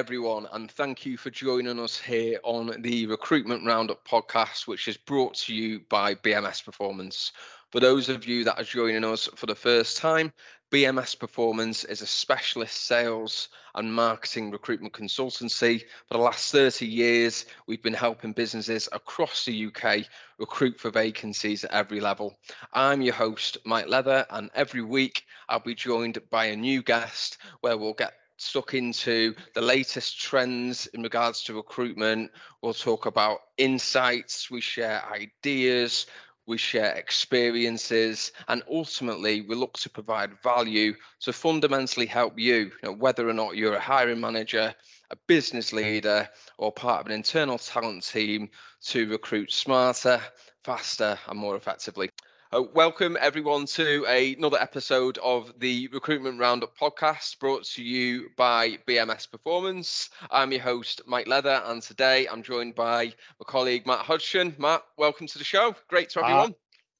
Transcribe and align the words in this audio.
everyone, 0.00 0.48
and 0.54 0.70
thank 0.70 1.04
you 1.04 1.18
for 1.18 1.28
joining 1.28 1.78
us 1.78 2.00
here 2.00 2.40
on 2.42 2.74
the 2.80 3.04
Recruitment 3.04 3.66
Roundup 3.66 4.02
podcast, 4.08 4.66
which 4.66 4.88
is 4.88 4.96
brought 4.96 5.34
to 5.34 5.54
you 5.54 5.80
by 5.90 6.14
BMS 6.14 6.64
Performance. 6.64 7.32
For 7.70 7.80
those 7.80 8.08
of 8.08 8.26
you 8.26 8.42
that 8.44 8.58
are 8.58 8.64
joining 8.64 9.04
us 9.04 9.28
for 9.36 9.44
the 9.44 9.54
first 9.54 9.98
time, 9.98 10.32
BMS 10.72 11.18
Performance 11.18 11.84
is 11.84 12.00
a 12.00 12.06
specialist 12.06 12.86
sales 12.86 13.50
and 13.74 13.92
marketing 13.92 14.50
recruitment 14.50 14.94
consultancy. 14.94 15.80
For 16.08 16.14
the 16.14 16.24
last 16.24 16.50
30 16.50 16.86
years, 16.86 17.44
we've 17.66 17.82
been 17.82 17.92
helping 17.92 18.32
businesses 18.32 18.88
across 18.92 19.44
the 19.44 19.66
UK 19.66 20.06
recruit 20.38 20.80
for 20.80 20.90
vacancies 20.90 21.64
at 21.64 21.72
every 21.72 22.00
level. 22.00 22.38
I'm 22.72 23.02
your 23.02 23.12
host, 23.12 23.58
Mike 23.66 23.88
Leather, 23.88 24.24
and 24.30 24.48
every 24.54 24.82
week 24.82 25.24
I'll 25.50 25.60
be 25.60 25.74
joined 25.74 26.18
by 26.30 26.46
a 26.46 26.56
new 26.56 26.82
guest 26.82 27.36
where 27.60 27.76
we'll 27.76 27.92
get 27.92 28.14
stuck 28.40 28.74
into 28.74 29.34
the 29.54 29.60
latest 29.60 30.20
trends 30.20 30.86
in 30.88 31.02
regards 31.02 31.44
to 31.44 31.54
recruitment. 31.54 32.30
We'll 32.62 32.74
talk 32.74 33.06
about 33.06 33.40
insights, 33.58 34.50
we 34.50 34.60
share 34.62 35.02
ideas, 35.12 36.06
we 36.46 36.56
share 36.56 36.94
experiences, 36.94 38.32
and 38.48 38.62
ultimately 38.68 39.42
we 39.42 39.54
look 39.54 39.74
to 39.78 39.90
provide 39.90 40.42
value 40.42 40.94
to 41.20 41.32
fundamentally 41.32 42.06
help 42.06 42.38
you, 42.38 42.54
you 42.54 42.70
know, 42.82 42.92
whether 42.92 43.28
or 43.28 43.34
not 43.34 43.56
you're 43.56 43.74
a 43.74 43.80
hiring 43.80 44.20
manager, 44.20 44.74
a 45.10 45.16
business 45.28 45.72
leader, 45.72 46.28
or 46.56 46.72
part 46.72 47.00
of 47.00 47.06
an 47.06 47.12
internal 47.12 47.58
talent 47.58 48.04
team 48.04 48.48
to 48.86 49.08
recruit 49.10 49.52
smarter, 49.52 50.20
faster, 50.64 51.18
and 51.28 51.38
more 51.38 51.56
effectively. 51.56 52.10
Uh, 52.52 52.64
welcome 52.74 53.16
everyone 53.20 53.64
to 53.64 54.04
a, 54.08 54.34
another 54.34 54.58
episode 54.58 55.18
of 55.18 55.52
the 55.60 55.86
Recruitment 55.92 56.40
Roundup 56.40 56.76
podcast 56.76 57.38
brought 57.38 57.62
to 57.66 57.82
you 57.84 58.28
by 58.36 58.76
BMS 58.88 59.30
Performance. 59.30 60.10
I'm 60.32 60.50
your 60.50 60.60
host, 60.60 61.00
Mike 61.06 61.28
Leather, 61.28 61.62
and 61.66 61.80
today 61.80 62.26
I'm 62.26 62.42
joined 62.42 62.74
by 62.74 63.04
my 63.04 63.44
colleague, 63.46 63.86
Matt 63.86 64.00
Hodgson. 64.00 64.56
Matt, 64.58 64.82
welcome 64.96 65.28
to 65.28 65.38
the 65.38 65.44
show. 65.44 65.76
Great 65.86 66.10
to 66.10 66.24
have 66.24 66.28
uh, 66.28 66.34
you 66.34 66.40
on 66.46 66.54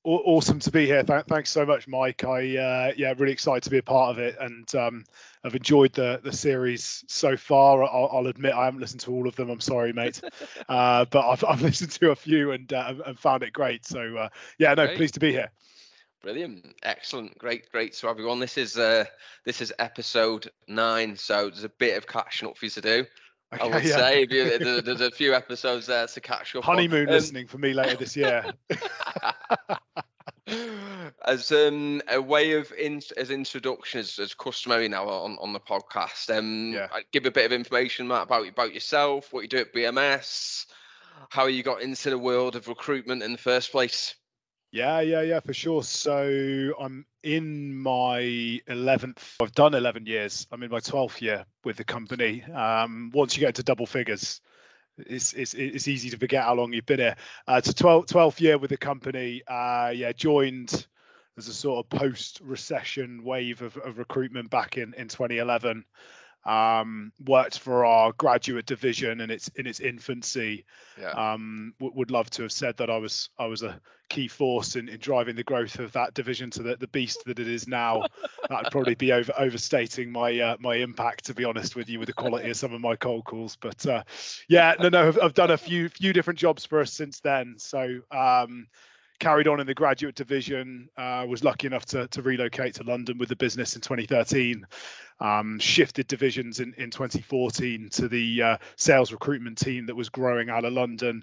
awesome 0.04 0.58
to 0.60 0.70
be 0.70 0.86
here. 0.86 1.02
Th- 1.02 1.24
thanks 1.26 1.50
so 1.50 1.66
much, 1.66 1.86
Mike. 1.86 2.24
I 2.24 2.56
uh, 2.56 2.92
yeah, 2.96 3.12
really 3.16 3.32
excited 3.32 3.62
to 3.64 3.70
be 3.70 3.78
a 3.78 3.82
part 3.82 4.10
of 4.10 4.18
it, 4.18 4.36
and 4.40 4.74
um, 4.74 5.04
I've 5.44 5.54
enjoyed 5.54 5.92
the 5.92 6.20
the 6.22 6.32
series 6.32 7.04
so 7.08 7.36
far. 7.36 7.82
I'll, 7.82 8.08
I'll, 8.12 8.26
admit 8.26 8.54
I 8.54 8.64
haven't 8.64 8.80
listened 8.80 9.00
to 9.02 9.12
all 9.12 9.28
of 9.28 9.36
them. 9.36 9.50
I'm 9.50 9.60
sorry, 9.60 9.92
mate, 9.92 10.20
uh, 10.68 11.04
but 11.06 11.28
I've, 11.28 11.44
I've 11.44 11.62
listened 11.62 11.92
to 11.92 12.10
a 12.10 12.16
few 12.16 12.52
and 12.52 12.72
uh, 12.72 12.94
and 13.06 13.18
found 13.18 13.42
it 13.42 13.52
great. 13.52 13.86
So 13.86 14.16
uh, 14.16 14.28
yeah, 14.58 14.74
no, 14.74 14.86
great. 14.86 14.96
pleased 14.96 15.14
to 15.14 15.20
be 15.20 15.32
here. 15.32 15.50
Brilliant, 16.22 16.74
excellent, 16.82 17.38
great, 17.38 17.70
great 17.72 17.94
to 17.94 18.08
everyone. 18.08 18.40
This 18.40 18.58
is 18.58 18.76
uh, 18.76 19.04
this 19.44 19.62
is 19.62 19.72
episode 19.78 20.50
nine, 20.68 21.16
so 21.16 21.48
there's 21.48 21.64
a 21.64 21.70
bit 21.70 21.96
of 21.96 22.06
catching 22.06 22.48
up 22.48 22.58
for 22.58 22.66
you 22.66 22.70
to 22.72 22.80
do. 22.80 23.06
Okay, 23.52 23.62
I 23.62 23.66
would 23.66 23.84
yeah. 23.84 23.96
say 23.96 24.26
you, 24.30 24.80
there's 24.80 25.00
a 25.00 25.10
few 25.10 25.34
episodes 25.34 25.86
there 25.86 26.06
to 26.06 26.20
catch 26.20 26.54
up. 26.54 26.62
Honeymoon 26.62 27.08
on. 27.08 27.14
listening 27.14 27.44
um, 27.44 27.48
for 27.48 27.58
me 27.58 27.72
later 27.72 27.96
this 27.96 28.16
year. 28.16 28.44
as 31.24 31.52
um, 31.52 32.00
a 32.10 32.20
way 32.20 32.52
of 32.52 32.72
in, 32.78 33.02
as 33.16 33.30
introduction 33.30 34.00
as, 34.00 34.18
as 34.18 34.34
customary 34.34 34.88
now 34.88 35.08
on, 35.08 35.36
on 35.40 35.52
the 35.52 35.60
podcast, 35.60 36.36
um, 36.36 36.72
yeah. 36.72 36.88
Give 37.12 37.26
a 37.26 37.30
bit 37.30 37.46
of 37.46 37.52
information 37.52 38.08
Matt, 38.08 38.24
about 38.24 38.46
about 38.46 38.74
yourself, 38.74 39.32
what 39.32 39.42
you 39.42 39.48
do 39.48 39.58
at 39.58 39.74
BMS, 39.74 40.66
how 41.28 41.46
you 41.46 41.62
got 41.62 41.82
into 41.82 42.10
the 42.10 42.18
world 42.18 42.56
of 42.56 42.68
recruitment 42.68 43.22
in 43.22 43.32
the 43.32 43.38
first 43.38 43.72
place. 43.72 44.14
Yeah, 44.72 45.00
yeah, 45.00 45.22
yeah, 45.22 45.40
for 45.40 45.52
sure. 45.52 45.82
So 45.82 46.72
I'm 46.78 47.04
in 47.24 47.74
my 47.74 48.20
11th, 48.68 49.36
I've 49.42 49.52
done 49.52 49.74
11 49.74 50.06
years. 50.06 50.46
I'm 50.52 50.62
in 50.62 50.70
my 50.70 50.78
12th 50.78 51.20
year 51.20 51.44
with 51.64 51.76
the 51.76 51.84
company. 51.84 52.44
Um, 52.44 53.10
once 53.12 53.36
you 53.36 53.41
get 53.41 53.56
to 53.56 53.64
double 53.64 53.86
figures, 53.86 54.41
it's, 54.97 55.32
it's, 55.32 55.54
it's 55.54 55.88
easy 55.88 56.08
to 56.10 56.16
forget 56.16 56.44
how 56.44 56.54
long 56.54 56.72
you've 56.72 56.86
been 56.86 57.00
here. 57.00 57.16
Uh, 57.48 57.54
it's 57.54 57.70
a 57.70 57.75
12, 57.75 58.06
12th 58.06 58.41
year 58.41 58.58
with 58.58 58.70
the 58.70 58.76
company. 58.76 59.42
Uh, 59.48 59.92
yeah, 59.94 60.12
joined 60.12 60.87
as 61.37 61.48
a 61.48 61.54
sort 61.54 61.84
of 61.84 61.98
post 61.98 62.41
recession 62.41 63.25
wave 63.25 63.62
of, 63.62 63.76
of 63.78 63.98
recruitment 63.98 64.50
back 64.50 64.76
in, 64.76 64.94
in 64.94 65.08
2011 65.08 65.84
um, 66.44 67.12
worked 67.26 67.58
for 67.58 67.84
our 67.84 68.12
graduate 68.12 68.66
division 68.66 69.20
and 69.20 69.30
its 69.30 69.48
in 69.56 69.66
its 69.66 69.80
infancy. 69.80 70.64
Yeah. 70.98 71.10
Um, 71.10 71.74
w- 71.78 71.96
would 71.96 72.10
love 72.10 72.30
to 72.30 72.42
have 72.42 72.52
said 72.52 72.76
that 72.78 72.90
I 72.90 72.96
was 72.96 73.28
I 73.38 73.46
was 73.46 73.62
a 73.62 73.80
key 74.08 74.26
force 74.26 74.76
in, 74.76 74.88
in 74.88 74.98
driving 74.98 75.36
the 75.36 75.44
growth 75.44 75.78
of 75.78 75.92
that 75.92 76.14
division 76.14 76.50
to 76.50 76.62
the, 76.62 76.76
the 76.76 76.88
beast 76.88 77.22
that 77.26 77.38
it 77.38 77.48
is 77.48 77.68
now. 77.68 78.04
That'd 78.48 78.72
probably 78.72 78.94
be 78.94 79.12
over 79.12 79.32
overstating 79.38 80.10
my 80.10 80.38
uh, 80.38 80.56
my 80.60 80.76
impact, 80.76 81.26
to 81.26 81.34
be 81.34 81.44
honest 81.44 81.76
with 81.76 81.88
you, 81.88 81.98
with 81.98 82.06
the 82.06 82.12
quality 82.12 82.50
of 82.50 82.56
some 82.56 82.72
of 82.72 82.80
my 82.80 82.96
cold 82.96 83.24
calls. 83.24 83.56
But 83.56 83.86
uh, 83.86 84.02
yeah, 84.48 84.74
no, 84.80 84.88
no, 84.88 85.08
I've, 85.08 85.18
I've, 85.22 85.34
done 85.34 85.50
a 85.50 85.58
few 85.58 85.88
few 85.88 86.12
different 86.12 86.38
jobs 86.38 86.64
for 86.64 86.80
us 86.80 86.92
since 86.92 87.20
then. 87.20 87.54
So 87.58 88.00
um, 88.10 88.66
carried 89.20 89.47
on 89.47 89.60
in 89.60 89.66
the 89.66 89.75
graduate 89.75 90.16
division. 90.16 90.88
Uh, 90.97 91.25
was 91.28 91.44
lucky 91.44 91.66
enough 91.66 91.84
to, 91.86 92.08
to 92.08 92.22
relocate 92.22 92.75
to 92.75 92.82
London 92.82 93.19
with 93.19 93.28
the 93.28 93.36
business 93.36 93.76
in 93.76 93.81
2013. 93.81 94.66
Um, 95.20 95.58
shifted 95.60 96.08
divisions 96.08 96.58
in, 96.58 96.75
in 96.78 96.91
2014 96.91 97.91
to 97.91 98.08
the 98.08 98.42
uh, 98.42 98.56
sales 98.76 99.12
recruitment 99.12 99.58
team 99.58 99.86
that 99.86 99.94
was 99.94 100.08
growing 100.08 100.50
out 100.50 100.64
of 100.64 100.72
London, 100.72 101.22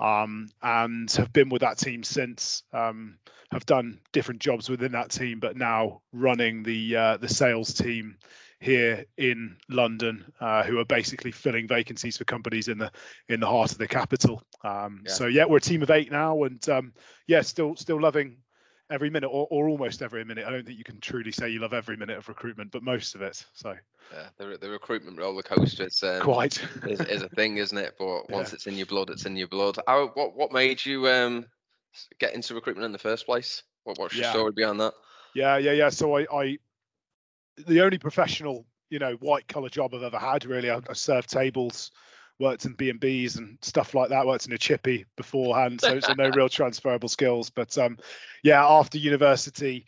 um, 0.00 0.48
and 0.62 1.10
have 1.12 1.32
been 1.32 1.48
with 1.48 1.62
that 1.62 1.78
team 1.78 2.02
since. 2.02 2.64
Um, 2.72 3.18
have 3.52 3.64
done 3.64 4.00
different 4.12 4.40
jobs 4.40 4.68
within 4.68 4.90
that 4.92 5.08
team, 5.08 5.38
but 5.38 5.56
now 5.56 6.02
running 6.12 6.64
the 6.64 6.96
uh, 6.96 7.16
the 7.18 7.28
sales 7.28 7.72
team 7.72 8.16
here 8.60 9.04
in 9.18 9.56
London, 9.68 10.32
uh, 10.40 10.62
who 10.62 10.78
are 10.78 10.84
basically 10.84 11.30
filling 11.30 11.68
vacancies 11.68 12.16
for 12.16 12.24
companies 12.24 12.68
in 12.68 12.78
the 12.78 12.90
in 13.28 13.40
the 13.40 13.46
heart 13.46 13.72
of 13.72 13.78
the 13.78 13.88
capital. 13.88 14.42
Um, 14.64 15.02
yeah. 15.06 15.12
So 15.12 15.26
yeah, 15.26 15.44
we're 15.44 15.58
a 15.58 15.60
team 15.60 15.82
of 15.82 15.90
eight 15.90 16.10
now, 16.10 16.44
and 16.44 16.66
um, 16.68 16.92
yeah, 17.26 17.42
still 17.42 17.76
still 17.76 18.00
loving 18.00 18.38
every 18.90 19.10
minute 19.10 19.28
or, 19.28 19.46
or 19.50 19.68
almost 19.68 20.02
every 20.02 20.24
minute. 20.24 20.46
I 20.46 20.50
don't 20.50 20.64
think 20.64 20.78
you 20.78 20.84
can 20.84 21.00
truly 21.00 21.32
say 21.32 21.48
you 21.48 21.60
love 21.60 21.72
every 21.72 21.96
minute 21.96 22.16
of 22.16 22.28
recruitment, 22.28 22.70
but 22.70 22.82
most 22.82 23.14
of 23.14 23.22
it. 23.22 23.44
So 23.52 23.74
yeah, 24.12 24.28
the, 24.38 24.58
the 24.58 24.70
recruitment 24.70 25.18
roller 25.18 25.42
coaster 25.42 25.86
is 25.86 26.02
um, 26.02 26.20
quite 26.20 26.62
is, 26.86 27.00
is, 27.00 27.22
a 27.22 27.28
thing, 27.30 27.58
isn't 27.58 27.76
it? 27.76 27.94
But 27.98 28.30
once 28.30 28.50
yeah. 28.50 28.54
it's 28.54 28.66
in 28.66 28.76
your 28.76 28.86
blood, 28.86 29.10
it's 29.10 29.26
in 29.26 29.36
your 29.36 29.48
blood. 29.48 29.78
How, 29.86 30.08
what 30.14 30.36
what 30.36 30.52
made 30.52 30.84
you 30.84 31.08
um, 31.08 31.46
get 32.18 32.34
into 32.34 32.54
recruitment 32.54 32.86
in 32.86 32.92
the 32.92 32.98
first 32.98 33.26
place? 33.26 33.62
What 33.84 33.98
what's 33.98 34.14
your 34.14 34.24
yeah. 34.24 34.32
story 34.32 34.52
behind 34.52 34.80
that? 34.80 34.94
Yeah, 35.34 35.58
yeah, 35.58 35.72
yeah. 35.72 35.88
So 35.90 36.16
I, 36.16 36.26
I 36.32 36.58
the 37.66 37.82
only 37.82 37.98
professional, 37.98 38.66
you 38.90 38.98
know, 38.98 39.14
white 39.14 39.48
collar 39.48 39.68
job 39.68 39.94
I've 39.94 40.02
ever 40.02 40.18
had. 40.18 40.44
Really, 40.44 40.70
I, 40.70 40.80
I 40.88 40.92
served 40.92 41.30
tables, 41.30 41.90
worked 42.38 42.64
in 42.64 42.74
B 42.74 42.90
and 42.90 43.00
B's 43.00 43.36
and 43.36 43.58
stuff 43.62 43.94
like 43.94 44.10
that. 44.10 44.26
Worked 44.26 44.46
in 44.46 44.52
a 44.52 44.58
chippy 44.58 45.06
beforehand, 45.16 45.80
so, 45.80 46.00
so 46.00 46.12
no 46.14 46.28
real 46.34 46.48
transferable 46.48 47.08
skills. 47.08 47.50
But 47.50 47.76
um, 47.78 47.98
yeah, 48.42 48.66
after 48.66 48.98
university, 48.98 49.86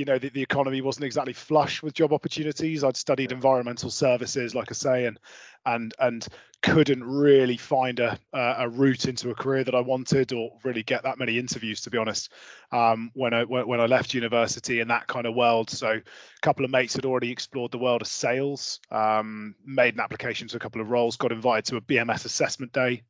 you 0.00 0.06
know, 0.06 0.18
the, 0.18 0.30
the 0.30 0.40
economy 0.40 0.80
wasn't 0.80 1.04
exactly 1.04 1.34
flush 1.34 1.82
with 1.82 1.92
job 1.92 2.14
opportunities. 2.14 2.82
I'd 2.82 2.96
studied 2.96 3.32
environmental 3.32 3.90
services, 3.90 4.54
like 4.54 4.68
I 4.70 4.74
say, 4.74 5.04
and 5.04 5.20
and 5.66 5.92
and 5.98 6.26
couldn't 6.62 7.04
really 7.04 7.58
find 7.58 8.00
a 8.00 8.18
a 8.32 8.66
route 8.66 9.04
into 9.04 9.28
a 9.28 9.34
career 9.34 9.62
that 9.62 9.74
I 9.74 9.80
wanted, 9.80 10.32
or 10.32 10.52
really 10.64 10.82
get 10.82 11.02
that 11.02 11.18
many 11.18 11.38
interviews, 11.38 11.82
to 11.82 11.90
be 11.90 11.98
honest. 11.98 12.32
Um, 12.72 13.10
when 13.12 13.34
I 13.34 13.44
when 13.44 13.78
I 13.78 13.84
left 13.84 14.14
university 14.14 14.80
in 14.80 14.88
that 14.88 15.06
kind 15.06 15.26
of 15.26 15.34
world, 15.34 15.68
so 15.68 15.90
a 15.90 16.02
couple 16.40 16.64
of 16.64 16.70
mates 16.70 16.94
had 16.94 17.04
already 17.04 17.30
explored 17.30 17.70
the 17.70 17.78
world 17.78 18.00
of 18.00 18.08
sales, 18.08 18.80
um, 18.90 19.54
made 19.66 19.92
an 19.92 20.00
application 20.00 20.48
to 20.48 20.56
a 20.56 20.60
couple 20.60 20.80
of 20.80 20.88
roles, 20.88 21.18
got 21.18 21.30
invited 21.30 21.66
to 21.66 21.76
a 21.76 21.82
BMS 21.82 22.24
assessment 22.24 22.72
day, 22.72 23.02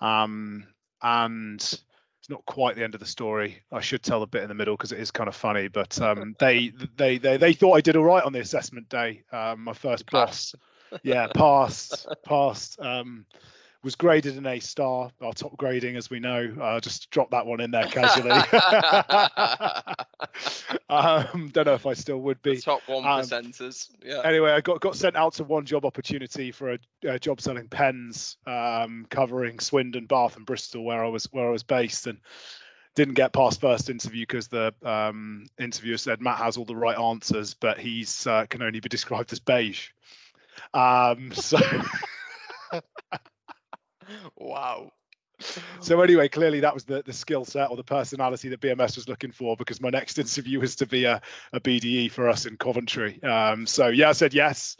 um, 0.00 0.66
and 1.02 1.80
not 2.30 2.46
quite 2.46 2.76
the 2.76 2.84
end 2.84 2.94
of 2.94 3.00
the 3.00 3.06
story. 3.06 3.60
I 3.72 3.80
should 3.80 4.02
tell 4.02 4.20
the 4.20 4.26
bit 4.26 4.42
in 4.42 4.48
the 4.48 4.54
middle 4.54 4.76
because 4.76 4.92
it 4.92 5.00
is 5.00 5.10
kind 5.10 5.28
of 5.28 5.34
funny. 5.34 5.68
But 5.68 6.00
um, 6.00 6.34
they, 6.40 6.72
they 6.96 7.18
they 7.18 7.36
they 7.36 7.52
thought 7.52 7.76
I 7.76 7.80
did 7.80 7.96
all 7.96 8.04
right 8.04 8.22
on 8.22 8.32
the 8.32 8.40
assessment 8.40 8.88
day. 8.88 9.22
Um, 9.32 9.64
my 9.64 9.74
first 9.74 10.10
boss, 10.10 10.54
yeah, 11.02 11.26
passed, 11.34 12.06
passed. 12.24 12.80
Um, 12.80 13.26
was 13.82 13.94
graded 13.94 14.36
an 14.36 14.46
A 14.46 14.60
star, 14.60 15.10
our 15.22 15.32
top 15.32 15.56
grading, 15.56 15.96
as 15.96 16.10
we 16.10 16.20
know. 16.20 16.52
Uh, 16.60 16.80
just 16.80 17.10
drop 17.10 17.30
that 17.30 17.46
one 17.46 17.60
in 17.60 17.70
there 17.70 17.86
casually. 17.86 18.30
um, 20.90 21.48
don't 21.52 21.66
know 21.66 21.74
if 21.74 21.86
I 21.86 21.94
still 21.94 22.18
would 22.18 22.42
be. 22.42 22.56
The 22.56 22.62
top 22.62 22.82
one 22.86 23.04
um, 23.06 23.22
percenters. 23.22 23.90
Yeah. 24.04 24.20
Anyway, 24.24 24.50
I 24.50 24.60
got 24.60 24.80
got 24.80 24.96
sent 24.96 25.16
out 25.16 25.34
to 25.34 25.44
one 25.44 25.64
job 25.64 25.86
opportunity 25.86 26.52
for 26.52 26.72
a, 26.72 26.78
a 27.04 27.18
job 27.18 27.40
selling 27.40 27.68
pens, 27.68 28.36
um, 28.46 29.06
covering 29.08 29.58
Swindon, 29.60 30.06
Bath, 30.06 30.36
and 30.36 30.44
Bristol, 30.44 30.84
where 30.84 31.02
I 31.02 31.08
was 31.08 31.24
where 31.32 31.48
I 31.48 31.50
was 31.50 31.62
based, 31.62 32.06
and 32.06 32.18
didn't 32.94 33.14
get 33.14 33.32
past 33.32 33.60
first 33.60 33.88
interview 33.88 34.22
because 34.22 34.48
the 34.48 34.74
um, 34.84 35.46
interviewer 35.58 35.96
said 35.96 36.20
Matt 36.20 36.38
has 36.38 36.58
all 36.58 36.66
the 36.66 36.76
right 36.76 36.98
answers, 36.98 37.54
but 37.54 37.78
he's 37.78 38.26
uh, 38.26 38.44
can 38.50 38.62
only 38.62 38.80
be 38.80 38.88
described 38.90 39.32
as 39.32 39.40
beige. 39.40 39.88
Um, 40.74 41.32
so 41.32 41.58
wow. 44.36 44.92
So 45.80 46.00
anyway, 46.02 46.28
clearly 46.28 46.60
that 46.60 46.74
was 46.74 46.84
the 46.84 47.02
the 47.02 47.12
skill 47.12 47.44
set 47.44 47.70
or 47.70 47.76
the 47.76 47.84
personality 47.84 48.48
that 48.50 48.60
BMS 48.60 48.96
was 48.96 49.08
looking 49.08 49.32
for 49.32 49.56
because 49.56 49.80
my 49.80 49.90
next 49.90 50.18
interview 50.18 50.60
was 50.60 50.76
to 50.76 50.86
be 50.86 51.04
a, 51.04 51.20
a 51.52 51.60
BDE 51.60 52.10
for 52.10 52.28
us 52.28 52.46
in 52.46 52.56
Coventry. 52.56 53.22
Um, 53.22 53.66
so 53.66 53.88
yeah, 53.88 54.10
I 54.10 54.12
said 54.12 54.34
yes. 54.34 54.76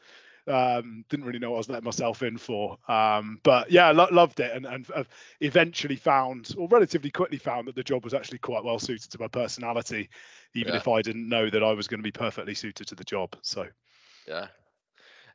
Um, 0.47 1.05
didn't 1.09 1.27
really 1.27 1.39
know 1.39 1.51
what 1.51 1.57
I 1.57 1.59
was 1.59 1.69
letting 1.69 1.85
myself 1.85 2.23
in 2.23 2.37
for. 2.37 2.77
Um, 2.91 3.41
but 3.43 3.71
yeah, 3.71 3.91
lo- 3.93 4.09
loved 4.11 4.41
it 4.41 4.51
and, 4.55 4.67
and 4.67 4.87
eventually 5.41 5.97
found, 5.97 6.55
or 6.59 6.67
relatively 6.69 7.11
quickly 7.11 7.39
found, 7.39 7.69
that 7.69 7.77
the 7.77 7.85
job 7.85 8.05
was 8.05 8.15
actually 8.15 8.39
quite 8.39 8.65
well 8.65 8.79
suited 8.79 9.13
to 9.13 9.21
my 9.21 9.29
personality, 9.29 10.09
even 10.55 10.73
yeah. 10.73 10.79
if 10.79 10.89
I 10.89 11.03
didn't 11.03 11.29
know 11.29 11.51
that 11.51 11.63
I 11.63 11.73
was 11.73 11.87
going 11.87 12.01
to 12.01 12.05
be 12.05 12.11
perfectly 12.11 12.55
suited 12.55 12.89
to 12.89 12.95
the 12.95 13.05
job. 13.05 13.37
So, 13.43 13.67
yeah, 14.27 14.49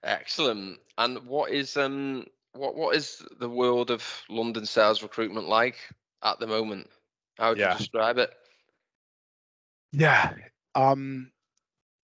excellent. 0.03 0.79
And 0.97 1.25
what 1.25 1.51
is 1.51 1.77
um 1.77 2.25
what 2.55 2.75
what 2.75 2.95
is 2.95 3.21
the 3.39 3.49
world 3.49 3.91
of 3.91 4.03
London 4.29 4.65
sales 4.65 5.03
recruitment 5.03 5.47
like 5.47 5.77
at 6.23 6.39
the 6.39 6.47
moment? 6.47 6.89
How 7.37 7.49
would 7.49 7.57
yeah. 7.57 7.73
you 7.73 7.77
describe 7.77 8.17
it? 8.17 8.31
Yeah, 9.91 10.33
um, 10.73 11.31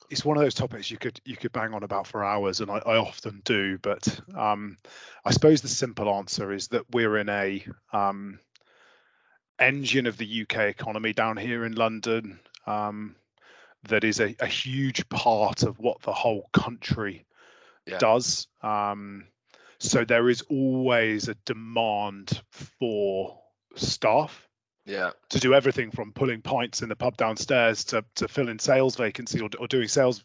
it's 0.09 0.25
one 0.25 0.37
of 0.37 0.43
those 0.43 0.53
topics 0.53 0.91
you 0.91 0.97
could 0.97 1.19
you 1.25 1.37
could 1.37 1.51
bang 1.51 1.73
on 1.73 1.83
about 1.83 2.05
for 2.05 2.23
hours, 2.23 2.59
and 2.59 2.69
I, 2.69 2.77
I 2.79 2.97
often 2.97 3.41
do. 3.45 3.77
But 3.79 4.19
um, 4.37 4.77
I 5.25 5.31
suppose 5.31 5.61
the 5.61 5.67
simple 5.67 6.13
answer 6.13 6.51
is 6.51 6.67
that 6.69 6.83
we're 6.91 7.17
in 7.17 7.29
a 7.29 7.65
um, 7.93 8.39
engine 9.59 10.05
of 10.05 10.17
the 10.17 10.41
UK 10.41 10.57
economy 10.69 11.13
down 11.13 11.37
here 11.37 11.65
in 11.65 11.73
London 11.73 12.39
um, 12.67 13.15
that 13.87 14.03
is 14.03 14.19
a, 14.19 14.35
a, 14.39 14.47
huge 14.47 15.07
part 15.09 15.63
of 15.63 15.79
what 15.79 16.01
the 16.01 16.11
whole 16.11 16.49
country 16.53 17.25
yeah. 17.85 17.97
does. 17.97 18.47
Um, 18.61 19.25
so 19.81 20.05
there 20.05 20.29
is 20.29 20.41
always 20.43 21.27
a 21.27 21.33
demand 21.45 22.41
for 22.51 23.39
staff 23.75 24.47
yeah. 24.85 25.11
to 25.29 25.39
do 25.39 25.53
everything 25.53 25.89
from 25.89 26.13
pulling 26.13 26.41
pints 26.41 26.83
in 26.83 26.89
the 26.89 26.95
pub 26.95 27.17
downstairs 27.17 27.83
to 27.85 28.05
to 28.15 28.27
fill 28.27 28.49
in 28.49 28.59
sales 28.59 28.95
vacancy 28.95 29.41
or, 29.41 29.49
or 29.59 29.67
doing 29.67 29.87
sales 29.87 30.23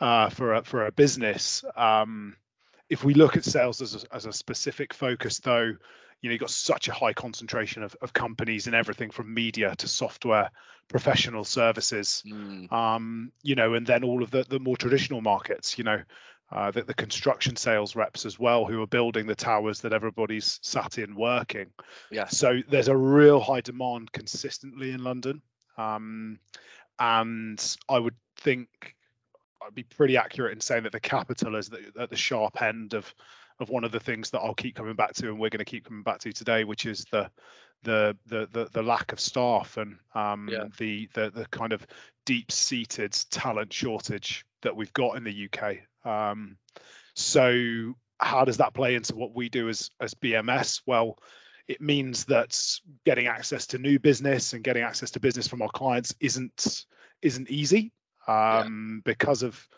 uh, 0.00 0.30
for 0.30 0.54
a 0.54 0.62
for 0.62 0.86
a 0.86 0.92
business. 0.92 1.64
Um, 1.76 2.36
if 2.88 3.04
we 3.04 3.12
look 3.12 3.36
at 3.36 3.44
sales 3.44 3.82
as 3.82 4.04
a, 4.04 4.14
as 4.14 4.24
a 4.24 4.32
specific 4.32 4.94
focus 4.94 5.38
though 5.38 5.74
you 6.20 6.28
know 6.28 6.32
you've 6.32 6.40
got 6.40 6.50
such 6.50 6.88
a 6.88 6.92
high 6.92 7.12
concentration 7.12 7.82
of, 7.82 7.94
of 8.00 8.14
companies 8.14 8.66
and 8.66 8.74
everything 8.74 9.10
from 9.10 9.32
media 9.32 9.74
to 9.76 9.86
software 9.86 10.50
professional 10.88 11.44
services. 11.44 12.22
Mm. 12.26 12.72
um, 12.72 13.32
you 13.42 13.54
know 13.54 13.74
and 13.74 13.86
then 13.86 14.02
all 14.02 14.22
of 14.22 14.30
the 14.30 14.44
the 14.48 14.58
more 14.58 14.76
traditional 14.76 15.20
markets 15.20 15.76
you 15.76 15.84
know 15.84 16.00
uh, 16.50 16.70
the, 16.70 16.82
the 16.82 16.94
construction 16.94 17.56
sales 17.56 17.94
reps 17.94 18.24
as 18.24 18.38
well 18.38 18.64
who 18.64 18.82
are 18.82 18.86
building 18.86 19.26
the 19.26 19.34
towers 19.34 19.80
that 19.80 19.92
everybody's 19.92 20.58
sat 20.62 20.98
in 20.98 21.14
working. 21.14 21.66
Yeah. 22.10 22.26
So 22.26 22.60
there's 22.68 22.88
a 22.88 22.96
real 22.96 23.40
high 23.40 23.60
demand 23.60 24.12
consistently 24.12 24.92
in 24.92 25.04
London. 25.04 25.42
Um, 25.76 26.38
and 26.98 27.76
I 27.88 27.98
would 27.98 28.16
think 28.38 28.68
I'd 29.64 29.74
be 29.74 29.82
pretty 29.82 30.16
accurate 30.16 30.52
in 30.52 30.60
saying 30.60 30.84
that 30.84 30.92
the 30.92 31.00
capital 31.00 31.56
is 31.56 31.68
the, 31.68 31.92
at 32.00 32.10
the 32.10 32.16
sharp 32.16 32.62
end 32.62 32.94
of 32.94 33.12
of 33.60 33.70
one 33.70 33.82
of 33.82 33.90
the 33.90 34.00
things 34.00 34.30
that 34.30 34.38
I'll 34.38 34.54
keep 34.54 34.76
coming 34.76 34.94
back 34.94 35.14
to, 35.14 35.28
and 35.28 35.38
we're 35.38 35.50
going 35.50 35.58
to 35.58 35.64
keep 35.64 35.84
coming 35.84 36.04
back 36.04 36.20
to 36.20 36.32
today, 36.32 36.64
which 36.64 36.86
is 36.86 37.04
the 37.10 37.30
the 37.82 38.16
the 38.26 38.48
the, 38.52 38.68
the 38.72 38.82
lack 38.82 39.12
of 39.12 39.20
staff 39.20 39.76
and 39.76 39.96
um, 40.14 40.48
yeah. 40.50 40.64
the 40.78 41.08
the 41.14 41.30
the 41.30 41.46
kind 41.46 41.72
of 41.72 41.86
deep 42.24 42.50
seated 42.52 43.12
talent 43.30 43.72
shortage 43.72 44.44
that 44.62 44.74
we've 44.74 44.92
got 44.92 45.16
in 45.16 45.24
the 45.24 45.48
UK. 45.52 45.78
Um, 46.04 46.56
so 47.14 47.94
how 48.20 48.44
does 48.44 48.56
that 48.56 48.74
play 48.74 48.94
into 48.94 49.14
what 49.14 49.34
we 49.34 49.48
do 49.48 49.68
as 49.68 49.90
as 50.00 50.14
BMS? 50.14 50.82
Well, 50.86 51.18
it 51.68 51.80
means 51.80 52.24
that 52.24 52.58
getting 53.04 53.26
access 53.26 53.66
to 53.68 53.78
new 53.78 53.98
business 53.98 54.54
and 54.54 54.64
getting 54.64 54.82
access 54.82 55.10
to 55.12 55.20
business 55.20 55.46
from 55.46 55.62
our 55.62 55.68
clients 55.68 56.14
isn't 56.20 56.86
isn't 57.22 57.50
easy 57.50 57.92
um, 58.26 59.02
yeah. 59.04 59.12
because 59.12 59.42
of 59.42 59.68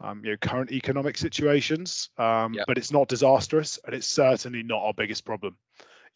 um, 0.00 0.22
you 0.24 0.32
know 0.32 0.36
current 0.36 0.70
economic 0.70 1.16
situations. 1.16 2.10
Um, 2.18 2.54
yeah. 2.54 2.64
But 2.66 2.78
it's 2.78 2.92
not 2.92 3.08
disastrous, 3.08 3.78
and 3.84 3.94
it's 3.94 4.08
certainly 4.08 4.62
not 4.62 4.82
our 4.82 4.94
biggest 4.94 5.24
problem. 5.24 5.56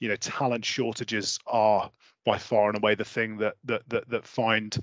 You 0.00 0.08
know, 0.08 0.16
talent 0.16 0.64
shortages 0.64 1.38
are 1.46 1.90
by 2.24 2.38
far 2.38 2.68
and 2.68 2.76
away 2.76 2.94
the 2.94 3.04
thing 3.04 3.38
that 3.38 3.54
that 3.64 3.88
that, 3.88 4.08
that 4.08 4.26
find 4.26 4.78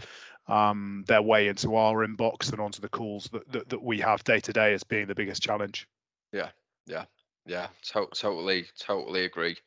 um, 0.47 1.03
their 1.07 1.21
way 1.21 1.47
into 1.47 1.75
our 1.75 2.05
inbox 2.05 2.51
and 2.51 2.61
onto 2.61 2.81
the 2.81 2.89
calls 2.89 3.29
that, 3.31 3.51
that, 3.51 3.69
that 3.69 3.83
we 3.83 3.99
have 3.99 4.23
day 4.23 4.39
to 4.39 4.53
day 4.53 4.73
as 4.73 4.83
being 4.83 5.07
the 5.07 5.15
biggest 5.15 5.41
challenge. 5.41 5.87
Yeah, 6.31 6.49
yeah, 6.85 7.05
yeah, 7.45 7.67
to- 7.93 8.09
totally, 8.13 8.67
totally 8.79 9.25
agree. 9.25 9.57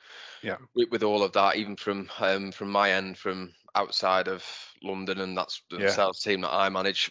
Yeah, 0.43 0.57
with, 0.75 0.91
with 0.91 1.03
all 1.03 1.23
of 1.23 1.33
that, 1.33 1.57
even 1.57 1.77
from 1.77 2.11
um, 2.21 2.53
from 2.53 2.71
my 2.71 2.93
end, 2.93 3.19
from 3.19 3.53
outside 3.75 4.29
of 4.29 4.45
London, 4.83 5.21
and 5.21 5.37
that's 5.37 5.63
the 5.71 5.79
yeah. 5.79 5.91
sales 5.91 6.21
team 6.21 6.43
that 6.43 6.53
I 6.53 6.69
manage. 6.69 7.11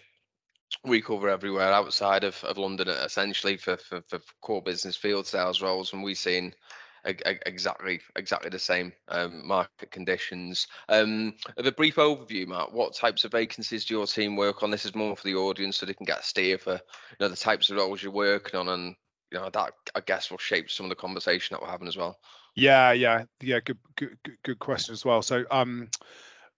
We 0.84 1.02
cover 1.02 1.30
everywhere 1.30 1.72
outside 1.72 2.24
of, 2.24 2.44
of 2.44 2.58
London, 2.58 2.88
essentially 2.90 3.58
for, 3.58 3.78
for, 3.78 4.02
for 4.08 4.20
core 4.42 4.62
business 4.62 4.96
field 4.96 5.28
sales 5.28 5.62
roles, 5.62 5.94
and 5.94 6.02
we've 6.02 6.18
seen 6.18 6.56
exactly 7.06 8.00
exactly 8.16 8.50
the 8.50 8.60
same 8.60 8.94
um, 9.10 9.46
market 9.46 9.92
conditions. 9.92 10.68
Um, 10.90 11.36
a 11.58 11.72
brief 11.72 11.96
overview, 11.96 12.48
Matt. 12.48 12.72
What 12.72 12.96
types 12.96 13.24
of 13.24 13.32
vacancies 13.32 13.86
do 13.86 13.96
your 13.96 14.08
team 14.08 14.36
work 14.36 14.64
on? 14.64 14.72
This 14.72 14.86
is 14.86 14.96
more 14.96 15.16
for 15.16 15.24
the 15.24 15.36
audience, 15.36 15.78
so 15.78 15.86
they 15.86 15.94
can 15.94 16.06
get 16.06 16.20
a 16.20 16.24
steer 16.24 16.58
for 16.58 16.74
you 16.74 17.18
know 17.20 17.30
the 17.30 17.36
types 17.36 17.70
of 17.70 17.78
roles 17.78 18.02
you're 18.02 18.12
working 18.12 18.60
on, 18.60 18.70
and 18.70 18.96
you 19.32 19.40
know 19.40 19.50
that 19.50 19.74
I 19.96 20.02
guess 20.02 20.32
will 20.32 20.38
shape 20.38 20.70
some 20.70 20.86
of 20.86 20.90
the 20.90 20.96
conversation 20.96 21.54
that 21.54 21.62
we're 21.62 21.72
having 21.72 21.88
as 21.88 21.98
well. 21.98 22.20
Yeah, 22.56 22.92
yeah, 22.92 23.24
yeah. 23.42 23.60
Good, 23.60 23.80
good, 23.96 24.18
good 24.44 24.60
question 24.60 24.94
as 24.94 25.04
well. 25.04 25.22
So, 25.22 25.44
um, 25.50 25.90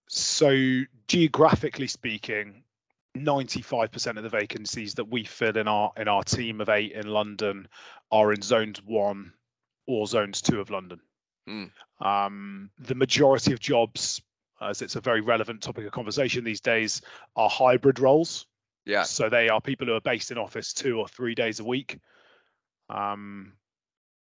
so 0.09 0.81
geographically 1.07 1.87
speaking, 1.87 2.63
95% 3.15 4.17
of 4.17 4.23
the 4.23 4.29
vacancies 4.29 4.93
that 4.95 5.05
we 5.05 5.23
fill 5.23 5.57
in 5.57 5.67
our 5.67 5.91
in 5.97 6.07
our 6.07 6.23
team 6.23 6.61
of 6.61 6.69
eight 6.69 6.91
in 6.91 7.07
London 7.07 7.67
are 8.11 8.33
in 8.33 8.41
zones 8.41 8.81
one 8.83 9.31
or 9.87 10.07
zones 10.07 10.41
two 10.41 10.59
of 10.59 10.69
London. 10.69 10.99
Mm. 11.47 11.71
Um, 12.01 12.69
the 12.79 12.95
majority 12.95 13.53
of 13.53 13.59
jobs, 13.59 14.21
as 14.61 14.81
it's 14.81 14.95
a 14.95 15.01
very 15.01 15.21
relevant 15.21 15.61
topic 15.61 15.85
of 15.85 15.91
conversation 15.91 16.43
these 16.43 16.61
days, 16.61 17.01
are 17.35 17.49
hybrid 17.49 17.99
roles. 17.99 18.47
Yeah. 18.85 19.03
So 19.03 19.29
they 19.29 19.49
are 19.49 19.61
people 19.61 19.87
who 19.87 19.93
are 19.93 20.01
based 20.01 20.31
in 20.31 20.37
office 20.37 20.73
two 20.73 20.99
or 20.99 21.07
three 21.07 21.35
days 21.35 21.59
a 21.59 21.63
week. 21.63 21.99
Um, 22.89 23.53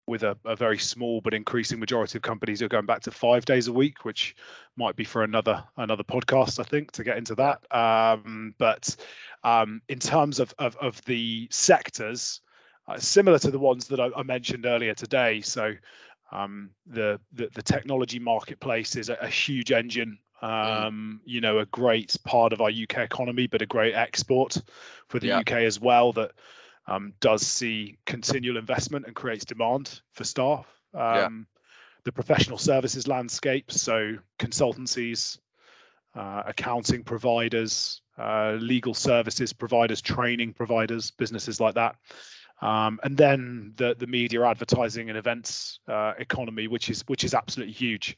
with 0.07 0.23
a, 0.23 0.37
a, 0.45 0.55
very 0.55 0.77
small 0.77 1.19
but 1.19 1.33
increasing 1.33 1.79
majority 1.79 2.17
of 2.17 2.21
companies 2.21 2.59
who 2.59 2.65
are 2.65 2.69
going 2.69 2.85
back 2.85 3.01
to 3.01 3.11
five 3.11 3.43
days 3.43 3.67
a 3.67 3.73
week, 3.73 4.05
which 4.05 4.35
might 4.77 4.95
be 4.95 5.03
for 5.03 5.23
another 5.23 5.63
another 5.75 6.03
podcast, 6.03 6.59
I 6.59 6.63
think, 6.63 6.91
to 6.93 7.03
get 7.03 7.17
into 7.17 7.35
that. 7.35 7.59
Um, 7.75 8.55
but 8.57 8.95
um, 9.43 9.81
in 9.89 9.99
terms 9.99 10.39
of, 10.39 10.53
of, 10.57 10.75
of 10.77 11.03
the 11.05 11.47
sectors, 11.51 12.41
uh, 12.87 12.97
similar 12.97 13.39
to 13.39 13.51
the 13.51 13.59
ones 13.59 13.87
that 13.87 13.99
I, 13.99 14.09
I 14.15 14.23
mentioned 14.23 14.65
earlier 14.65 14.93
today. 14.93 15.41
So 15.41 15.73
um, 16.31 16.71
the, 16.85 17.19
the, 17.33 17.49
the 17.53 17.61
technology 17.61 18.19
marketplace 18.19 18.95
is 18.95 19.09
a, 19.09 19.15
a 19.21 19.27
huge 19.27 19.71
engine. 19.71 20.19
Mm. 20.43 20.85
Um, 20.85 21.21
you 21.25 21.41
know, 21.41 21.59
a 21.59 21.65
great 21.65 22.15
part 22.23 22.53
of 22.53 22.61
our 22.61 22.69
UK 22.69 22.99
economy, 22.99 23.47
but 23.47 23.63
a 23.63 23.65
great 23.65 23.95
export 23.95 24.57
for 25.07 25.19
the 25.19 25.27
yeah. 25.27 25.39
UK 25.39 25.53
as 25.53 25.79
well. 25.79 26.13
That 26.13 26.31
um, 26.87 27.13
does 27.19 27.41
see 27.45 27.97
continual 28.05 28.57
investment 28.57 29.07
and 29.07 29.15
creates 29.15 29.45
demand 29.45 30.01
for 30.13 30.23
staff. 30.23 30.67
Yeah. 30.93 31.25
Um, 31.25 31.47
the 32.05 32.11
professional 32.11 32.57
services 32.57 33.07
landscape, 33.07 33.69
so 33.69 34.15
consultancies, 34.39 35.39
uh, 36.15 36.43
accounting 36.45 37.03
providers, 37.03 38.01
uh, 38.17 38.53
legal 38.59 38.93
services 38.93 39.51
providers, 39.51 40.01
training 40.01 40.53
providers, 40.53 41.11
businesses 41.11 41.59
like 41.59 41.75
that. 41.75 41.95
Um, 42.61 42.99
and 43.03 43.15
then 43.15 43.73
the 43.77 43.95
the 43.97 44.07
media 44.07 44.43
advertising 44.43 45.09
and 45.09 45.17
events 45.17 45.79
uh, 45.87 46.13
economy, 46.17 46.67
which 46.67 46.89
is 46.89 47.03
which 47.07 47.23
is 47.23 47.33
absolutely 47.33 47.73
huge. 47.73 48.17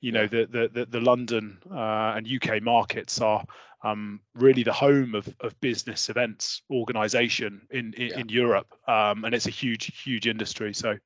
You 0.00 0.12
know, 0.12 0.26
the 0.26 0.46
the 0.46 0.70
the, 0.72 0.86
the 0.86 1.00
London 1.00 1.58
uh, 1.70 2.14
and 2.16 2.26
UK 2.26 2.62
markets 2.62 3.20
are 3.20 3.44
um, 3.82 4.20
really 4.34 4.62
the 4.62 4.72
home 4.72 5.14
of 5.14 5.34
of 5.40 5.60
business 5.60 6.08
events 6.08 6.62
organisation 6.70 7.62
in 7.70 7.92
in, 7.94 8.08
yeah. 8.08 8.18
in 8.18 8.28
Europe, 8.28 8.68
um, 8.86 9.24
and 9.24 9.34
it's 9.34 9.46
a 9.46 9.50
huge 9.50 10.02
huge 10.02 10.26
industry. 10.26 10.72
So. 10.72 10.96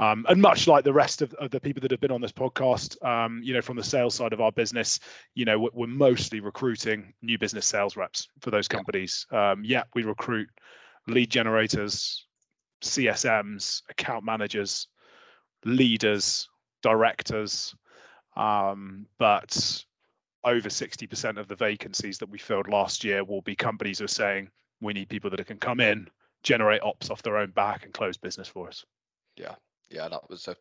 Um, 0.00 0.26
and 0.28 0.40
much 0.40 0.68
like 0.68 0.84
the 0.84 0.92
rest 0.92 1.22
of, 1.22 1.34
of, 1.34 1.50
the 1.50 1.58
people 1.58 1.80
that 1.80 1.90
have 1.90 2.00
been 2.00 2.12
on 2.12 2.20
this 2.20 2.30
podcast, 2.30 3.04
um, 3.04 3.40
you 3.42 3.52
know, 3.52 3.60
from 3.60 3.76
the 3.76 3.82
sales 3.82 4.14
side 4.14 4.32
of 4.32 4.40
our 4.40 4.52
business, 4.52 5.00
you 5.34 5.44
know, 5.44 5.58
we're, 5.58 5.70
we're 5.74 5.86
mostly 5.88 6.38
recruiting 6.38 7.12
new 7.20 7.36
business 7.36 7.66
sales 7.66 7.96
reps 7.96 8.28
for 8.40 8.52
those 8.52 8.68
companies. 8.68 9.26
Um, 9.32 9.64
yeah, 9.64 9.82
we 9.96 10.04
recruit 10.04 10.48
lead 11.10 11.30
generators, 11.30 12.26
CSMs, 12.82 13.82
account 13.88 14.24
managers, 14.24 14.88
leaders, 15.64 16.48
directors. 16.82 17.74
Um, 18.36 19.06
but 19.18 19.84
over 20.44 20.68
60% 20.68 21.38
of 21.38 21.48
the 21.48 21.56
vacancies 21.56 22.18
that 22.18 22.30
we 22.30 22.38
filled 22.38 22.68
last 22.68 23.04
year 23.04 23.24
will 23.24 23.42
be 23.42 23.56
companies 23.56 23.98
who 23.98 24.04
are 24.04 24.08
saying 24.08 24.50
we 24.80 24.92
need 24.92 25.08
people 25.08 25.30
that 25.30 25.46
can 25.46 25.58
come 25.58 25.80
in, 25.80 26.08
generate 26.42 26.82
ops 26.82 27.10
off 27.10 27.22
their 27.22 27.36
own 27.36 27.50
back, 27.50 27.84
and 27.84 27.92
close 27.92 28.16
business 28.16 28.48
for 28.48 28.68
us. 28.68 28.84
Yeah, 29.36 29.56
yeah, 29.90 30.08
that 30.08 30.28
was 30.30 30.46
a 30.46 30.56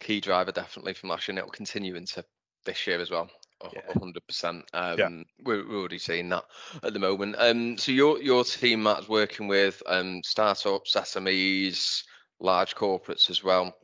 key 0.00 0.20
driver 0.20 0.52
definitely 0.52 0.94
from 0.94 1.10
last 1.10 1.28
year, 1.28 1.32
and 1.32 1.38
it 1.38 1.44
will 1.44 1.52
continue 1.52 1.94
into 1.94 2.24
this 2.64 2.86
year 2.86 3.00
as 3.00 3.10
well. 3.10 3.30
Hundred 3.98 4.26
percent. 4.26 4.64
Um, 4.72 5.24
we're, 5.44 5.66
we're 5.68 5.78
already 5.78 5.98
seeing 5.98 6.28
that 6.30 6.44
at 6.82 6.92
the 6.92 6.98
moment. 6.98 7.36
Um, 7.38 7.78
so 7.78 7.92
your 7.92 8.20
your 8.22 8.44
team, 8.44 8.82
Matt's 8.82 9.08
working 9.08 9.48
with 9.48 9.82
um 9.86 10.22
startups, 10.24 10.94
SMEs, 10.94 12.04
large 12.40 12.74
corporates 12.74 13.30
as 13.30 13.44
well. 13.44 13.74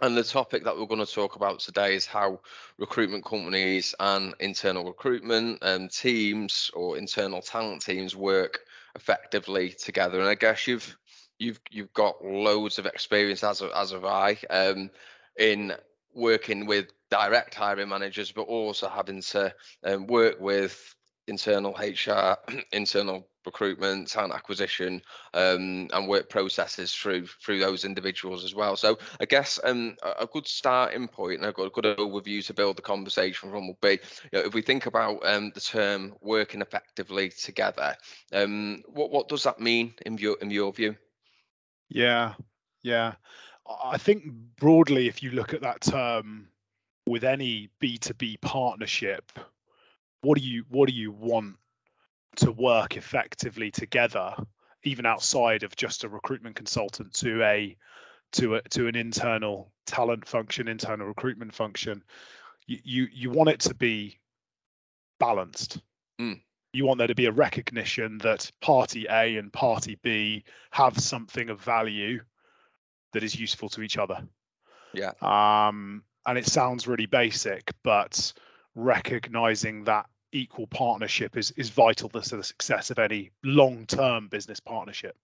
And 0.00 0.16
the 0.16 0.24
topic 0.24 0.64
that 0.64 0.76
we're 0.76 0.86
going 0.86 1.04
to 1.04 1.12
talk 1.12 1.36
about 1.36 1.60
today 1.60 1.94
is 1.94 2.06
how 2.06 2.40
recruitment 2.78 3.24
companies 3.24 3.94
and 4.00 4.34
internal 4.40 4.84
recruitment 4.84 5.58
and 5.62 5.90
teams 5.90 6.70
or 6.74 6.98
internal 6.98 7.40
talent 7.40 7.82
teams 7.82 8.14
work 8.16 8.60
effectively 8.94 9.70
together. 9.70 10.20
And 10.20 10.28
I 10.28 10.34
guess 10.34 10.66
you've 10.66 10.96
you've 11.38 11.60
you've 11.70 11.92
got 11.92 12.24
loads 12.24 12.78
of 12.78 12.86
experience 12.86 13.44
as 13.44 13.62
as 13.62 13.92
have 13.92 14.04
I 14.04 14.38
um, 14.50 14.90
in 15.38 15.74
working 16.14 16.66
with 16.66 16.86
direct 17.12 17.54
hiring 17.54 17.90
managers, 17.90 18.32
but 18.32 18.42
also 18.42 18.88
having 18.88 19.20
to 19.20 19.54
um, 19.84 20.06
work 20.06 20.40
with 20.40 20.96
internal 21.28 21.72
HR, 21.72 22.38
internal 22.72 23.28
recruitment, 23.44 24.08
talent 24.08 24.32
acquisition, 24.32 25.02
um, 25.34 25.90
and 25.92 26.08
work 26.08 26.30
processes 26.30 26.94
through 26.94 27.26
through 27.26 27.58
those 27.58 27.84
individuals 27.84 28.44
as 28.44 28.54
well. 28.54 28.76
So 28.76 28.98
I 29.20 29.26
guess 29.26 29.60
um, 29.62 29.94
a 30.02 30.26
good 30.26 30.48
starting 30.48 31.06
point 31.06 31.40
and 31.40 31.44
a 31.44 31.52
good, 31.52 31.70
good 31.74 31.84
overview 31.84 32.42
to 32.46 32.54
build 32.54 32.78
the 32.78 32.82
conversation 32.82 33.50
from 33.50 33.68
would 33.68 33.80
be, 33.82 33.98
you 34.32 34.38
know, 34.38 34.46
if 34.46 34.54
we 34.54 34.62
think 34.62 34.86
about 34.86 35.20
um, 35.26 35.52
the 35.54 35.60
term 35.60 36.14
working 36.22 36.62
effectively 36.62 37.28
together, 37.28 37.94
um, 38.32 38.82
what 38.86 39.10
what 39.10 39.28
does 39.28 39.42
that 39.42 39.60
mean 39.60 39.92
in 40.06 40.16
your 40.16 40.38
in 40.40 40.50
your 40.50 40.72
view? 40.72 40.96
Yeah, 41.90 42.32
yeah. 42.82 43.16
I 43.84 43.98
think 43.98 44.24
broadly, 44.56 45.08
if 45.08 45.22
you 45.22 45.30
look 45.32 45.52
at 45.52 45.60
that 45.60 45.82
term 45.82 46.48
with 47.06 47.24
any 47.24 47.68
B2B 47.82 48.40
partnership, 48.40 49.32
what 50.22 50.38
do 50.38 50.44
you 50.44 50.64
what 50.68 50.88
do 50.88 50.94
you 50.94 51.12
want 51.12 51.56
to 52.36 52.52
work 52.52 52.96
effectively 52.96 53.70
together, 53.70 54.34
even 54.84 55.04
outside 55.04 55.62
of 55.62 55.76
just 55.76 56.04
a 56.04 56.08
recruitment 56.08 56.56
consultant 56.56 57.12
to 57.14 57.42
a 57.42 57.76
to 58.32 58.56
a 58.56 58.62
to 58.70 58.86
an 58.86 58.96
internal 58.96 59.72
talent 59.86 60.26
function, 60.26 60.68
internal 60.68 61.06
recruitment 61.06 61.52
function? 61.52 62.02
You 62.66 62.78
you, 62.84 63.08
you 63.12 63.30
want 63.30 63.50
it 63.50 63.60
to 63.60 63.74
be 63.74 64.18
balanced. 65.18 65.80
Mm. 66.20 66.40
You 66.72 66.86
want 66.86 66.98
there 66.98 67.08
to 67.08 67.14
be 67.14 67.26
a 67.26 67.32
recognition 67.32 68.18
that 68.18 68.50
party 68.60 69.06
A 69.10 69.36
and 69.36 69.52
party 69.52 69.98
B 70.02 70.44
have 70.70 70.98
something 70.98 71.50
of 71.50 71.60
value 71.60 72.20
that 73.12 73.22
is 73.22 73.38
useful 73.38 73.68
to 73.70 73.82
each 73.82 73.98
other. 73.98 74.26
Yeah. 74.94 75.12
Um, 75.20 76.02
and 76.26 76.38
it 76.38 76.46
sounds 76.46 76.86
really 76.86 77.06
basic, 77.06 77.72
but 77.82 78.32
recognizing 78.74 79.84
that 79.84 80.06
equal 80.32 80.66
partnership 80.66 81.36
is 81.36 81.50
is 81.52 81.70
vital 81.70 82.08
to 82.08 82.36
the 82.36 82.44
success 82.44 82.90
of 82.90 82.98
any 82.98 83.30
long-term 83.44 84.28
business 84.28 84.60
partnership. 84.60 85.16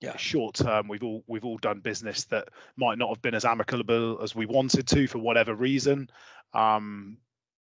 Yeah. 0.00 0.16
Short 0.16 0.54
term, 0.56 0.88
we've 0.88 1.02
all 1.02 1.24
we've 1.26 1.44
all 1.44 1.58
done 1.58 1.80
business 1.80 2.24
that 2.24 2.48
might 2.76 2.98
not 2.98 3.08
have 3.08 3.22
been 3.22 3.34
as 3.34 3.46
amicable 3.46 4.18
as 4.22 4.34
we 4.34 4.44
wanted 4.44 4.86
to 4.88 5.06
for 5.06 5.18
whatever 5.18 5.54
reason. 5.54 6.10
Um, 6.52 7.18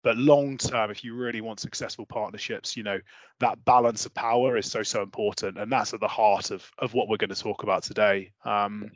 but 0.02 0.16
long 0.16 0.56
term, 0.56 0.90
if 0.90 1.04
you 1.04 1.14
really 1.14 1.40
want 1.40 1.60
successful 1.60 2.06
partnerships, 2.06 2.76
you 2.76 2.82
know 2.82 2.98
that 3.40 3.62
balance 3.64 4.06
of 4.06 4.14
power 4.14 4.56
is 4.56 4.70
so 4.70 4.82
so 4.82 5.02
important, 5.02 5.58
and 5.58 5.70
that's 5.70 5.92
at 5.92 6.00
the 6.00 6.08
heart 6.08 6.50
of 6.50 6.70
of 6.78 6.94
what 6.94 7.08
we're 7.08 7.18
going 7.18 7.30
to 7.30 7.34
talk 7.34 7.62
about 7.62 7.82
today. 7.82 8.30
Um, 8.44 8.90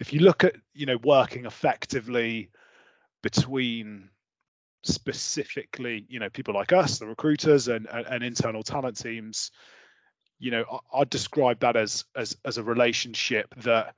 if 0.00 0.12
you 0.12 0.20
look 0.20 0.42
at 0.42 0.56
you 0.74 0.86
know 0.86 0.98
working 1.04 1.46
effectively 1.46 2.50
between 3.22 4.10
specifically 4.86 6.04
you 6.08 6.20
know 6.20 6.30
people 6.30 6.54
like 6.54 6.72
us 6.72 6.98
the 6.98 7.06
recruiters 7.06 7.68
and 7.68 7.88
and, 7.92 8.06
and 8.06 8.22
internal 8.22 8.62
talent 8.62 8.96
teams 8.96 9.50
you 10.38 10.50
know 10.50 10.64
I, 10.92 11.00
would 11.00 11.10
describe 11.10 11.60
that 11.60 11.76
as 11.76 12.04
as 12.14 12.36
as 12.44 12.58
a 12.58 12.62
relationship 12.62 13.52
that 13.58 13.94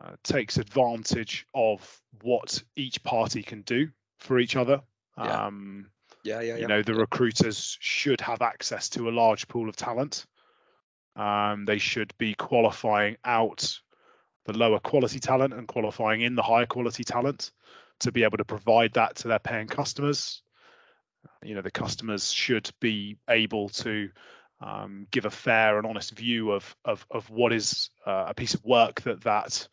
uh, 0.00 0.12
takes 0.22 0.58
advantage 0.58 1.46
of 1.54 2.00
what 2.22 2.62
each 2.76 3.02
party 3.02 3.42
can 3.42 3.62
do 3.62 3.88
for 4.18 4.38
each 4.38 4.56
other 4.56 4.80
yeah. 5.18 5.46
um 5.46 5.90
yeah 6.24 6.40
yeah, 6.40 6.54
yeah. 6.54 6.60
you 6.60 6.66
know 6.66 6.82
the 6.82 6.94
recruiters 6.94 7.76
should 7.80 8.20
have 8.20 8.42
access 8.42 8.88
to 8.90 9.08
a 9.08 9.10
large 9.10 9.48
pool 9.48 9.68
of 9.68 9.76
talent 9.76 10.26
um 11.16 11.64
they 11.64 11.78
should 11.78 12.12
be 12.18 12.34
qualifying 12.34 13.16
out 13.24 13.78
the 14.46 14.56
lower 14.56 14.80
quality 14.80 15.20
talent 15.20 15.54
and 15.54 15.68
qualifying 15.68 16.22
in 16.22 16.34
the 16.34 16.42
higher 16.42 16.66
quality 16.66 17.04
talent 17.04 17.52
to 18.02 18.12
be 18.12 18.24
able 18.24 18.38
to 18.38 18.44
provide 18.44 18.92
that 18.94 19.16
to 19.16 19.28
their 19.28 19.38
paying 19.38 19.66
customers. 19.66 20.42
You 21.42 21.54
know, 21.54 21.62
the 21.62 21.70
customers 21.70 22.32
should 22.32 22.70
be 22.80 23.16
able 23.28 23.68
to 23.70 24.10
um, 24.60 25.06
give 25.10 25.24
a 25.24 25.30
fair 25.30 25.78
and 25.78 25.86
honest 25.86 26.12
view 26.16 26.52
of 26.52 26.76
of, 26.84 27.06
of 27.10 27.28
what 27.30 27.52
is 27.52 27.90
uh, 28.06 28.26
a 28.28 28.34
piece 28.34 28.54
of 28.54 28.64
work 28.64 29.00
that 29.02 29.22
that 29.22 29.68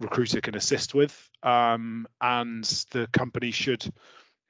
recruiter 0.00 0.40
can 0.40 0.56
assist 0.56 0.94
with, 0.94 1.30
um, 1.42 2.06
and 2.20 2.64
the 2.90 3.06
company 3.12 3.50
should, 3.50 3.84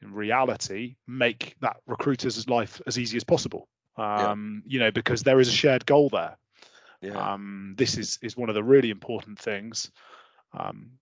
in 0.02 0.12
reality, 0.12 0.96
make 1.06 1.54
that 1.60 1.76
recruiter's 1.86 2.48
life 2.48 2.80
as 2.86 2.98
easy 2.98 3.16
as 3.16 3.24
possible. 3.24 3.68
Um, 3.96 4.62
yeah. 4.66 4.72
You 4.72 4.78
know, 4.80 4.90
because 4.90 5.22
there 5.22 5.40
is 5.40 5.48
a 5.48 5.52
shared 5.52 5.86
goal 5.86 6.08
there. 6.08 6.36
Yeah. 7.00 7.32
Um, 7.32 7.74
this 7.76 7.98
is 7.98 8.18
is 8.22 8.36
one 8.36 8.48
of 8.48 8.54
the 8.54 8.64
really 8.64 8.90
important 8.90 9.38
things. 9.38 9.90
Um, 10.58 10.92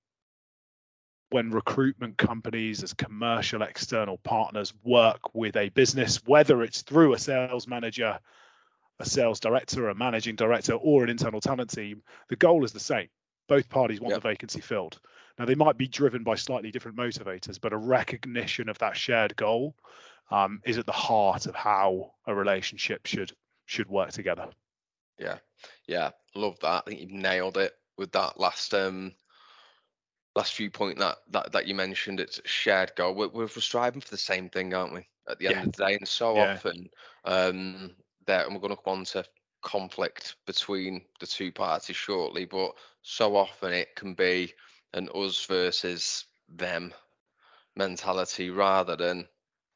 when 1.33 1.51
recruitment 1.51 2.19
companies 2.19 2.83
as 2.83 2.93
commercial 2.93 3.63
external 3.63 4.19
partners 4.19 4.75
work 4.85 5.35
with 5.35 5.57
a 5.57 5.71
business, 5.71 6.23
whether 6.27 6.63
it's 6.63 6.83
through 6.83 7.15
a 7.15 7.19
sales 7.19 7.67
manager, 7.67 8.19
a 9.01 9.07
sales 9.07 9.41
director, 9.41 9.89
a 9.89 9.95
managing 9.95 10.37
director, 10.37 10.75
or 10.75 11.03
an 11.03 11.11
internal 11.11 11.41
talent 11.41 11.71
team, 11.71 12.03
the 12.29 12.37
goal 12.37 12.65
is 12.65 12.73
the 12.73 12.81
same. 12.81 13.09
Both 13.49 13.69
parties 13.69 14.01
want 14.01 14.13
yep. 14.13 14.23
the 14.23 14.29
vacancy 14.29 14.61
filled. 14.61 15.01
Now, 15.39 15.47
they 15.47 15.55
might 15.55 15.79
be 15.79 15.89
driven 15.89 16.23
by 16.23 16.35
slightly 16.35 16.71
different 16.71 16.97
motivators, 16.97 17.59
but 17.61 17.73
a 17.73 17.79
recognition 17.79 18.69
of 18.69 18.79
that 18.79 18.97
shared 18.97 19.35
goal 19.37 19.75
um, 20.31 20.61
is 20.65 20.79
at 20.79 20.87
the 20.87 20.93
heart 20.93 21.47
of 21.47 21.55
how 21.55 22.13
a 22.27 22.35
relationship 22.35 23.07
should 23.07 23.33
should 23.67 23.89
work 23.89 24.11
together. 24.11 24.49
Yeah, 25.19 25.39
yeah, 25.87 26.11
love 26.35 26.59
that. 26.61 26.83
I 26.87 26.91
think 26.91 27.01
you've 27.01 27.11
nailed 27.11 27.57
it 27.57 27.73
with 27.97 28.13
that 28.13 28.39
last 28.39 28.75
um 28.75 29.13
last 30.35 30.55
few 30.55 30.71
point 30.71 30.99
that 30.99 31.19
that 31.31 31.53
that 31.53 31.67
you 31.67 31.75
mentioned 31.75 32.21
it's 32.21 32.41
shared 32.45 32.93
goal 32.97 33.15
we're, 33.15 33.29
we're 33.29 33.49
striving 33.49 34.01
for 34.01 34.11
the 34.11 34.17
same 34.17 34.49
thing 34.49 34.73
aren't 34.73 34.95
we 34.95 35.07
at 35.29 35.39
the 35.39 35.47
end 35.47 35.57
yeah. 35.57 35.63
of 35.63 35.73
the 35.73 35.87
day 35.87 35.95
and 35.95 36.09
so 36.09 36.37
yeah. 36.37 36.53
often 36.55 36.89
um 37.25 37.91
there 38.27 38.45
and 38.45 38.55
we're 38.55 38.61
going 38.61 38.75
to 38.75 38.83
come 38.83 38.99
on 38.99 39.05
to 39.05 39.25
conflict 39.63 40.37
between 40.47 41.03
the 41.21 41.27
two 41.27 41.53
parties 41.53 41.97
shortly 41.97 42.45
but 42.45 42.73
so 43.03 43.37
often 43.37 43.73
it 43.73 43.95
can 43.95 44.15
be 44.15 44.53
an 44.95 45.09
us 45.15 45.45
versus 45.47 46.25
them 46.49 46.93
mentality 47.77 48.51
rather 48.51 48.97
than 48.97 49.27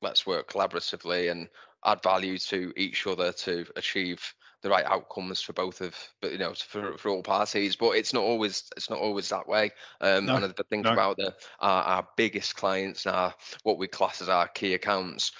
let's 0.02 0.26
work 0.26 0.50
collaboratively 0.50 1.30
and 1.30 1.48
add 1.84 2.02
value 2.02 2.36
to 2.36 2.72
each 2.76 3.06
other 3.06 3.32
to 3.32 3.64
achieve 3.76 4.34
the 4.66 4.70
right 4.70 4.84
outcomes 4.84 5.40
for 5.40 5.52
both 5.52 5.80
of 5.80 5.94
but 6.20 6.32
you 6.32 6.38
know 6.38 6.52
for, 6.54 6.98
for 6.98 7.08
all 7.08 7.22
parties 7.22 7.76
but 7.76 7.90
it's 7.90 8.12
not 8.12 8.24
always 8.24 8.64
it's 8.76 8.90
not 8.90 8.98
always 8.98 9.28
that 9.28 9.46
way. 9.46 9.70
Um 10.00 10.26
no, 10.26 10.34
and 10.34 10.44
the 10.44 10.64
thing 10.64 10.82
no. 10.82 10.92
about 10.92 11.16
the 11.16 11.32
our, 11.60 11.82
our 11.84 12.08
biggest 12.16 12.56
clients 12.56 13.06
now 13.06 13.32
what 13.62 13.78
we 13.78 13.86
class 13.86 14.20
as 14.20 14.28
our 14.28 14.48
key 14.48 14.74
accounts. 14.74 15.30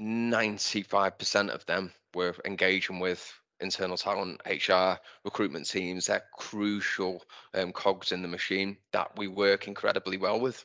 95% 0.00 1.48
of 1.48 1.66
them 1.66 1.92
we're 2.14 2.34
engaging 2.44 3.00
with 3.00 3.32
internal 3.58 3.96
talent 3.96 4.40
hr 4.46 5.00
recruitment 5.24 5.68
teams. 5.68 6.06
They're 6.06 6.22
crucial 6.36 7.24
um, 7.54 7.72
cogs 7.72 8.12
in 8.12 8.22
the 8.22 8.28
machine 8.28 8.76
that 8.92 9.10
we 9.16 9.26
work 9.26 9.66
incredibly 9.66 10.16
well 10.16 10.38
with. 10.38 10.64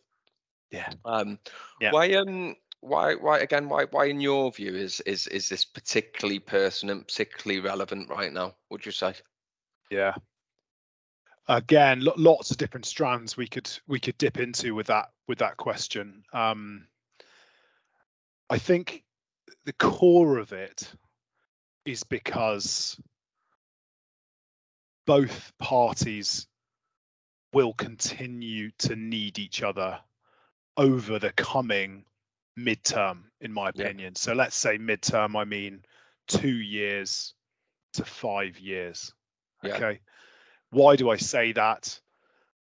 Yeah. 0.70 0.92
Um 1.06 1.40
yeah. 1.82 1.92
why 1.92 2.14
um 2.14 2.56
why 2.84 3.16
why 3.16 3.40
again 3.40 3.70
why 3.70 3.86
why 3.92 4.06
in 4.06 4.20
your 4.20 4.52
view 4.52 4.76
is 4.76 5.00
is 5.02 5.28
is 5.28 5.48
this 5.48 5.64
particularly 5.64 6.40
pertinent 6.40 7.08
particularly 7.08 7.62
relevant 7.62 8.10
right 8.10 8.34
now 8.34 8.54
would 8.70 8.86
you 8.86 8.92
say? 8.92 9.14
Yeah. 9.90 10.16
Again 11.48 12.04
lots 12.18 12.52
of 12.52 12.58
different 12.58 12.86
strands 12.86 13.38
we 13.38 13.48
could 13.48 13.70
we 13.88 14.00
could 14.00 14.18
dip 14.18 14.38
into 14.38 14.76
with 14.76 14.88
that 14.88 15.10
with 15.28 15.38
that 15.40 15.58
question. 15.58 16.24
Um 16.34 16.88
i 18.50 18.58
think 18.58 19.04
the 19.66 19.74
core 19.74 20.38
of 20.38 20.52
it 20.52 20.92
is 21.86 22.04
because 22.04 23.00
both 25.06 25.54
parties 25.58 26.48
will 27.54 27.74
continue 27.74 28.72
to 28.80 28.96
need 28.96 29.40
each 29.40 29.64
other 29.64 30.00
over 30.76 31.20
the 31.20 31.32
coming 31.34 32.04
midterm, 32.58 33.24
in 33.42 33.52
my 33.52 33.70
opinion. 33.70 34.14
Yeah. 34.14 34.20
So 34.20 34.34
let's 34.34 34.56
say 34.56 34.78
midterm, 34.78 35.36
I 35.36 35.46
mean 35.46 35.84
two 36.28 36.56
years 36.56 37.34
to 37.94 38.06
five 38.06 38.60
years. 38.60 39.14
Yeah. 39.64 39.76
Okay. 39.76 40.00
Why 40.72 40.96
do 40.96 41.10
I 41.10 41.18
say 41.18 41.52
that? 41.54 42.00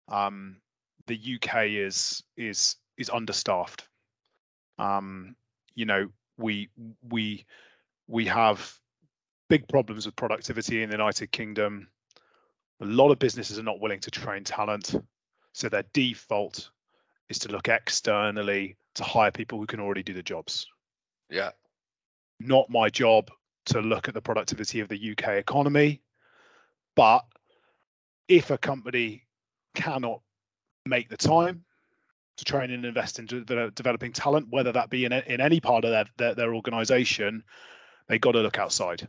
Um, 0.07 0.57
the 1.07 1.19
UK 1.35 1.65
is 1.67 2.23
is 2.37 2.75
is 2.97 3.09
understaffed. 3.09 3.87
Um, 4.77 5.35
you 5.75 5.85
know, 5.85 6.09
we 6.37 6.69
we 7.09 7.45
we 8.07 8.25
have 8.25 8.79
big 9.49 9.67
problems 9.67 10.05
with 10.05 10.15
productivity 10.15 10.83
in 10.83 10.89
the 10.89 10.95
United 10.95 11.31
Kingdom. 11.31 11.87
A 12.81 12.85
lot 12.85 13.11
of 13.11 13.19
businesses 13.19 13.59
are 13.59 13.63
not 13.63 13.81
willing 13.81 13.99
to 14.01 14.11
train 14.11 14.43
talent, 14.43 14.95
so 15.53 15.69
their 15.69 15.83
default 15.93 16.69
is 17.29 17.39
to 17.39 17.51
look 17.51 17.67
externally 17.67 18.75
to 18.95 19.03
hire 19.03 19.31
people 19.31 19.59
who 19.59 19.67
can 19.67 19.79
already 19.79 20.03
do 20.03 20.13
the 20.13 20.23
jobs. 20.23 20.67
Yeah. 21.29 21.51
Not 22.39 22.69
my 22.69 22.89
job 22.89 23.29
to 23.67 23.81
look 23.81 24.07
at 24.07 24.13
the 24.13 24.21
productivity 24.21 24.79
of 24.79 24.89
the 24.89 25.11
UK 25.11 25.35
economy, 25.35 26.01
but 26.95 27.23
if 28.27 28.49
a 28.49 28.57
company 28.57 29.27
cannot 29.75 30.21
make 30.85 31.09
the 31.09 31.17
time 31.17 31.63
to 32.37 32.45
train 32.45 32.71
and 32.71 32.85
invest 32.85 33.19
in 33.19 33.25
de- 33.25 33.71
developing 33.71 34.13
talent, 34.13 34.47
whether 34.49 34.71
that 34.71 34.89
be 34.89 35.05
in, 35.05 35.13
in 35.13 35.41
any 35.41 35.59
part 35.59 35.83
of 35.83 35.91
their, 35.91 36.05
their, 36.17 36.35
their 36.35 36.55
organization, 36.55 37.43
they 38.07 38.17
got 38.17 38.31
to 38.31 38.39
look 38.39 38.57
outside. 38.57 39.07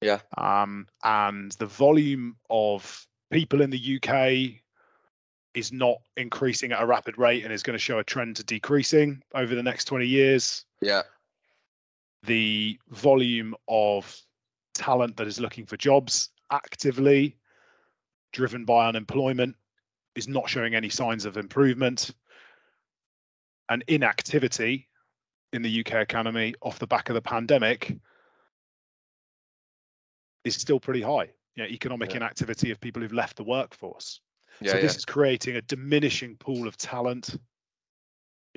Yeah. 0.00 0.20
Um, 0.36 0.86
and 1.02 1.52
the 1.52 1.66
volume 1.66 2.36
of 2.50 3.06
people 3.30 3.62
in 3.62 3.70
the 3.70 4.00
UK 4.02 4.60
is 5.58 5.72
not 5.72 5.98
increasing 6.16 6.72
at 6.72 6.82
a 6.82 6.86
rapid 6.86 7.18
rate 7.18 7.44
and 7.44 7.52
is 7.52 7.62
going 7.62 7.74
to 7.74 7.82
show 7.82 7.98
a 7.98 8.04
trend 8.04 8.36
to 8.36 8.44
decreasing 8.44 9.22
over 9.34 9.54
the 9.54 9.62
next 9.62 9.86
20 9.86 10.06
years. 10.06 10.64
Yeah. 10.80 11.02
The 12.22 12.78
volume 12.90 13.54
of 13.66 14.16
talent 14.74 15.16
that 15.16 15.26
is 15.26 15.40
looking 15.40 15.66
for 15.66 15.76
jobs 15.76 16.30
actively 16.52 17.36
driven 18.32 18.64
by 18.64 18.88
unemployment 18.88 19.56
is 20.14 20.28
not 20.28 20.48
showing 20.48 20.74
any 20.74 20.88
signs 20.88 21.24
of 21.24 21.36
improvement. 21.36 22.10
And 23.68 23.84
inactivity 23.88 24.88
in 25.52 25.62
the 25.62 25.80
UK 25.80 25.94
economy 25.94 26.54
off 26.62 26.78
the 26.78 26.86
back 26.86 27.08
of 27.08 27.14
the 27.14 27.22
pandemic 27.22 27.98
is 30.44 30.54
still 30.54 30.80
pretty 30.80 31.02
high. 31.02 31.30
You 31.56 31.64
know, 31.64 31.68
economic 31.68 32.10
yeah. 32.10 32.18
inactivity 32.18 32.70
of 32.70 32.80
people 32.80 33.02
who've 33.02 33.12
left 33.12 33.36
the 33.36 33.44
workforce. 33.44 34.20
Yeah, 34.60 34.72
so 34.72 34.80
this 34.80 34.92
yeah. 34.92 34.98
is 34.98 35.04
creating 35.04 35.56
a 35.56 35.62
diminishing 35.62 36.36
pool 36.36 36.66
of 36.66 36.76
talent. 36.76 37.36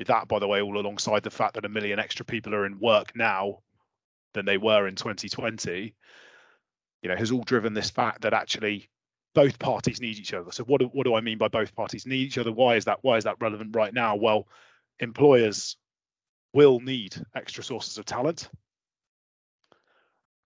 That, 0.08 0.28
by 0.28 0.40
the 0.40 0.48
way, 0.48 0.62
all 0.62 0.80
alongside 0.80 1.22
the 1.22 1.30
fact 1.30 1.54
that 1.54 1.66
a 1.66 1.70
million 1.70 2.00
extra 2.00 2.26
people 2.26 2.56
are 2.56 2.66
in 2.66 2.80
work 2.80 3.16
now 3.16 3.60
than 4.34 4.46
they 4.46 4.58
were 4.58 4.88
in 4.88 4.96
2020, 4.96 5.94
you 7.04 7.10
know, 7.10 7.16
has 7.16 7.32
all 7.32 7.44
driven 7.44 7.74
this 7.74 7.92
fact 7.92 8.22
that 8.22 8.34
actually 8.34 8.90
both 9.36 9.60
parties 9.60 10.02
need 10.02 10.18
each 10.18 10.34
other. 10.34 10.52
So 10.52 10.64
what 10.64 10.80
do, 10.80 10.88
what 10.88 11.06
do 11.06 11.16
I 11.16 11.22
mean 11.22 11.38
by 11.38 11.48
both 11.48 11.76
parties 11.76 12.06
need 12.06 12.22
each 12.22 12.38
other? 12.38 12.52
Why 12.52 12.76
is 12.76 12.86
that 12.86 13.00
why 13.02 13.18
is 13.18 13.24
that 13.26 13.38
relevant 13.40 13.76
right 13.76 13.94
now? 13.94 14.16
Well, 14.16 14.48
employers 15.00 15.78
will 16.54 16.80
need 16.80 17.16
extra 17.36 17.64
sources 17.64 17.98
of 17.98 18.06
talent, 18.06 18.50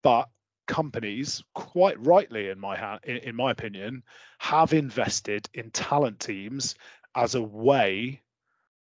but 0.03 0.29
companies, 0.67 1.43
quite 1.53 2.03
rightly 2.05 2.49
in 2.49 2.59
my 2.59 2.75
ha- 2.75 2.99
in, 3.03 3.35
my 3.35 3.51
opinion, 3.51 4.03
have 4.39 4.73
invested 4.73 5.47
in 5.53 5.71
talent 5.71 6.19
teams 6.19 6.75
as 7.15 7.35
a 7.35 7.41
way 7.41 8.21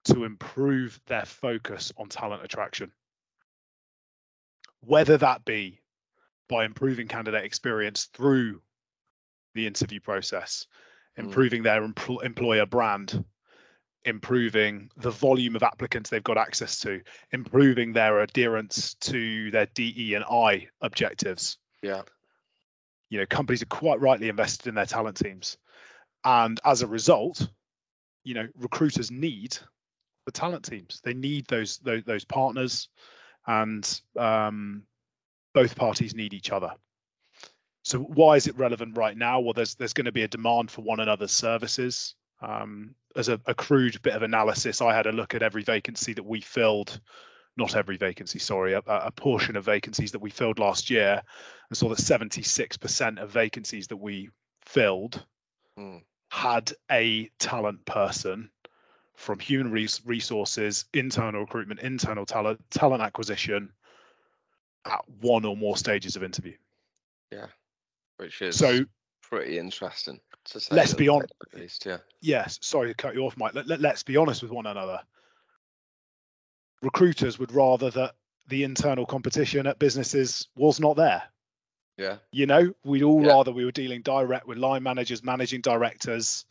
to 0.04 0.24
improve 0.24 1.00
their 1.06 1.24
focus 1.24 1.92
on 1.96 2.08
talent 2.08 2.44
attraction. 2.44 2.92
Whether 4.80 5.16
that 5.18 5.44
be 5.44 5.80
by 6.48 6.64
improving 6.64 7.08
candidate 7.08 7.44
experience 7.44 8.04
through 8.12 8.62
the 9.54 9.66
interview 9.66 10.00
process, 10.00 10.66
mm. 11.18 11.24
improving 11.24 11.62
mm. 11.62 11.64
their 11.64 11.86
empl- 11.86 12.24
employer 12.24 12.66
brand, 12.66 13.24
improving 14.06 14.88
the 14.96 15.10
volume 15.10 15.56
of 15.56 15.62
applicants 15.62 16.08
they've 16.08 16.24
got 16.24 16.38
access 16.38 16.80
to, 16.80 17.00
improving 17.32 17.92
their 17.92 18.20
adherence 18.20 18.94
to 18.94 19.50
their 19.50 19.66
DE 19.74 20.14
and 20.14 20.24
I 20.24 20.68
objectives. 20.80 21.58
Yeah. 21.82 22.02
You 23.10 23.18
know, 23.18 23.26
companies 23.26 23.62
are 23.62 23.66
quite 23.66 24.00
rightly 24.00 24.28
invested 24.28 24.68
in 24.68 24.74
their 24.74 24.86
talent 24.86 25.16
teams. 25.16 25.58
And 26.24 26.58
as 26.64 26.82
a 26.82 26.86
result, 26.86 27.48
you 28.24 28.34
know, 28.34 28.48
recruiters 28.56 29.10
need 29.10 29.58
the 30.24 30.32
talent 30.32 30.64
teams. 30.64 31.00
They 31.04 31.14
need 31.14 31.46
those 31.46 31.78
those, 31.78 32.02
those 32.04 32.24
partners 32.24 32.88
and 33.46 34.00
um, 34.18 34.82
both 35.54 35.76
parties 35.76 36.14
need 36.14 36.34
each 36.34 36.50
other. 36.50 36.70
So 37.84 38.00
why 38.00 38.34
is 38.34 38.48
it 38.48 38.58
relevant 38.58 38.96
right 38.96 39.16
now? 39.16 39.38
Well, 39.40 39.52
there's 39.52 39.76
there's 39.76 39.92
going 39.92 40.06
to 40.06 40.12
be 40.12 40.22
a 40.22 40.28
demand 40.28 40.70
for 40.70 40.82
one 40.82 41.00
another's 41.00 41.32
services. 41.32 42.14
Um, 42.40 42.94
as 43.14 43.28
a, 43.28 43.40
a, 43.46 43.54
crude 43.54 44.00
bit 44.02 44.14
of 44.14 44.22
analysis, 44.22 44.82
I 44.82 44.94
had 44.94 45.06
a 45.06 45.12
look 45.12 45.34
at 45.34 45.42
every 45.42 45.62
vacancy 45.62 46.12
that 46.12 46.24
we 46.24 46.42
filled, 46.42 47.00
not 47.56 47.74
every 47.74 47.96
vacancy, 47.96 48.38
sorry, 48.38 48.74
a, 48.74 48.82
a 48.86 49.10
portion 49.10 49.56
of 49.56 49.64
vacancies 49.64 50.12
that 50.12 50.20
we 50.20 50.30
filled 50.30 50.58
last 50.58 50.90
year, 50.90 51.22
and 51.70 51.76
saw 51.76 51.88
that 51.88 51.98
76% 51.98 53.18
of 53.18 53.30
vacancies 53.30 53.86
that 53.88 53.96
we 53.96 54.28
filled 54.60 55.24
mm. 55.78 56.02
had 56.30 56.72
a 56.90 57.30
talent 57.38 57.84
person 57.86 58.50
from 59.16 59.38
human 59.38 59.72
resources, 59.72 60.84
internal 60.92 61.40
recruitment, 61.40 61.80
internal 61.80 62.26
talent, 62.26 62.60
talent 62.70 63.02
acquisition 63.02 63.72
at 64.84 65.00
one 65.20 65.44
or 65.44 65.56
more 65.56 65.76
stages 65.76 66.16
of 66.16 66.22
interview. 66.22 66.54
Yeah, 67.32 67.46
which 68.18 68.42
is 68.42 68.58
so 68.58 68.84
pretty 69.22 69.58
interesting 69.58 70.20
let's 70.70 70.94
be 70.94 71.08
honest. 71.08 71.32
At 71.52 71.60
least, 71.60 71.86
yeah. 71.86 71.98
Yes, 72.20 72.58
sorry 72.62 72.88
to 72.88 72.94
cut 72.94 73.14
you 73.14 73.22
off, 73.22 73.36
Mike. 73.36 73.54
Let, 73.54 73.66
let, 73.66 73.80
let's 73.80 74.02
be 74.02 74.16
honest 74.16 74.42
with 74.42 74.52
one 74.52 74.66
another. 74.66 75.00
Recruiters 76.82 77.38
would 77.38 77.52
rather 77.52 77.90
that 77.90 78.14
the 78.48 78.64
internal 78.64 79.06
competition 79.06 79.66
at 79.66 79.78
businesses 79.78 80.48
was 80.56 80.78
not 80.78 80.96
there. 80.96 81.22
Yeah. 81.96 82.16
You 82.30 82.46
know, 82.46 82.72
we'd 82.84 83.02
all 83.02 83.22
yeah. 83.22 83.28
rather 83.28 83.52
we 83.52 83.64
were 83.64 83.72
dealing 83.72 84.02
direct 84.02 84.46
with 84.46 84.58
line 84.58 84.82
managers, 84.82 85.24
managing 85.24 85.62
directors. 85.62 86.44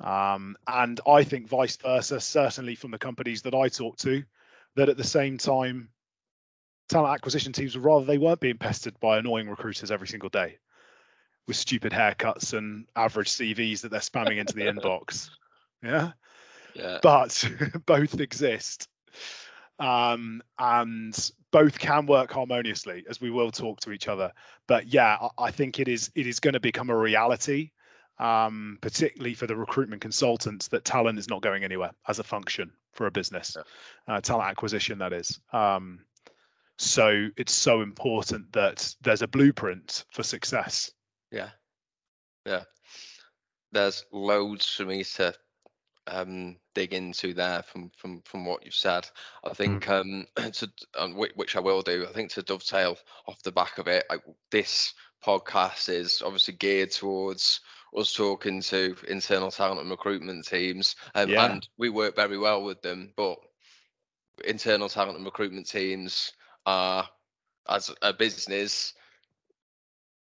Um, 0.00 0.56
and 0.68 1.00
I 1.06 1.24
think 1.24 1.48
vice 1.48 1.76
versa, 1.76 2.20
certainly 2.20 2.76
from 2.76 2.92
the 2.92 2.98
companies 2.98 3.42
that 3.42 3.54
I 3.54 3.68
talk 3.68 3.96
to, 3.98 4.22
that 4.76 4.88
at 4.88 4.96
the 4.96 5.04
same 5.04 5.38
time, 5.38 5.88
talent 6.88 7.12
acquisition 7.12 7.52
teams 7.52 7.74
would 7.74 7.84
rather 7.84 8.04
they 8.04 8.18
weren't 8.18 8.40
being 8.40 8.58
pestered 8.58 8.98
by 9.00 9.18
annoying 9.18 9.48
recruiters 9.48 9.90
every 9.90 10.06
single 10.06 10.28
day 10.28 10.58
with 11.48 11.56
stupid 11.56 11.92
haircuts 11.92 12.56
and 12.56 12.86
average 12.94 13.30
CVs 13.30 13.80
that 13.80 13.90
they're 13.90 14.00
spamming 14.00 14.38
into 14.38 14.52
the 14.52 14.60
inbox. 14.66 15.30
Yeah. 15.82 16.12
Yeah. 16.74 16.98
But 17.02 17.42
both 17.86 18.20
exist. 18.20 18.88
Um, 19.80 20.42
and 20.58 21.30
both 21.50 21.78
can 21.78 22.06
work 22.06 22.30
harmoniously 22.30 23.04
as 23.08 23.20
we 23.20 23.30
will 23.30 23.50
talk 23.50 23.80
to 23.80 23.92
each 23.92 24.06
other. 24.06 24.32
But 24.66 24.86
yeah, 24.86 25.16
I, 25.20 25.46
I 25.46 25.50
think 25.50 25.80
it 25.80 25.88
is 25.88 26.10
it 26.14 26.26
is 26.26 26.38
going 26.38 26.54
to 26.54 26.60
become 26.60 26.90
a 26.90 26.96
reality, 26.96 27.70
um, 28.18 28.78
particularly 28.80 29.34
for 29.34 29.46
the 29.46 29.56
recruitment 29.56 30.02
consultants, 30.02 30.68
that 30.68 30.84
talent 30.84 31.18
is 31.18 31.28
not 31.28 31.42
going 31.42 31.64
anywhere 31.64 31.92
as 32.08 32.18
a 32.18 32.24
function 32.24 32.70
for 32.92 33.06
a 33.06 33.10
business. 33.10 33.56
Yeah. 33.56 34.16
Uh, 34.16 34.20
talent 34.20 34.50
acquisition, 34.50 34.98
that 34.98 35.12
is. 35.12 35.40
Um, 35.52 36.00
so 36.76 37.28
it's 37.36 37.52
so 37.52 37.80
important 37.80 38.52
that 38.52 38.94
there's 39.00 39.22
a 39.22 39.28
blueprint 39.28 40.04
for 40.12 40.22
success 40.22 40.92
yeah. 41.30 41.50
Yeah. 42.46 42.64
There's 43.72 44.04
loads 44.12 44.68
for 44.68 44.84
me 44.84 45.04
to 45.04 45.34
um, 46.06 46.56
dig 46.74 46.94
into 46.94 47.34
there 47.34 47.62
from 47.62 47.90
from 47.96 48.22
from 48.22 48.44
what 48.44 48.64
you've 48.64 48.74
said. 48.74 49.06
I 49.44 49.52
think 49.52 49.84
mm. 49.84 50.26
um, 50.36 50.50
to 50.52 50.70
um, 50.96 51.14
which 51.14 51.56
I 51.56 51.60
will 51.60 51.82
do. 51.82 52.06
I 52.08 52.12
think 52.12 52.30
to 52.32 52.42
dovetail 52.42 52.96
off 53.26 53.42
the 53.42 53.52
back 53.52 53.78
of 53.78 53.86
it, 53.88 54.04
I, 54.10 54.16
this 54.50 54.94
podcast 55.24 55.88
is 55.88 56.22
obviously 56.24 56.54
geared 56.54 56.92
towards 56.92 57.60
us 57.96 58.12
talking 58.12 58.60
to 58.62 58.96
internal 59.08 59.50
talent 59.50 59.80
and 59.80 59.90
recruitment 59.90 60.46
teams, 60.46 60.96
um, 61.14 61.28
yeah. 61.28 61.52
and 61.52 61.68
we 61.78 61.90
work 61.90 62.16
very 62.16 62.38
well 62.38 62.62
with 62.62 62.80
them. 62.82 63.12
But 63.16 63.38
internal 64.44 64.88
talent 64.88 65.16
and 65.16 65.24
recruitment 65.24 65.68
teams 65.68 66.32
are, 66.66 67.08
as 67.68 67.90
a 68.02 68.12
business, 68.12 68.94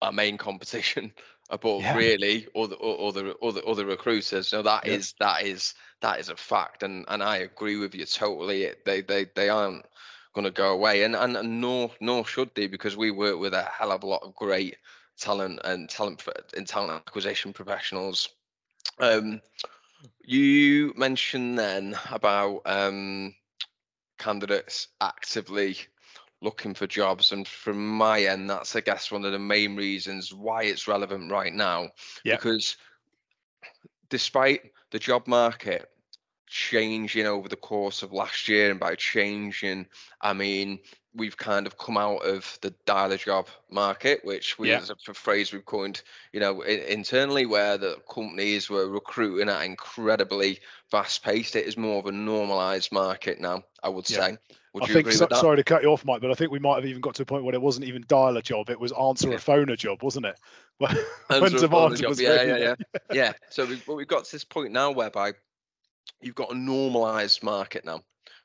our 0.02 0.12
main 0.12 0.38
competition 0.38 1.12
above 1.50 1.82
yeah. 1.82 1.96
really 1.96 2.48
or 2.54 2.68
the 2.68 2.76
or 2.76 3.12
the 3.12 3.32
or 3.34 3.52
the 3.52 3.64
other 3.66 3.86
recruiters 3.86 4.48
so 4.48 4.62
that 4.62 4.86
yeah. 4.86 4.94
is 4.94 5.14
that 5.20 5.44
is 5.44 5.74
that 6.02 6.20
is 6.20 6.30
a 6.30 6.36
fact 6.36 6.82
and 6.82 7.06
and 7.10 7.22
i 7.22 7.38
agree 7.38 7.76
with 7.76 7.94
you 7.94 8.06
totally 8.06 8.70
they 8.86 9.02
they 9.02 9.26
they 9.36 9.50
aren't 9.50 9.86
going 10.34 10.46
to 10.46 10.52
go 10.52 10.72
away 10.72 11.04
and, 11.04 11.14
and 11.16 11.36
and 11.36 11.60
nor 11.60 11.92
nor 12.00 12.26
should 12.26 12.50
they 12.56 12.68
because 12.68 12.96
we 12.96 13.12
work 13.12 13.38
with 13.38 13.54
a 13.54 13.64
hell 13.64 13.92
of 13.92 14.04
a 14.04 14.08
lot 14.08 14.24
of 14.24 14.34
great 14.34 14.78
talent 15.20 15.60
and 15.66 15.90
talent 15.90 16.24
and 16.56 16.68
talent 16.68 17.04
acquisition 17.06 17.52
professionals 17.52 18.30
um 19.00 19.42
you 20.24 20.94
mentioned 20.96 21.60
then 21.60 21.98
about 22.12 22.62
um 22.66 23.36
candidates 24.18 24.88
actively 25.02 25.76
looking 26.41 26.73
for 26.73 26.88
jobs. 26.88 27.32
And 27.32 27.47
from 27.47 27.88
my 27.88 28.23
end, 28.23 28.49
that's 28.49 28.75
I 28.75 28.82
guess 28.82 29.12
one 29.12 29.25
of 29.25 29.32
the 29.32 29.39
main 29.39 29.75
reasons 29.75 30.34
why 30.34 30.63
it's 30.63 30.88
relevant 30.88 31.32
right 31.32 31.54
now. 31.54 31.89
Yeah. 32.23 32.36
Because 32.36 32.77
despite 34.10 34.71
the 34.91 34.99
job 34.99 35.27
market 35.27 35.89
changing 36.47 37.25
over 37.27 37.47
the 37.47 37.56
course 37.56 38.04
of 38.04 38.12
last 38.12 38.49
year, 38.49 38.71
and 38.71 38.80
by 38.80 38.95
changing, 38.95 39.88
I 40.19 40.34
mean 40.34 40.80
we've 41.13 41.38
kind 41.38 41.67
of 41.67 41.77
come 41.77 41.97
out 41.97 42.25
of 42.25 42.58
the 42.62 42.73
dialer 42.88 43.19
job 43.19 43.47
market, 43.69 44.23
which 44.23 44.58
we, 44.58 44.69
Yeah. 44.69 44.77
as 44.77 44.89
a 44.89 45.13
phrase 45.13 45.51
we've 45.51 45.65
coined, 45.65 46.01
you 46.32 46.39
know, 46.39 46.62
internally, 46.62 47.45
where 47.45 47.77
the 47.77 47.97
companies 48.10 48.69
were 48.69 48.88
recruiting 48.88 49.49
at 49.49 49.65
incredibly 49.65 50.60
fast 50.89 51.21
paced. 51.21 51.58
It 51.58 51.65
is 51.65 51.75
more 51.75 51.99
of 51.99 52.06
a 52.06 52.13
normalized 52.13 52.93
market 52.93 53.41
now, 53.41 53.63
I 53.84 53.89
would 53.89 54.10
Yeah. 54.10 54.17
say. 54.17 54.38
Would 54.74 54.84
I 54.84 54.88
think 54.88 55.12
so, 55.12 55.28
sorry 55.32 55.58
to 55.58 55.64
cut 55.64 55.84
you 55.84 55.90
off, 55.90 56.06
Mike, 56.06 56.22
but 56.22 56.32
I 56.32 56.34
think 56.34 56.50
we 56.50 56.60
might 56.60 56.76
have 56.76 56.86
even 56.86 57.02
got 57.02 57.16
to 57.16 57.24
a 57.24 57.26
point 57.26 57.44
where 57.44 57.54
it 57.54 57.62
wasn't 57.62 57.88
even 57.88 58.06
dial 58.08 58.38
a 58.38 58.42
job; 58.42 58.70
it 58.70 58.80
was 58.80 58.94
answer 58.94 59.30
Yeah. 59.30 59.36
a 59.36 59.40
phone 59.40 59.70
a 59.70 59.76
job, 59.76 60.02
wasn't 60.02 60.26
it? 60.28 60.40
When, 60.78 60.92
Answer 61.44 61.66
a 61.66 61.70
phone 61.70 61.90
demand 61.92 61.98
job. 61.98 62.10
was 62.10 62.22
yeah, 62.22 62.30
really 62.30 62.48
yeah, 62.48 62.58
there. 62.58 62.78
yeah, 62.94 62.98
yeah. 63.14 63.34
So 63.50 63.66
we've, 63.66 63.86
but 63.86 63.96
we've 63.96 64.08
got 64.08 64.24
to 64.26 64.32
this 64.32 64.46
point 64.46 64.72
now 64.72 64.92
whereby 64.92 65.34
you've 66.22 66.36
got 66.36 66.52
a 66.52 66.58
normalized 66.58 67.44
market 67.44 67.84
now, 67.86 68.02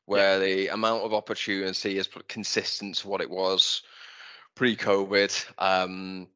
where 0.06 0.38
the 0.40 0.68
amount 0.68 1.04
of 1.04 1.14
opportunity 1.14 1.96
is 1.96 2.08
consistent 2.28 2.96
to 2.96 3.08
what 3.08 3.20
it 3.20 3.30
was 3.30 3.82
pre-COVID. 4.56 5.46
Um, 5.58 6.28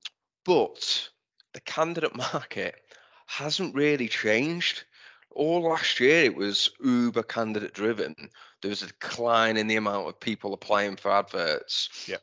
but 0.45 1.09
the 1.53 1.61
candidate 1.61 2.15
market 2.17 2.77
hasn't 3.27 3.75
really 3.75 4.09
changed. 4.09 4.85
All 5.33 5.63
last 5.63 6.01
year, 6.01 6.25
it 6.25 6.35
was 6.35 6.71
uber 6.83 7.23
candidate 7.23 7.73
driven. 7.73 8.15
There 8.63 8.69
was 8.69 8.83
a 8.83 8.89
decline 8.89 9.57
in 9.57 9.69
the 9.69 9.77
amount 9.77 10.09
of 10.09 10.21
people 10.21 10.53
applying 10.53 10.97
for 10.97 11.11
adverts. 11.11 11.89
Yep. 12.07 12.23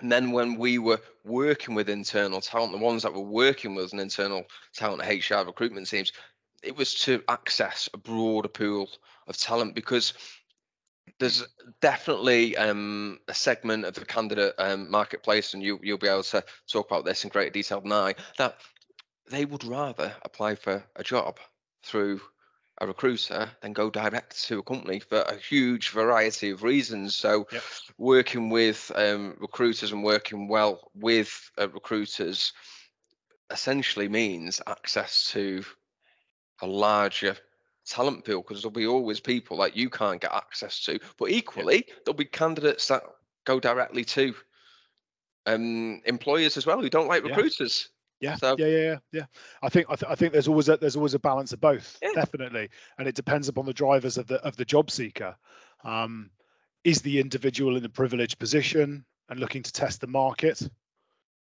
And 0.00 0.12
then 0.12 0.30
when 0.30 0.56
we 0.56 0.78
were 0.78 1.00
working 1.24 1.74
with 1.74 1.88
internal 1.88 2.40
talent, 2.40 2.72
the 2.72 2.78
ones 2.78 3.02
that 3.02 3.12
were 3.12 3.20
working 3.20 3.74
with 3.74 3.92
an 3.92 3.98
internal 3.98 4.44
talent 4.72 5.02
HR 5.02 5.44
recruitment 5.44 5.88
teams, 5.88 6.12
it 6.62 6.76
was 6.76 6.94
to 6.94 7.22
access 7.28 7.88
a 7.92 7.98
broader 7.98 8.48
pool 8.48 8.88
of 9.26 9.36
talent 9.36 9.74
because 9.74 10.12
there's 11.18 11.44
definitely 11.80 12.56
um, 12.56 13.18
a 13.26 13.34
segment 13.34 13.84
of 13.84 13.94
the 13.94 14.04
candidate 14.04 14.54
um, 14.58 14.88
marketplace, 14.90 15.54
and 15.54 15.62
you, 15.62 15.80
you'll 15.82 15.98
be 15.98 16.06
able 16.06 16.22
to 16.22 16.44
talk 16.70 16.86
about 16.86 17.04
this 17.04 17.24
in 17.24 17.30
greater 17.30 17.50
detail 17.50 17.80
than 17.80 17.92
I, 17.92 18.14
that 18.36 18.56
they 19.30 19.44
would 19.44 19.64
rather 19.64 20.14
apply 20.22 20.54
for 20.54 20.84
a 20.96 21.02
job 21.02 21.38
through 21.82 22.20
a 22.80 22.86
recruiter 22.86 23.50
than 23.60 23.72
go 23.72 23.90
direct 23.90 24.44
to 24.44 24.60
a 24.60 24.62
company 24.62 25.00
for 25.00 25.22
a 25.22 25.36
huge 25.36 25.90
variety 25.90 26.50
of 26.50 26.62
reasons. 26.62 27.14
So, 27.14 27.46
Yep. 27.50 27.62
working 27.98 28.50
with 28.50 28.92
um, 28.94 29.36
recruiters 29.40 29.92
and 29.92 30.04
working 30.04 30.48
well 30.48 30.90
with 30.94 31.50
uh, 31.58 31.68
recruiters 31.68 32.52
essentially 33.50 34.08
means 34.08 34.60
access 34.66 35.30
to 35.32 35.64
a 36.60 36.66
larger 36.66 37.36
talent 37.86 38.24
pool 38.24 38.42
because 38.42 38.62
there'll 38.62 38.70
be 38.70 38.86
always 38.86 39.20
people 39.20 39.56
that 39.58 39.76
you 39.76 39.88
can't 39.90 40.20
get 40.20 40.32
access 40.32 40.84
to. 40.84 41.00
But 41.18 41.30
equally, 41.30 41.86
there'll 42.04 42.16
be 42.16 42.26
candidates 42.26 42.88
that 42.88 43.02
go 43.44 43.58
directly 43.58 44.04
to 44.04 44.34
um, 45.46 46.02
employers 46.04 46.56
as 46.56 46.66
well 46.66 46.80
who 46.80 46.90
don't 46.90 47.08
like 47.08 47.24
recruiters. 47.24 47.88
Yeah, 48.20 48.34
So- 48.36 48.56
yeah, 48.58 48.66
yeah, 48.66 48.96
yeah. 49.12 49.26
I 49.62 49.68
think 49.68 49.86
I, 49.88 49.94
th- 49.96 50.10
I 50.10 50.14
think 50.14 50.32
there's 50.32 50.48
always 50.48 50.68
a 50.68 50.76
there's 50.76 50.96
always 50.96 51.14
a 51.14 51.18
balance 51.18 51.52
of 51.52 51.60
both, 51.60 51.98
Yeah. 52.02 52.10
definitely, 52.14 52.68
and 52.98 53.06
it 53.06 53.14
depends 53.14 53.48
upon 53.48 53.66
the 53.66 53.72
drivers 53.72 54.18
of 54.18 54.26
the 54.26 54.36
of 54.44 54.56
the 54.56 54.64
job 54.64 54.90
seeker. 54.90 55.36
Um, 55.84 56.30
is 56.84 57.00
the 57.02 57.20
individual 57.20 57.76
in 57.76 57.84
a 57.84 57.88
privileged 57.88 58.38
position 58.38 59.04
and 59.28 59.38
looking 59.40 59.62
to 59.62 59.72
test 59.72 60.00
the 60.00 60.06
market 60.06 60.68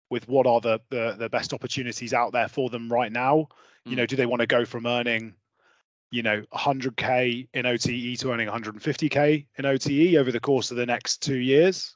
with 0.09 0.27
what 0.27 0.47
are 0.47 0.59
the 0.59 0.79
the, 0.89 1.15
the 1.17 1.29
best 1.29 1.53
opportunities 1.53 2.13
out 2.13 2.33
there 2.33 2.47
for 2.49 2.69
them 2.69 2.91
right 2.91 3.11
now? 3.11 3.47
You 3.85 3.93
Mm. 3.93 3.97
know, 3.97 4.05
do 4.05 4.15
they 4.17 4.25
want 4.25 4.41
to 4.41 4.47
go 4.47 4.65
from 4.65 4.85
earning, 4.85 5.35
you 6.11 6.23
know, 6.23 6.41
100k 6.53 7.47
in 7.53 7.65
OTE 7.65 8.17
to 8.19 8.31
earning 8.33 8.49
150k 8.49 9.45
in 9.57 9.65
OTE 9.65 10.15
over 10.17 10.31
the 10.31 10.39
course 10.41 10.71
of 10.71 10.77
the 10.77 10.85
next 10.85 11.21
two 11.23 11.37
years? 11.37 11.95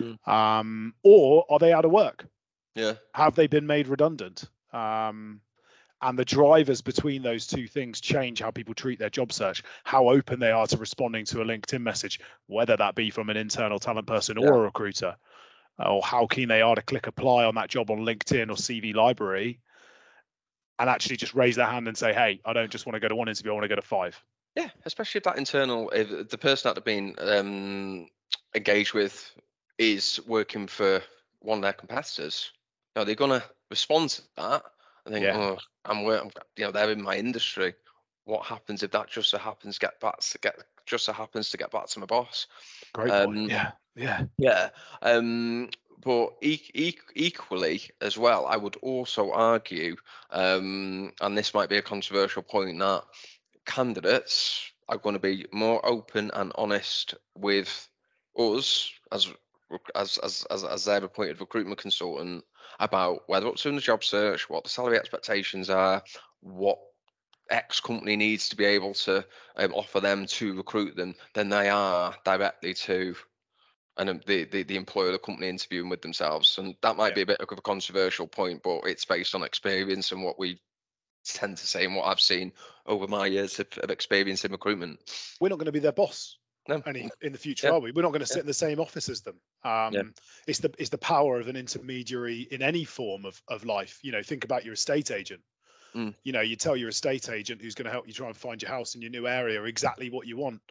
Mm. 0.00 0.28
Um, 0.28 0.94
or 1.02 1.46
are 1.48 1.58
they 1.58 1.72
out 1.72 1.84
of 1.86 1.90
work? 1.92 2.26
Yeah, 2.74 2.94
have 3.14 3.34
they 3.34 3.46
been 3.46 3.66
made 3.66 3.88
redundant? 3.88 4.44
Um, 4.72 5.40
and 6.00 6.18
the 6.18 6.24
drivers 6.24 6.80
between 6.80 7.22
those 7.22 7.46
two 7.46 7.68
things 7.68 8.00
change 8.00 8.40
how 8.40 8.50
people 8.50 8.74
treat 8.74 8.98
their 8.98 9.10
job 9.10 9.32
search, 9.32 9.62
how 9.84 10.08
open 10.08 10.40
they 10.40 10.50
are 10.50 10.66
to 10.66 10.76
responding 10.76 11.24
to 11.26 11.42
a 11.42 11.44
LinkedIn 11.44 11.80
message, 11.80 12.18
whether 12.46 12.76
that 12.76 12.94
be 12.96 13.10
from 13.10 13.30
an 13.30 13.36
internal 13.36 13.78
talent 13.78 14.06
person 14.08 14.36
or 14.36 14.44
Yeah. 14.46 14.54
a 14.54 14.64
recruiter, 14.64 15.16
or 15.78 16.02
how 16.02 16.26
keen 16.26 16.48
they 16.48 16.60
are 16.62 16.74
to 16.74 16.82
click 16.82 17.06
apply 17.06 17.44
on 17.44 17.54
that 17.54 17.68
job 17.68 17.90
on 17.90 17.98
LinkedIn 17.98 18.50
or 18.50 18.56
CV 18.56 18.94
Library, 18.94 19.60
and 20.78 20.90
actually 20.90 21.16
just 21.16 21.34
raise 21.34 21.54
their 21.56 21.66
hand 21.66 21.86
and 21.86 21.96
say, 21.96 22.12
"Hey, 22.12 22.40
I 22.44 22.52
don't 22.52 22.70
just 22.70 22.84
want 22.86 22.94
to 22.94 23.00
go 23.00 23.08
to 23.08 23.14
one 23.14 23.28
interview; 23.28 23.52
I 23.52 23.54
want 23.54 23.64
to 23.64 23.68
go 23.68 23.76
to 23.76 23.82
five. 23.82 24.20
yeah, 24.56 24.70
especially 24.84 25.18
if 25.18 25.24
that 25.24 25.38
internal, 25.38 25.88
if 25.90 26.28
the 26.28 26.38
person 26.38 26.68
that 26.68 26.74
they've 26.74 26.84
been 26.84 27.14
um, 27.18 28.08
engaged 28.54 28.92
with 28.92 29.30
is 29.78 30.20
working 30.26 30.66
for 30.66 31.00
one 31.38 31.58
of 31.58 31.62
their 31.62 31.72
competitors. 31.72 32.50
Now 32.94 33.04
they're 33.04 33.14
gonna 33.14 33.42
respond 33.70 34.10
to 34.10 34.22
that 34.36 34.62
and 35.04 35.14
think, 35.14 35.24
Yeah. 35.24 35.36
oh, 35.36 35.58
I'm, 35.84 36.06
I'm, 36.06 36.30
you 36.56 36.64
know, 36.64 36.70
they're 36.70 36.90
in 36.90 37.02
my 37.02 37.16
industry. 37.16 37.74
What 38.24 38.46
happens 38.46 38.82
if 38.82 38.92
that 38.92 39.10
just 39.10 39.30
so 39.30 39.38
happens 39.38 39.78
get 39.78 39.98
back 40.00 40.20
to 40.20 40.38
get 40.38 40.56
just 40.86 41.04
so 41.04 41.12
happens 41.12 41.50
to 41.50 41.56
get 41.56 41.70
back 41.70 41.86
to 41.86 42.00
my 42.00 42.06
boss? 42.06 42.46
Great 42.92 43.10
Um, 43.10 43.26
point. 43.26 43.50
Yeah, 43.50 43.72
yeah, 43.96 44.24
Yeah. 44.38 44.70
Um, 45.00 45.70
but 46.04 46.36
e- 46.42 46.70
e- 46.74 46.98
equally 47.14 47.82
as 48.00 48.18
well, 48.18 48.46
I 48.46 48.56
would 48.56 48.76
also 48.76 49.30
argue, 49.32 49.96
um, 50.30 51.12
and 51.20 51.38
this 51.38 51.54
might 51.54 51.68
be 51.68 51.76
a 51.78 51.82
controversial 51.82 52.42
point, 52.42 52.78
that 52.80 53.04
candidates 53.64 54.72
are 54.88 54.98
going 54.98 55.14
to 55.14 55.20
be 55.20 55.46
more 55.52 55.84
open 55.86 56.30
and 56.34 56.52
honest 56.56 57.14
with 57.36 57.88
us 58.36 58.92
as 59.12 59.32
as 59.94 60.18
as 60.18 60.46
as, 60.50 60.64
as 60.64 60.84
their 60.84 61.04
appointed 61.04 61.40
recruitment 61.40 61.78
consultant 61.78 62.44
about 62.80 63.22
whether 63.28 63.48
up 63.48 63.56
to 63.56 63.68
in 63.68 63.74
the 63.74 63.80
job 63.80 64.04
search, 64.04 64.48
what 64.48 64.64
the 64.64 64.70
salary 64.70 64.98
expectations 64.98 65.70
are, 65.70 66.02
what 66.40 66.78
X 67.50 67.80
company 67.80 68.16
needs 68.16 68.48
to 68.48 68.56
be 68.56 68.64
able 68.64 68.94
to 68.94 69.24
um, 69.56 69.72
offer 69.74 70.00
them 70.00 70.26
to 70.26 70.54
recruit 70.54 70.96
them 70.96 71.14
than 71.34 71.48
they 71.48 71.68
are 71.68 72.14
directly 72.24 72.74
to 72.74 73.14
and 73.98 74.08
um, 74.08 74.20
the, 74.26 74.44
the 74.44 74.62
the 74.62 74.76
employer, 74.76 75.08
of 75.08 75.12
the 75.12 75.18
company 75.18 75.48
interviewing 75.48 75.90
with 75.90 76.00
themselves, 76.00 76.56
and 76.58 76.74
that 76.82 76.96
might 76.96 77.08
Yeah. 77.08 77.14
be 77.14 77.22
a 77.22 77.26
bit 77.26 77.40
of 77.40 77.58
a 77.58 77.62
controversial 77.62 78.26
point, 78.26 78.62
but 78.62 78.80
it's 78.84 79.04
based 79.04 79.34
on 79.34 79.42
experience 79.42 80.12
and 80.12 80.22
what 80.22 80.38
we 80.38 80.60
tend 81.24 81.56
to 81.58 81.66
say 81.66 81.84
and 81.84 81.94
what 81.94 82.06
I've 82.06 82.20
seen 82.20 82.52
over 82.86 83.06
my 83.06 83.26
years 83.26 83.60
of, 83.60 83.66
of 83.78 83.90
experience 83.90 84.44
in 84.44 84.52
recruitment. 84.52 84.98
we're 85.40 85.48
not 85.50 85.58
going 85.58 85.66
to 85.66 85.72
be 85.72 85.78
their 85.78 85.92
boss 85.92 86.36
No, 86.68 86.84
any 86.86 87.10
in 87.20 87.32
the 87.32 87.38
future, 87.38 87.68
Yeah. 87.68 87.72
are 87.72 87.80
we? 87.80 87.90
We're 87.92 88.02
not 88.02 88.10
going 88.12 88.20
to 88.20 88.26
sit 88.26 88.40
in 88.40 88.46
the 88.46 88.54
same 88.54 88.80
office 88.80 89.08
as 89.08 89.22
them. 89.22 89.40
Um, 89.64 90.14
It's 90.46 90.60
the 90.60 90.72
it's 90.78 90.90
the 90.90 90.98
power 90.98 91.40
of 91.40 91.48
an 91.48 91.56
intermediary 91.56 92.42
in 92.50 92.62
any 92.62 92.84
form 92.84 93.24
of 93.24 93.42
of 93.48 93.64
life. 93.64 93.98
You 94.02 94.12
know, 94.12 94.22
think 94.22 94.44
about 94.44 94.64
your 94.64 94.74
estate 94.74 95.10
agent. 95.10 95.42
Mm. 95.94 96.12
You 96.24 96.32
know, 96.32 96.40
you 96.40 96.56
tell 96.56 96.76
your 96.76 96.88
estate 96.90 97.28
agent 97.30 97.62
who's 97.62 97.74
going 97.74 97.86
to 97.86 97.90
help 97.92 98.06
you 98.06 98.12
try 98.14 98.28
and 98.28 98.36
find 98.36 98.62
your 98.62 98.70
house 98.70 98.94
in 98.94 99.02
your 99.02 99.10
new 99.10 99.26
area 99.26 99.62
exactly 99.64 100.10
what 100.10 100.26
you 100.26 100.36
want, 100.36 100.62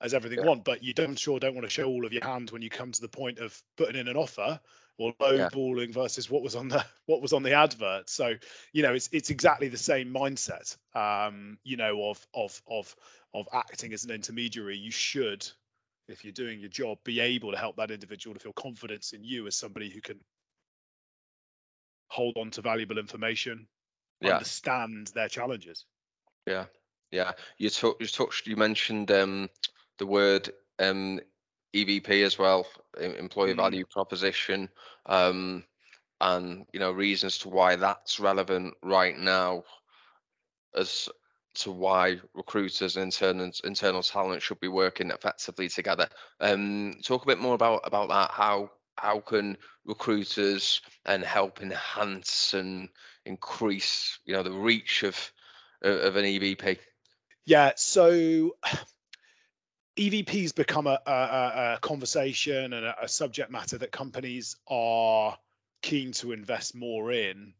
as 0.00 0.14
everything 0.14 0.40
Yeah. 0.40 0.44
want. 0.44 0.64
But 0.64 0.82
you 0.82 0.94
don't 0.94 1.18
sure 1.18 1.38
don't 1.40 1.54
want 1.54 1.66
to 1.66 1.70
show 1.70 1.86
all 1.88 2.06
of 2.06 2.12
your 2.12 2.24
hand 2.24 2.50
when 2.50 2.62
you 2.62 2.70
come 2.70 2.92
to 2.92 3.00
the 3.00 3.08
point 3.08 3.38
of 3.38 3.62
putting 3.76 3.96
in 4.00 4.08
an 4.08 4.16
offer 4.16 4.60
or 4.98 5.12
Yeah. 5.28 5.50
lowballing 5.50 5.92
versus 5.92 6.30
what 6.30 6.42
was 6.42 6.56
on 6.56 6.68
the 6.68 6.84
what 7.06 7.22
was 7.22 7.32
on 7.32 7.42
the 7.42 7.52
advert. 7.52 8.08
So 8.10 8.34
you 8.72 8.82
know, 8.82 8.94
it's 8.94 9.08
it's 9.12 9.30
exactly 9.30 9.68
the 9.68 9.76
same 9.78 10.12
mindset. 10.12 10.76
Um, 10.96 11.58
you 11.64 11.76
know, 11.76 12.08
of 12.10 12.26
of 12.34 12.62
of 12.68 12.94
of 13.34 13.48
acting 13.52 13.92
as 13.92 14.04
an 14.04 14.10
intermediary, 14.10 14.76
you 14.76 14.90
should, 14.90 15.46
if 16.08 16.24
you're 16.24 16.32
doing 16.32 16.60
your 16.60 16.68
job, 16.68 16.98
be 17.04 17.20
able 17.20 17.50
to 17.50 17.58
help 17.58 17.76
that 17.76 17.90
individual 17.90 18.34
to 18.34 18.40
feel 18.40 18.52
confidence 18.52 19.12
in 19.12 19.24
you 19.24 19.46
as 19.46 19.56
somebody 19.56 19.90
who 19.90 20.00
can 20.00 20.20
hold 22.08 22.36
on 22.36 22.50
to 22.52 22.62
valuable 22.62 22.98
information, 22.98 23.66
Yeah. 24.20 24.34
understand 24.36 25.08
their 25.08 25.28
challenges. 25.28 25.84
Yeah, 26.46 26.66
yeah. 27.10 27.32
You, 27.58 27.70
tou- 27.70 27.96
you 28.00 28.06
touched. 28.06 28.46
You 28.46 28.56
mentioned 28.56 29.10
um, 29.10 29.50
the 29.98 30.06
word 30.06 30.50
um, 30.78 31.20
EVP 31.74 32.22
as 32.22 32.38
well, 32.38 32.66
employee 33.00 33.54
Mm. 33.54 33.56
value 33.56 33.84
proposition, 33.86 34.68
um, 35.06 35.64
and 36.20 36.66
you 36.72 36.78
know 36.78 36.92
reasons 36.92 37.38
to 37.38 37.48
why 37.48 37.76
that's 37.76 38.20
relevant 38.20 38.74
right 38.82 39.16
now, 39.18 39.64
as 40.76 41.08
to 41.54 41.70
why 41.70 42.20
recruiters 42.34 42.96
and 42.96 43.04
internal 43.06 43.50
internal 43.64 44.02
talent 44.02 44.42
should 44.42 44.60
be 44.60 44.68
working 44.68 45.10
effectively 45.10 45.68
together. 45.68 46.08
Um, 46.40 46.94
talk 47.02 47.22
a 47.22 47.26
bit 47.26 47.38
more 47.38 47.54
about 47.54 47.80
about 47.84 48.08
that. 48.08 48.30
How 48.30 48.70
how 48.96 49.20
can 49.20 49.56
recruiters 49.84 50.80
and 51.06 51.24
help 51.24 51.60
enhance 51.62 52.54
and 52.54 52.88
increase 53.24 54.18
you 54.24 54.34
know 54.34 54.42
the 54.42 54.52
reach 54.52 55.02
of 55.02 55.32
of 55.82 56.16
an 56.16 56.24
EVP? 56.24 56.78
Yeah, 57.46 57.72
so 57.76 58.56
EVP's 59.96 60.52
become 60.52 60.86
a, 60.86 60.98
a, 61.06 61.12
a- 61.12 61.74
a 61.74 61.78
conversation 61.80 62.72
and 62.72 62.84
a, 62.86 63.04
a 63.04 63.08
subject 63.08 63.50
matter 63.50 63.78
that 63.78 63.92
companies 63.92 64.56
are 64.68 65.38
keen 65.82 66.12
to 66.12 66.32
invest 66.32 66.74
more 66.74 67.12
in 67.12 67.54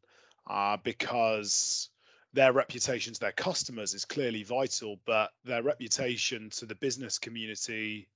uh, 0.48 0.76
because 0.78 1.90
their 2.34 2.52
reputation 2.52 3.14
to 3.14 3.20
their 3.20 3.32
customers 3.32 3.94
is 3.94 4.04
clearly 4.04 4.42
vital, 4.42 5.00
but 5.06 5.30
their 5.44 5.62
reputation 5.62 6.50
to 6.50 6.66
the 6.66 6.74
business 6.74 7.18
community, 7.18 8.08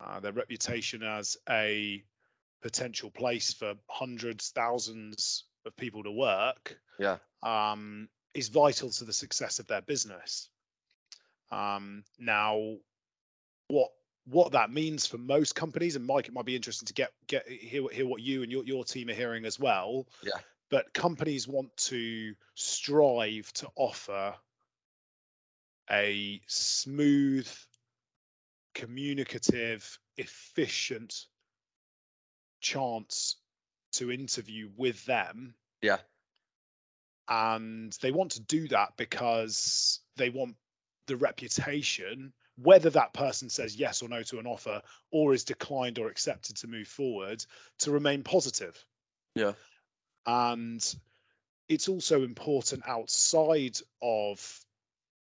uh, 0.00 0.18
their 0.20 0.32
reputation 0.32 1.02
as 1.02 1.36
a 1.48 2.04
potential 2.60 3.10
place 3.10 3.52
for 3.52 3.74
hundreds, 3.88 4.50
thousands 4.50 5.44
of 5.64 5.76
people 5.76 6.02
to 6.02 6.10
work, 6.10 6.78
Yeah. 6.98 7.18
um, 7.42 8.08
is 8.34 8.48
vital 8.48 8.90
to 8.90 9.04
the 9.04 9.12
success 9.12 9.60
of 9.60 9.66
their 9.68 9.82
business. 9.82 10.50
Um, 11.50 12.04
now, 12.18 12.76
what 13.68 13.92
what 14.24 14.50
that 14.50 14.72
means 14.72 15.06
for 15.06 15.18
most 15.18 15.54
companies, 15.54 15.94
and 15.94 16.04
Mike, 16.04 16.26
it 16.26 16.34
might 16.34 16.44
be 16.44 16.56
interesting 16.56 16.86
to 16.86 16.92
get 16.92 17.12
get 17.28 17.46
hear 17.48 17.88
hear 17.90 18.06
what 18.06 18.20
you 18.20 18.42
and 18.42 18.50
your 18.50 18.64
your 18.64 18.84
team 18.84 19.08
are 19.08 19.14
hearing 19.14 19.44
as 19.44 19.60
well. 19.60 20.08
Yeah. 20.24 20.40
But 20.70 20.92
companies 20.94 21.46
want 21.46 21.76
to 21.76 22.34
strive 22.54 23.52
to 23.54 23.68
offer 23.76 24.34
a 25.90 26.40
smooth, 26.46 27.48
communicative, 28.74 29.98
efficient 30.16 31.26
chance 32.60 33.36
to 33.92 34.10
interview 34.10 34.68
with 34.76 35.04
them 35.06 35.54
Yeah. 35.82 35.98
and 37.28 37.92
they 38.02 38.10
want 38.10 38.32
to 38.32 38.40
do 38.40 38.66
that 38.68 38.96
because 38.96 40.00
they 40.16 40.30
want 40.30 40.56
the 41.06 41.16
reputation 41.16 42.32
whether 42.56 42.88
that 42.90 43.12
person 43.12 43.50
says 43.50 43.76
yes 43.76 44.02
or 44.02 44.08
no 44.08 44.22
to 44.22 44.38
an 44.38 44.46
offer 44.46 44.80
or 45.10 45.34
is 45.34 45.44
declined 45.44 45.98
or 45.98 46.08
accepted 46.08 46.56
to 46.56 46.66
move 46.66 46.88
forward 46.88 47.44
to 47.78 47.90
remain 47.90 48.22
positive 48.24 48.84
Yeah. 49.34 49.52
And 50.26 50.96
it's 51.68 51.88
also 51.88 52.22
important 52.22 52.82
outside 52.86 53.78
of 54.02 54.64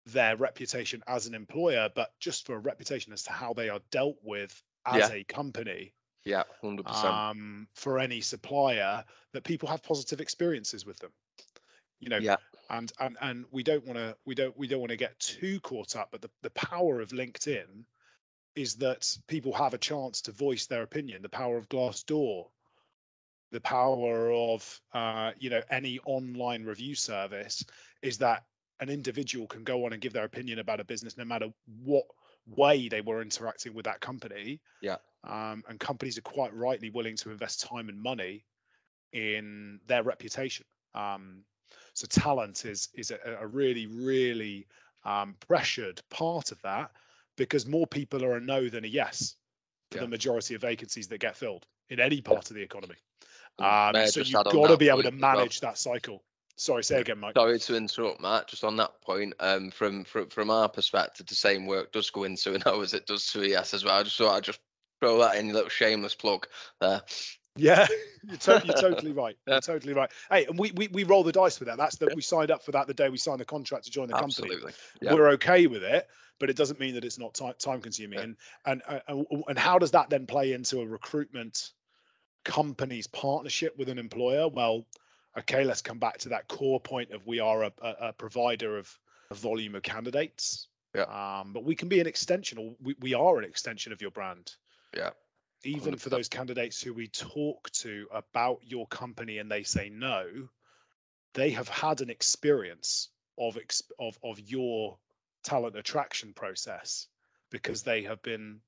their 0.06 0.36
reputation 0.38 1.04
as 1.08 1.27
an 1.27 1.36
employer 1.36 1.89
but 1.95 2.13
just 2.19 2.45
for 2.45 2.56
a 2.56 2.60
reputation 2.60 3.13
as 3.13 3.23
to 3.23 3.32
how 3.32 3.54
they 3.54 3.69
are 3.69 3.82
dealt 3.91 4.17
with 4.23 4.63
as 4.86 5.10
Yeah. 5.10 5.15
a 5.15 5.23
company 5.25 5.93
Yeah. 6.23 6.43
Hundred 6.62 6.86
percent. 6.86 7.13
um, 7.13 7.67
for 7.73 7.99
any 7.99 8.21
supplier 8.21 9.06
that 9.34 9.43
people 9.43 9.69
have 9.69 9.84
positive 9.84 10.21
experiences 10.21 10.86
with 10.86 10.97
them. 10.99 11.12
You 11.99 12.10
know, 12.10 12.17
Yeah. 12.17 12.38
and 12.69 12.91
and 12.99 13.17
and 13.21 13.45
we 13.51 13.63
don't 13.63 13.86
want 13.86 13.97
to 13.97 14.17
we 14.25 14.34
don't 14.36 14.58
we 14.58 14.67
don't 14.67 14.80
want 14.80 14.89
to 14.91 14.97
get 14.97 15.19
too 15.19 15.60
caught 15.62 15.95
up. 15.95 16.10
But 16.12 16.21
the 16.21 16.32
the 16.41 16.49
power 16.51 16.99
of 16.99 17.10
LinkedIn 17.12 17.86
is 18.56 18.75
that 18.77 19.17
people 19.27 19.54
have 19.54 19.73
a 19.73 19.77
chance 19.77 20.21
to 20.23 20.32
voice 20.32 20.65
their 20.67 20.82
opinion. 20.84 21.21
The 21.21 21.30
power 21.30 21.58
of 21.58 21.69
Glassdoor, 21.69 22.49
the 23.52 23.62
power 23.62 24.32
of 24.32 24.82
uh, 24.94 25.32
you 25.38 25.50
know 25.50 25.62
any 25.70 26.00
online 26.06 26.64
review 26.64 26.96
service 26.96 27.64
is 28.02 28.18
that 28.18 28.44
an 28.80 28.90
individual 28.90 29.48
can 29.48 29.64
go 29.64 29.86
on 29.86 29.94
and 29.94 30.02
give 30.02 30.14
their 30.14 30.26
opinion 30.26 30.60
about 30.60 30.80
a 30.80 30.84
business 30.84 31.18
no 31.18 31.26
matter 31.26 31.48
what 31.84 32.06
way 32.48 32.88
they 32.90 33.02
were 33.02 33.22
interacting 33.22 33.74
with 33.74 33.86
that 33.86 34.02
company 34.02 34.60
Yeah. 34.82 34.98
um, 35.24 35.64
and 35.70 35.80
companies 35.80 36.18
are 36.18 36.24
quite 36.24 36.54
rightly 36.54 36.90
willing 36.90 37.16
to 37.18 37.32
invest 37.32 37.62
time 37.62 37.90
and 37.90 38.02
money 38.02 38.46
in 39.14 39.80
their 39.88 40.04
reputation. 40.04 40.66
Um, 40.94 41.46
so 41.94 42.08
talent 42.08 42.66
is 42.66 42.90
is 42.94 43.12
a, 43.12 43.20
a 43.40 43.48
really 43.48 43.88
really 43.88 44.68
um, 45.04 45.36
pressured 45.48 46.02
part 46.10 46.52
of 46.52 46.62
that 46.64 46.92
because 47.38 47.66
more 47.66 47.88
people 47.88 48.24
are 48.26 48.38
a 48.38 48.42
no 48.42 48.70
than 48.70 48.84
a 48.86 48.88
yes 48.88 49.36
for 49.92 49.98
Yeah. 49.98 50.02
the 50.02 50.08
majority 50.08 50.56
of 50.56 50.62
vacancies 50.62 51.08
that 51.10 51.20
get 51.20 51.38
filled 51.38 51.68
in 51.90 52.00
any 52.00 52.22
part 52.22 52.50
of 52.50 52.56
the 52.56 52.62
economy. 52.64 52.96
Um, 53.60 54.08
so 54.08 54.22
you've 54.22 54.34
got 54.34 54.68
to 54.68 54.78
be 54.78 54.90
able 54.90 55.04
to 55.04 55.08
as 55.08 55.14
well? 55.14 55.36
manage 55.36 55.60
that 55.62 55.78
cycle. 55.78 56.24
Sorry, 56.56 56.84
say 56.84 57.02
again, 57.02 57.20
Mike. 57.20 57.34
Sorry 57.36 57.58
to 57.58 57.76
interrupt, 57.76 58.22
Matt. 58.22 58.48
Just 58.48 58.64
on 58.64 58.76
that 58.78 59.02
point, 59.02 59.34
um, 59.40 59.72
from 59.72 60.04
from 60.04 60.28
from 60.28 60.52
our 60.52 60.70
perspective, 60.70 61.26
the 61.26 61.36
same 61.36 61.66
work 61.66 61.92
does 61.92 62.10
go 62.12 62.24
into 62.24 62.54
an 62.54 62.62
O 62.66 62.82
as 62.82 62.94
it 62.94 63.08
does 63.08 63.26
to 63.28 63.42
a 63.42 63.48
yes 63.48 63.74
as 63.74 63.84
well. 63.84 63.96
I 63.96 64.04
just 64.04 64.18
thought 64.18 64.36
I'd 64.36 64.44
just 64.44 64.60
throw 65.00 65.18
that 65.20 65.38
in, 65.38 65.50
a 65.50 65.54
little 65.54 65.70
shameless 65.70 66.14
plug 66.14 66.46
there. 66.80 67.02
Yeah, 67.56 67.88
you're, 68.24 68.38
to- 68.38 68.62
you're 68.64 68.76
totally 68.80 69.12
right. 69.12 69.36
Yeah. 69.48 69.56
You're 69.56 69.62
totally 69.62 69.94
right. 69.94 70.12
Hey, 70.30 70.46
and 70.46 70.58
we, 70.58 70.72
we 70.72 70.88
we 70.90 71.04
roll 71.04 71.24
the 71.24 71.32
dice 71.32 71.60
with 71.60 71.68
that. 71.68 71.78
That's 71.78 71.98
that 71.98 72.16
we 72.16 72.22
signed 72.22 72.52
up 72.52 72.64
for 72.64 72.72
that 72.74 72.86
the 72.86 72.94
day 72.94 73.10
we 73.10 73.18
signed 73.18 73.40
the 73.40 73.46
contract 73.46 73.86
to 73.86 73.92
join 73.92 74.08
the 74.08 74.14
company. 74.14 74.50
Absolutely. 74.50 74.74
Yeah. 75.02 75.14
We're 75.16 75.30
okay 75.30 75.68
with 75.68 75.84
it, 75.84 76.08
but 76.40 76.50
it 76.50 76.56
doesn't 76.56 76.80
mean 76.80 76.94
that 76.94 77.04
it's 77.04 77.18
not 77.18 77.34
time 77.34 77.54
time 77.58 77.82
consuming. 77.82 78.20
Yeah. 78.20 78.26
And 78.26 78.36
and 78.66 78.82
uh, 78.88 79.00
and 79.08 79.44
and 79.48 79.58
how 79.58 79.80
does 79.80 79.92
that 79.92 80.10
then 80.10 80.28
play 80.28 80.54
into 80.54 80.82
a 80.82 80.86
recruitment 80.86 81.72
company's 82.43 83.08
partnership 83.08 83.77
with 83.77 83.89
an 83.89 83.97
employer? 83.97 84.47
Well, 84.47 84.86
okay, 85.38 85.63
let's 85.63 85.82
come 85.82 85.99
back 85.99 86.17
to 86.19 86.30
that 86.30 86.47
core 86.47 86.80
point 86.80 87.12
of 87.12 87.25
we 87.25 87.39
are 87.39 87.63
a, 87.63 87.71
a, 87.82 87.95
a 88.10 88.13
provider 88.13 88.77
of 88.77 88.99
a 89.30 89.34
volume 89.36 89.75
of 89.75 89.84
candidates. 89.84 90.67
Yeah. 90.93 91.04
Um, 91.04 91.54
but 91.54 91.63
we 91.63 91.75
can 91.75 91.88
be 91.88 92.01
an 92.01 92.08
extension, 92.08 92.58
or 92.58 92.75
we, 92.82 92.95
we 92.99 93.13
are 93.13 93.38
an 93.38 93.45
extension 93.45 93.93
of 93.93 94.01
your 94.01 94.12
brand 94.12 94.56
Yeah. 94.93 95.12
even 95.63 95.95
for 95.97 96.10
those 96.10 96.27
candidates 96.27 96.82
who 96.82 96.93
we 96.93 97.08
talk 97.08 97.69
to 97.71 98.08
about 98.12 98.60
your 98.63 98.88
company 98.88 99.38
and 99.38 99.49
they 99.49 99.63
say 99.63 99.89
no, 99.89 100.49
they 101.34 101.51
have 101.51 101.69
had 101.69 102.01
an 102.01 102.10
experience 102.10 103.10
of 103.38 103.58
ex- 103.58 103.84
of 103.99 104.19
of 104.21 104.39
your 104.41 104.97
talent 105.43 105.77
attraction 105.77 106.34
process 106.34 107.08
because 107.51 107.84
they 107.84 108.04
have 108.04 108.21
been 108.21 108.60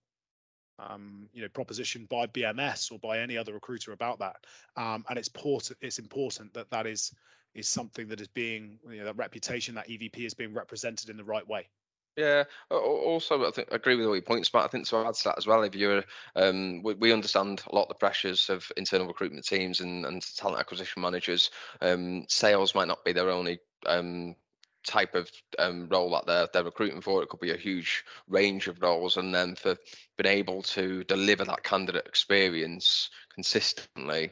um, 0.79 1.27
you 1.33 1.41
know 1.41 1.49
proposition 1.49 2.07
by 2.09 2.27
BMS 2.27 2.91
or 2.91 2.99
by 2.99 3.19
any 3.19 3.37
other 3.37 3.53
recruiter 3.53 3.91
about 3.91 4.19
that 4.19 4.37
um, 4.75 5.05
and 5.09 5.17
it's 5.17 5.27
important 5.27 5.77
it's 5.81 5.99
important 5.99 6.53
that 6.53 6.69
that 6.69 6.87
is 6.87 7.13
is 7.53 7.67
something 7.67 8.07
that 8.07 8.19
is 8.19 8.27
being 8.27 8.79
you 8.89 8.99
know 8.99 9.05
that 9.05 9.17
reputation 9.17 9.75
that 9.75 9.87
EVP 9.87 10.25
is 10.25 10.33
being 10.33 10.53
represented 10.53 11.09
in 11.09 11.17
the 11.17 11.23
right 11.23 11.47
way 11.47 11.67
Yeah. 12.15 12.43
Also, 12.69 13.47
I 13.47 13.51
think 13.51 13.69
I 13.71 13.75
agree 13.75 13.95
with 13.95 14.05
all 14.05 14.15
your 14.15 14.21
points, 14.21 14.49
but 14.49 14.63
I 14.63 14.67
think 14.67 14.87
to 14.87 14.97
add 14.97 15.15
to 15.15 15.23
that 15.25 15.37
as 15.37 15.47
well, 15.47 15.63
if 15.63 15.73
you're, 15.73 16.03
um, 16.35 16.83
we, 16.83 16.93
we 16.93 17.11
understand 17.11 17.63
a 17.67 17.75
lot 17.75 17.83
of 17.83 17.87
the 17.87 17.95
pressures 17.95 18.49
of 18.49 18.71
internal 18.77 19.07
recruitment 19.07 19.45
teams 19.45 19.81
and, 19.81 20.05
and 20.05 20.21
talent 20.35 20.59
acquisition 20.59 21.01
managers. 21.01 21.49
Um, 21.81 22.25
sales 22.29 22.75
might 22.75 22.87
not 22.87 23.03
be 23.03 23.13
their 23.13 23.31
only 23.31 23.59
um, 23.87 24.35
type 24.83 25.15
of 25.15 25.31
um, 25.59 25.87
role 25.89 26.11
that 26.11 26.25
they're 26.25 26.47
they're 26.53 26.63
recruiting 26.63 27.01
for. 27.01 27.21
It 27.21 27.29
could 27.29 27.39
be 27.39 27.51
a 27.51 27.57
huge 27.57 28.03
range 28.27 28.67
of 28.67 28.81
roles, 28.81 29.17
and 29.17 29.33
then 29.33 29.55
for 29.55 29.75
being 30.17 30.37
able 30.37 30.61
to 30.63 31.03
deliver 31.05 31.45
that 31.45 31.63
candidate 31.63 32.05
experience 32.05 33.09
consistently 33.33 34.31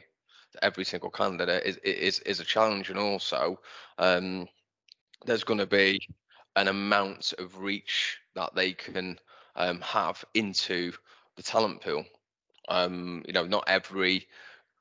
to 0.52 0.64
every 0.64 0.84
single 0.84 1.10
candidate 1.10 1.64
is 1.64 1.76
is 1.78 2.18
is 2.20 2.40
a 2.40 2.44
challenge, 2.44 2.90
and 2.90 2.98
also 2.98 3.58
um, 3.98 4.46
there's 5.26 5.44
going 5.44 5.58
to 5.60 5.66
be 5.66 6.00
an 6.56 6.68
amount 6.68 7.32
of 7.38 7.58
reach 7.58 8.18
that 8.34 8.54
they 8.54 8.72
can 8.72 9.18
um, 9.56 9.80
have 9.80 10.24
into 10.34 10.92
the 11.36 11.42
talent 11.42 11.80
pool. 11.80 12.04
Um, 12.68 13.22
you 13.26 13.32
know, 13.32 13.46
not 13.46 13.64
every 13.66 14.28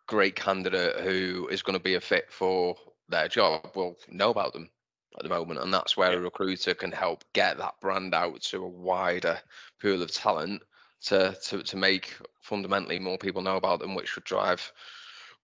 great 0.07 0.35
candidate 0.35 0.99
who 0.99 1.47
is 1.49 1.61
going 1.61 1.77
to 1.77 1.83
be 1.83 1.95
a 1.95 2.01
fit 2.01 2.31
for 2.31 2.75
their 3.07 3.27
job 3.27 3.71
will 3.75 3.95
know 4.09 4.29
about 4.29 4.53
them 4.53 4.69
at 5.17 5.23
the 5.23 5.29
moment, 5.29 5.59
and 5.61 5.73
that's 5.73 5.97
where 5.97 6.11
Yeah. 6.11 6.17
a 6.17 6.21
recruiter 6.21 6.73
can 6.73 6.91
help 6.91 7.23
get 7.33 7.57
that 7.57 7.79
brand 7.81 8.13
out 8.13 8.41
to 8.41 8.63
a 8.63 8.67
wider 8.67 9.39
pool 9.81 10.01
of 10.01 10.11
talent 10.11 10.63
to 11.01 11.35
to 11.45 11.63
to 11.63 11.77
make 11.77 12.15
fundamentally 12.41 12.99
more 12.99 13.17
people 13.17 13.41
know 13.41 13.57
about 13.57 13.79
them, 13.79 13.95
which 13.95 14.15
would 14.15 14.23
drive 14.25 14.71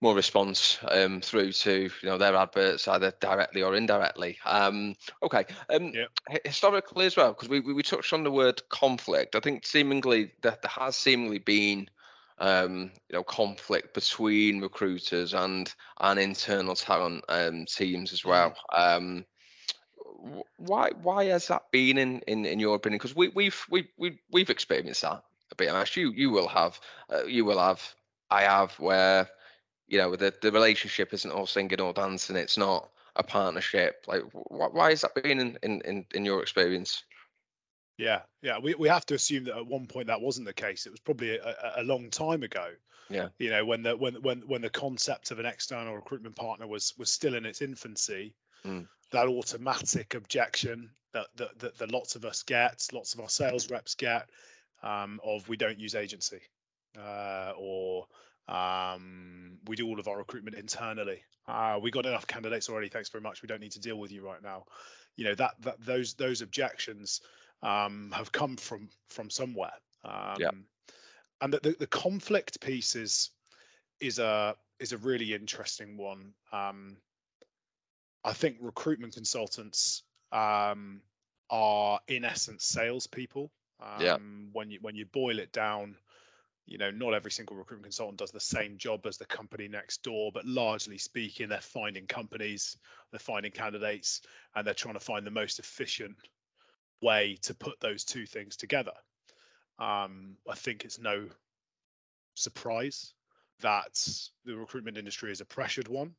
more 0.01 0.15
response 0.15 0.77
um, 0.89 1.21
through 1.21 1.51
to 1.51 1.83
you 1.83 2.09
know 2.09 2.17
their 2.17 2.35
adverts 2.35 2.87
either 2.87 3.11
directly 3.19 3.63
or 3.63 3.75
indirectly. 3.75 4.37
Um, 4.45 4.95
okay, 5.23 5.45
um, 5.69 5.93
Yeah. 5.93 6.07
hi- 6.29 6.41
historically 6.45 7.05
as 7.05 7.17
well, 7.17 7.33
because 7.33 7.49
we, 7.49 7.59
we 7.59 7.73
we 7.73 7.83
touched 7.83 8.13
on 8.13 8.23
the 8.23 8.31
word 8.31 8.61
conflict. 8.69 9.35
I 9.35 9.39
think 9.39 9.65
seemingly 9.65 10.33
that 10.43 10.61
there 10.61 10.71
has 10.71 10.95
seemingly 10.95 11.39
been 11.39 11.89
um, 12.39 12.91
you 13.09 13.13
know 13.13 13.23
conflict 13.23 13.93
between 13.93 14.61
recruiters 14.61 15.33
and 15.33 15.73
and 15.99 16.19
internal 16.19 16.75
talent 16.75 17.23
um, 17.29 17.65
teams 17.65 18.13
as 18.13 18.23
well. 18.25 18.55
Wh- 20.17 20.59
why 20.59 20.91
why 21.01 21.25
has 21.25 21.47
that 21.47 21.71
been 21.71 21.97
in 21.97 22.21
in, 22.27 22.45
in 22.45 22.59
your 22.59 22.75
opinion? 22.75 22.97
Because 22.97 23.15
we 23.15 23.29
we've 23.29 23.65
we 23.69 23.89
we 23.97 24.19
we've 24.31 24.49
experienced 24.49 25.01
that 25.03 25.23
a 25.51 25.55
bit. 25.55 25.69
Ash, 25.69 25.95
you 25.97 26.11
you 26.11 26.31
will 26.31 26.47
have 26.47 26.79
uh, 27.11 27.25
you 27.25 27.45
will 27.45 27.59
have 27.59 27.81
I 28.29 28.43
have 28.43 28.73
where 28.79 29.29
you 29.87 29.97
know 29.97 30.15
the 30.15 30.33
the 30.41 30.51
relationship 30.51 31.13
isn't 31.13 31.31
all 31.31 31.45
singing 31.47 31.81
or 31.81 31.93
dancing. 31.93 32.35
It's 32.35 32.57
not 32.57 32.89
a 33.15 33.23
partnership. 33.23 34.03
Like 34.07 34.23
wh- 34.31 34.73
why 34.73 34.89
has 34.89 35.01
that 35.01 35.15
been 35.15 35.39
in 35.39 35.57
in 35.63 35.81
in, 35.81 36.05
in 36.13 36.25
your 36.25 36.41
experience? 36.41 37.03
Yeah, 37.97 38.21
yeah. 38.43 38.59
We, 38.59 38.75
we 38.75 38.89
have 38.89 39.07
to 39.07 39.15
assume 39.15 39.45
that 39.45 39.57
at 39.57 39.65
one 39.65 39.87
point 39.87 40.07
that 40.07 40.21
wasn't 40.21 40.45
the 40.45 40.53
case. 40.53 40.85
It 40.85 40.91
was 40.91 40.99
probably 40.99 41.37
a, 41.37 41.43
a- 41.43 41.81
a 41.81 41.83
long 41.83 42.11
time 42.11 42.43
ago. 42.43 42.67
Yeah. 43.09 43.29
You 43.39 43.49
know, 43.49 43.65
when 43.65 43.83
the 43.83 43.95
when 43.97 44.15
when 44.21 44.41
when 44.41 44.61
the 44.61 44.69
concept 44.69 45.31
of 45.31 45.39
an 45.39 45.45
external 45.45 45.95
recruitment 45.95 46.35
partner 46.35 46.67
was 46.67 46.93
was 46.97 47.11
still 47.11 47.33
in 47.35 47.45
its 47.45 47.61
infancy, 47.61 48.33
Mm. 48.65 48.87
That 49.11 49.27
automatic 49.27 50.13
objection 50.13 50.89
that, 51.13 51.27
that 51.35 51.59
that 51.59 51.77
that 51.77 51.91
lots 51.91 52.15
of 52.15 52.25
us 52.25 52.43
get, 52.43 52.87
lots 52.93 53.13
of 53.13 53.19
our 53.19 53.29
sales 53.29 53.69
reps 53.71 53.95
get, 53.95 54.29
um, 54.83 55.19
of 55.23 55.47
we 55.49 55.57
don't 55.57 55.79
use 55.79 55.95
agency, 55.95 56.41
uh, 56.97 57.53
or 57.57 58.07
Um, 58.47 59.59
we 59.67 59.75
do 59.75 59.87
all 59.87 59.99
of 59.99 60.07
our 60.07 60.17
recruitment 60.17 60.55
internally. 60.55 61.21
Uh, 61.47 61.77
we 61.81 61.91
got 61.91 62.05
enough 62.05 62.27
candidates 62.27 62.69
already. 62.69 62.89
Thanks 62.89 63.09
very 63.09 63.21
much. 63.21 63.41
We 63.41 63.47
don't 63.47 63.59
need 63.59 63.73
to 63.73 63.79
deal 63.79 63.99
with 63.99 64.11
you 64.11 64.25
right 64.25 64.41
now. 64.41 64.63
You 65.17 65.25
know 65.25 65.35
that 65.35 65.55
that 65.61 65.75
those 65.85 66.13
those 66.13 66.41
objections 66.41 67.21
um, 67.61 68.11
have 68.13 68.31
come 68.31 68.55
from 68.55 68.89
from 69.09 69.29
somewhere. 69.29 69.73
Um, 70.05 70.37
yeah. 70.39 70.51
And 71.41 71.53
the, 71.53 71.59
the, 71.59 71.75
the 71.79 71.87
conflict 71.87 72.61
piece 72.61 72.95
is 72.95 73.31
is 73.99 74.19
a 74.19 74.55
is 74.79 74.93
a 74.93 74.97
really 74.97 75.33
interesting 75.33 75.97
one. 75.97 76.33
Um, 76.51 76.97
I 78.27 78.33
think 78.33 78.57
recruitment 78.59 79.13
consultants 79.13 80.03
um, 80.33 81.01
are 81.49 81.99
in 82.09 82.25
essence 82.25 82.65
salespeople. 82.65 83.49
Um, 83.79 84.01
yeah. 84.01 84.17
When 84.51 84.69
you 84.69 84.79
when 84.81 84.95
you 84.95 85.05
boil 85.05 85.39
it 85.39 85.53
down, 85.53 85.95
you 86.65 86.77
know, 86.77 86.91
not 86.91 87.13
every 87.13 87.31
single 87.31 87.55
recruitment 87.55 87.85
consultant 87.85 88.19
does 88.19 88.31
the 88.31 88.39
same 88.39 88.77
job 88.77 89.05
as 89.05 89.17
the 89.17 89.25
company 89.25 89.69
next 89.69 90.03
door, 90.03 90.31
but 90.33 90.45
largely 90.45 90.97
speaking, 90.97 91.47
they're 91.47 91.61
finding 91.61 92.05
companies, 92.05 92.77
they're 93.11 93.19
finding 93.19 93.51
candidates, 93.51 94.21
and 94.55 94.67
they're 94.67 94.73
trying 94.73 94.95
to 94.95 94.99
find 94.99 95.25
the 95.25 95.31
most 95.31 95.57
efficient 95.59 96.17
way 97.01 97.37
to 97.43 97.53
put 97.53 97.79
those 97.79 98.03
two 98.03 98.25
things 98.25 98.57
together. 98.57 98.91
Um, 99.79 100.35
I 100.49 100.55
think 100.55 100.83
it's 100.83 100.99
no 100.99 101.27
surprise 102.33 103.13
that 103.61 104.05
the 104.43 104.55
recruitment 104.55 104.97
industry 104.97 105.31
is 105.31 105.39
a 105.39 105.45
pressured 105.45 105.87
one. 105.87 106.13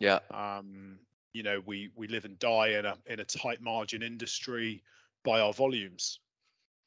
Yeah. 0.00 0.18
Um, 0.32 0.98
you 1.32 1.42
know, 1.42 1.62
we 1.64 1.90
we 1.94 2.08
live 2.08 2.24
and 2.24 2.38
die 2.38 2.68
in 2.68 2.86
a 2.86 2.96
in 3.06 3.20
a 3.20 3.24
tight 3.24 3.60
margin 3.60 4.02
industry 4.02 4.82
by 5.24 5.40
our 5.40 5.52
volumes 5.52 6.20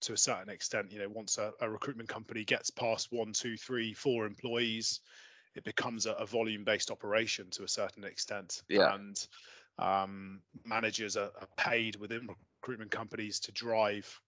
to 0.01 0.13
a 0.13 0.17
certain 0.17 0.49
extent. 0.49 0.91
You 0.91 0.99
know, 0.99 1.09
once 1.09 1.37
a, 1.37 1.51
a 1.61 1.69
recruitment 1.69 2.09
company 2.09 2.43
gets 2.43 2.69
past 2.69 3.11
one, 3.11 3.33
two, 3.33 3.57
three, 3.57 3.93
four 3.93 4.25
employees, 4.25 5.01
it 5.55 5.63
becomes 5.63 6.05
a, 6.05 6.11
a 6.13 6.25
volume 6.25 6.63
based 6.63 6.91
operation 6.91 7.49
to 7.51 7.63
a 7.63 7.67
certain 7.67 8.03
extent. 8.03 8.61
Yeah. 8.69 8.93
And 8.93 9.27
um, 9.79 10.41
managers 10.63 11.17
are, 11.17 11.31
are 11.39 11.47
paid 11.57 11.95
within 11.95 12.27
recruitment 12.61 12.91
companies 12.91 13.39
to 13.41 13.51
drive 13.51 14.19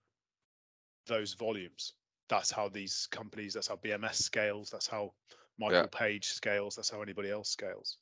those 1.07 1.33
volumes. 1.33 1.93
That's 2.29 2.51
how 2.51 2.69
these 2.69 3.07
companies, 3.11 3.53
that's 3.53 3.67
how 3.67 3.77
BMS 3.77 4.15
scales, 4.15 4.69
that's 4.69 4.87
how 4.87 5.13
Michael 5.59 5.81
yeah. 5.81 5.85
Page 5.91 6.27
scales, 6.27 6.75
that's 6.75 6.89
how 6.89 7.01
anybody 7.01 7.29
else 7.29 7.49
scales. 7.49 7.97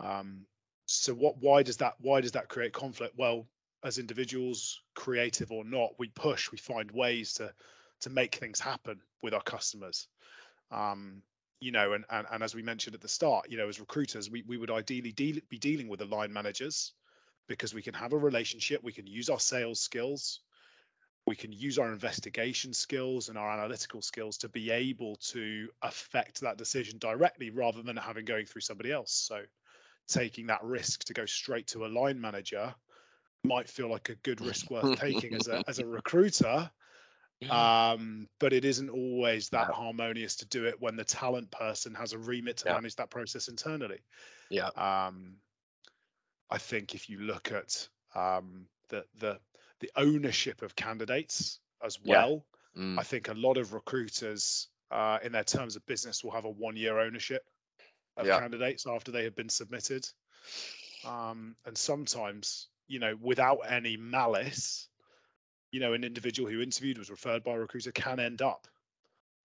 Um, 0.00 0.46
so 0.90 1.12
what 1.12 1.36
why 1.38 1.62
does 1.62 1.76
that 1.76 1.94
why 2.00 2.20
does 2.20 2.32
that 2.32 2.48
create 2.48 2.72
conflict? 2.72 3.14
Well, 3.18 3.46
as 3.84 3.98
individuals, 3.98 4.80
creative 4.94 5.52
or 5.52 5.64
not, 5.64 5.90
we 5.98 6.08
push, 6.08 6.50
we 6.50 6.58
find 6.58 6.90
ways 6.90 7.34
to 7.34 7.52
to 8.00 8.10
make 8.10 8.34
things 8.34 8.58
happen 8.58 9.00
with 9.22 9.34
our 9.34 9.42
customers. 9.42 10.08
Um, 10.70 11.22
you 11.60 11.72
know, 11.72 11.92
and, 11.92 12.04
and 12.10 12.26
and 12.30 12.42
as 12.42 12.54
we 12.54 12.62
mentioned 12.62 12.94
at 12.94 13.02
the 13.02 13.08
start, 13.08 13.50
you 13.50 13.58
know, 13.58 13.68
as 13.68 13.80
recruiters, 13.80 14.30
we, 14.30 14.42
we 14.46 14.56
would 14.56 14.70
ideally 14.70 15.12
deal, 15.12 15.36
be 15.50 15.58
dealing 15.58 15.88
with 15.88 16.00
the 16.00 16.06
line 16.06 16.32
managers 16.32 16.94
because 17.48 17.74
we 17.74 17.82
can 17.82 17.94
have 17.94 18.14
a 18.14 18.18
relationship, 18.18 18.82
we 18.82 18.92
can 18.92 19.06
use 19.06 19.28
our 19.28 19.40
sales 19.40 19.80
skills, 19.80 20.40
we 21.26 21.36
can 21.36 21.52
use 21.52 21.78
our 21.78 21.92
investigation 21.92 22.72
skills 22.72 23.28
and 23.28 23.36
our 23.36 23.50
analytical 23.50 24.00
skills 24.00 24.38
to 24.38 24.48
be 24.48 24.70
able 24.70 25.16
to 25.16 25.68
affect 25.82 26.40
that 26.40 26.56
decision 26.56 26.98
directly 26.98 27.50
rather 27.50 27.82
than 27.82 27.96
having 27.96 28.24
going 28.24 28.46
through 28.46 28.62
somebody 28.62 28.90
else. 28.90 29.12
So 29.12 29.42
taking 30.08 30.46
that 30.46 30.62
risk 30.64 31.04
to 31.04 31.12
go 31.12 31.26
straight 31.26 31.66
to 31.68 31.84
a 31.84 31.88
line 31.88 32.20
manager 32.20 32.74
might 33.44 33.68
feel 33.68 33.88
like 33.88 34.08
a 34.08 34.14
good 34.16 34.40
risk 34.40 34.70
worth 34.70 34.98
taking 34.98 35.34
as 35.34 35.48
a 35.48 35.62
as 35.68 35.78
a 35.78 35.86
recruiter 35.86 36.70
um, 37.50 38.26
but 38.40 38.52
it 38.52 38.64
isn't 38.64 38.90
always 38.90 39.48
that 39.50 39.68
yeah. 39.68 39.74
harmonious 39.74 40.34
to 40.34 40.46
do 40.48 40.64
it 40.64 40.74
when 40.80 40.96
the 40.96 41.04
talent 41.04 41.48
person 41.52 41.94
has 41.94 42.12
a 42.12 42.18
remit 42.18 42.56
to 42.56 42.64
yeah. 42.66 42.74
manage 42.74 42.96
that 42.96 43.10
process 43.10 43.46
internally 43.46 44.00
yeah 44.50 44.68
um, 44.76 45.36
i 46.50 46.58
think 46.58 46.94
if 46.94 47.08
you 47.08 47.20
look 47.20 47.52
at 47.52 47.88
um, 48.16 48.66
the 48.88 49.04
the 49.20 49.38
the 49.80 49.90
ownership 49.96 50.62
of 50.62 50.74
candidates 50.74 51.60
as 51.84 51.98
well 52.04 52.44
yeah. 52.74 52.82
mm. 52.82 52.98
i 52.98 53.02
think 53.04 53.28
a 53.28 53.34
lot 53.34 53.56
of 53.56 53.72
recruiters 53.72 54.68
uh, 54.90 55.18
in 55.22 55.32
their 55.32 55.44
terms 55.44 55.76
of 55.76 55.84
business 55.86 56.24
will 56.24 56.30
have 56.30 56.46
a 56.46 56.50
one 56.50 56.76
year 56.76 56.98
ownership 56.98 57.44
of 58.18 58.40
candidates 58.40 58.86
after 58.86 59.10
they 59.10 59.24
have 59.24 59.36
been 59.36 59.48
submitted 59.48 60.06
um, 61.06 61.54
and 61.66 61.76
sometimes 61.76 62.68
you 62.86 62.98
know 62.98 63.16
without 63.20 63.60
any 63.68 63.96
malice 63.96 64.88
you 65.70 65.80
know, 65.80 65.92
an 65.92 66.04
individual 66.04 66.50
who 66.50 66.60
interviewed 66.60 66.98
was 66.98 67.10
referred 67.10 67.42
by 67.42 67.52
a 67.52 67.58
recruiter 67.58 67.92
can 67.92 68.20
end 68.20 68.42
up 68.42 68.66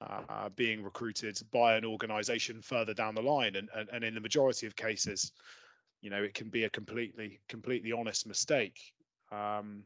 uh, 0.02 0.50
being 0.50 0.84
recruited 0.84 1.40
by 1.52 1.76
an 1.76 1.86
organization 1.86 2.62
further 2.62 2.94
down 2.94 3.16
the 3.16 3.22
line. 3.22 3.56
And, 3.56 3.70
and, 3.76 3.90
and 3.92 4.04
in 4.04 4.14
the 4.14 4.22
majority 4.22 4.68
of 4.68 4.76
cases, 4.76 5.32
you 6.02 6.10
know, 6.10 6.22
it 6.22 6.34
can 6.34 6.50
be 6.50 6.66
a 6.66 6.70
completely, 6.70 7.40
completely 7.48 7.92
honest 7.92 8.28
mistake. 8.28 8.80
Um, 9.32 9.84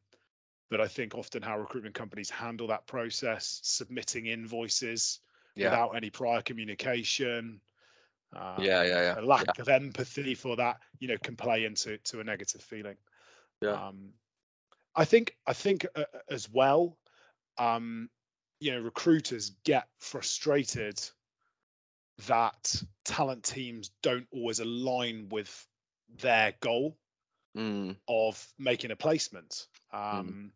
but 0.69 0.81
I 0.81 0.87
think 0.87 1.15
often 1.15 1.41
how 1.41 1.59
recruitment 1.59 1.95
companies 1.95 2.29
handle 2.29 2.67
that 2.67 2.87
process, 2.87 3.59
submitting 3.63 4.25
invoices 4.25 5.19
yeah. 5.55 5.69
without 5.69 5.95
any 5.95 6.09
prior 6.09 6.41
communication, 6.41 7.61
um, 8.35 8.55
yeah, 8.59 8.83
yeah, 8.83 9.01
yeah, 9.01 9.19
a 9.19 9.21
lack 9.21 9.45
yeah. 9.45 9.61
of 9.61 9.69
empathy 9.69 10.35
for 10.35 10.55
that, 10.57 10.77
you 10.99 11.07
know, 11.07 11.17
can 11.23 11.35
play 11.35 11.65
into 11.65 11.97
to 11.99 12.19
a 12.19 12.23
negative 12.23 12.61
feeling. 12.61 12.97
Yeah. 13.61 13.87
Um, 13.87 14.09
I 14.95 15.05
think 15.05 15.35
I 15.45 15.53
think 15.53 15.85
uh, 15.95 16.03
as 16.29 16.49
well, 16.49 16.97
um, 17.57 18.09
you 18.59 18.71
know, 18.71 18.81
recruiters 18.81 19.51
get 19.63 19.87
frustrated 19.99 20.99
that 22.27 22.81
talent 23.05 23.43
teams 23.43 23.91
don't 24.01 24.27
always 24.31 24.59
align 24.59 25.27
with 25.29 25.67
their 26.19 26.53
goal 26.61 26.97
mm. 27.55 27.95
of 28.07 28.47
making 28.57 28.91
a 28.91 28.95
placement. 28.95 29.67
Mm. 29.93 30.19
Um, 30.19 30.51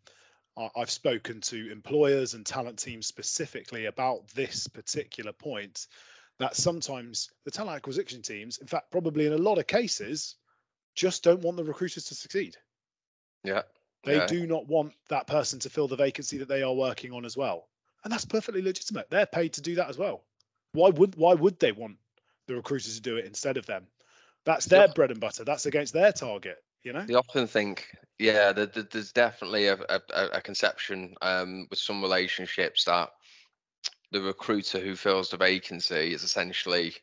mm. 0.58 0.70
I, 0.76 0.82
I've 0.82 0.92
spoken 0.92 1.40
to 1.42 1.72
employers 1.72 2.34
and 2.34 2.46
talent 2.46 2.80
teams 2.80 3.08
specifically 3.08 3.86
about 3.86 4.28
this 4.30 4.68
particular 4.68 5.34
point. 5.34 5.88
That 6.42 6.56
sometimes 6.56 7.30
the 7.46 7.52
talent 7.52 7.76
acquisition 7.76 8.24
teams, 8.24 8.58
in 8.58 8.66
fact, 8.66 8.90
probably 8.90 9.28
in 9.28 9.34
a 9.34 9.38
lot 9.38 9.60
of 9.60 9.68
cases, 9.68 10.38
just 10.96 11.24
don't 11.24 11.42
want 11.42 11.56
the 11.56 11.64
recruiters 11.64 12.06
to 12.06 12.16
succeed. 12.16 12.58
Yeah. 13.44 13.62
They 14.04 14.16
yeah. 14.16 14.26
do 14.26 14.48
not 14.48 14.66
want 14.66 14.94
that 15.10 15.28
person 15.28 15.60
to 15.60 15.70
fill 15.70 15.88
the 15.88 15.96
vacancy 15.96 16.40
that 16.40 16.48
they 16.48 16.64
are 16.64 16.74
working 16.74 17.12
on 17.14 17.26
as 17.26 17.38
well. 17.38 17.68
And 18.04 18.12
that's 18.12 18.26
perfectly 18.26 18.64
legitimate. 18.64 19.08
They're 19.12 19.28
paid 19.28 19.54
to 19.54 19.62
do 19.62 19.76
that 19.76 19.88
as 19.88 20.00
well. 20.00 20.24
Why 20.72 20.90
would 20.90 21.16
why 21.16 21.36
would 21.36 21.60
they 21.60 21.74
want 21.74 21.98
the 22.48 22.56
recruiters 22.56 22.96
to 22.96 23.02
do 23.02 23.18
it 23.18 23.26
instead 23.26 23.58
of 23.58 23.68
them? 23.68 23.86
That's 24.44 24.66
their 24.66 24.88
yep. 24.88 24.96
bread 24.96 25.12
and 25.12 25.20
butter. 25.20 25.44
That's 25.44 25.68
against 25.68 25.94
their 25.94 26.12
target. 26.12 26.58
You 26.82 26.94
know. 26.94 27.06
They 27.06 27.14
often 27.14 27.46
think, 27.46 27.96
yeah, 28.18 28.52
there's 28.52 29.12
definitely 29.12 29.68
a, 29.68 29.78
a, 29.90 30.02
a 30.34 30.42
conception 30.42 31.14
um, 31.22 31.68
with 31.70 31.78
some 31.78 32.02
relationships 32.02 32.86
that 32.86 33.12
the 34.12 34.22
recruiter 34.22 34.80
who 34.80 34.96
fills 34.96 35.30
the 35.30 35.38
vacancy 35.38 36.14
is 36.14 36.24
essentially 36.24 36.94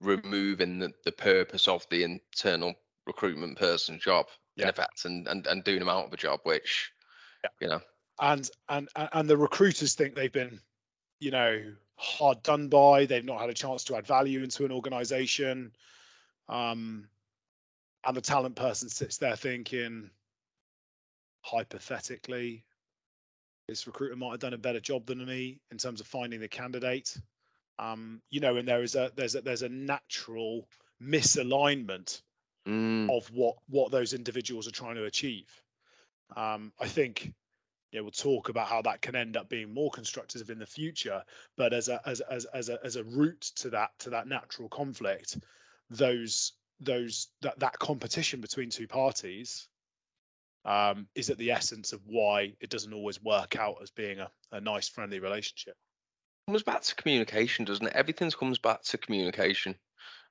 removing 0.00 0.78
the, 0.78 0.92
the 1.04 1.12
purpose 1.12 1.68
of 1.68 1.86
the 1.90 2.04
internal 2.04 2.74
recruitment 3.06 3.58
person's 3.58 4.02
job 4.02 4.26
yeah. 4.56 4.64
in 4.64 4.68
effect 4.68 5.04
and, 5.04 5.26
and 5.28 5.46
and 5.46 5.64
doing 5.64 5.78
them 5.78 5.88
out 5.88 6.06
of 6.06 6.12
a 6.12 6.16
job 6.16 6.40
which 6.42 6.92
yeah. 7.42 7.50
you 7.60 7.68
know 7.68 7.80
and 8.20 8.50
and 8.68 8.88
and 8.96 9.28
the 9.28 9.36
recruiters 9.36 9.94
think 9.94 10.14
they've 10.14 10.32
been 10.32 10.60
you 11.20 11.30
know 11.30 11.62
hard 11.96 12.40
done 12.42 12.68
by 12.68 13.06
they've 13.06 13.24
not 13.24 13.40
had 13.40 13.50
a 13.50 13.54
chance 13.54 13.82
to 13.84 13.96
add 13.96 14.06
value 14.06 14.42
into 14.42 14.64
an 14.64 14.70
organization 14.70 15.72
um 16.48 17.08
and 18.04 18.16
the 18.16 18.20
talent 18.20 18.54
person 18.54 18.88
sits 18.88 19.16
there 19.18 19.36
thinking 19.36 20.10
hypothetically 21.40 22.64
this 23.68 23.86
recruiter 23.86 24.16
might 24.16 24.30
have 24.32 24.40
done 24.40 24.54
a 24.54 24.58
better 24.58 24.80
job 24.80 25.06
than 25.06 25.24
me 25.24 25.60
in 25.70 25.78
terms 25.78 26.00
of 26.00 26.06
finding 26.06 26.40
the 26.40 26.48
candidate 26.48 27.16
um 27.78 28.20
you 28.30 28.40
know 28.40 28.56
and 28.56 28.66
there 28.66 28.82
is 28.82 28.94
a 28.94 29.10
there's 29.14 29.34
a 29.34 29.40
there's 29.40 29.62
a 29.62 29.68
natural 29.68 30.66
misalignment 31.02 32.22
mm. 32.68 33.10
of 33.10 33.30
what 33.32 33.56
what 33.68 33.90
those 33.90 34.12
individuals 34.12 34.68
are 34.68 34.72
trying 34.72 34.96
to 34.96 35.04
achieve. 35.04 35.50
Um, 36.36 36.72
I 36.78 36.86
think 36.86 37.32
yeah, 37.92 38.02
we'll 38.02 38.10
talk 38.10 38.50
about 38.50 38.68
how 38.68 38.82
that 38.82 39.00
can 39.00 39.16
end 39.16 39.36
up 39.36 39.48
being 39.48 39.72
more 39.72 39.90
constructive 39.90 40.50
in 40.50 40.58
the 40.58 40.66
future. 40.66 41.22
But 41.56 41.72
as 41.72 41.88
a 41.88 42.00
as 42.06 42.20
as 42.20 42.44
as 42.46 42.68
a 42.68 42.78
as 42.84 42.96
a 42.96 43.04
route 43.04 43.50
to 43.56 43.70
that 43.70 43.90
to 44.00 44.10
that 44.10 44.28
natural 44.28 44.68
conflict, 44.68 45.38
those 45.90 46.52
those 46.80 47.28
that 47.40 47.58
that 47.58 47.78
competition 47.78 48.40
between 48.40 48.70
two 48.70 48.86
parties 48.86 49.68
um, 50.64 51.06
is 51.14 51.30
at 51.30 51.38
the 51.38 51.50
essence 51.50 51.92
of 51.92 52.00
why 52.06 52.54
it 52.60 52.70
doesn't 52.70 52.92
always 52.92 53.22
work 53.22 53.56
out 53.56 53.76
as 53.82 53.90
being 53.90 54.18
a, 54.18 54.30
a 54.52 54.60
nice 54.60 54.88
friendly 54.88 55.20
relationship. 55.20 55.74
It 56.46 56.50
comes 56.52 56.62
back 56.62 56.82
to 56.82 56.94
communication, 56.94 57.64
doesn't 57.64 57.86
it? 57.86 57.92
Everything 57.94 58.30
comes 58.30 58.58
back 58.58 58.82
to 58.84 58.98
communication. 58.98 59.74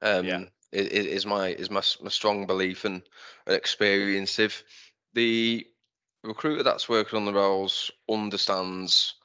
Um, 0.01 0.25
yeah 0.25 0.43
is, 0.71 0.87
is 0.87 1.25
my 1.25 1.49
is 1.49 1.69
my, 1.69 1.81
my 2.01 2.09
strong 2.09 2.45
belief 2.45 2.85
and 2.85 3.01
experience. 3.47 4.39
If 4.39 4.63
the 5.13 5.65
recruiter 6.23 6.63
that's 6.63 6.89
working 6.89 7.17
on 7.17 7.25
the 7.25 7.33
roles 7.33 7.91
understands 8.09 9.15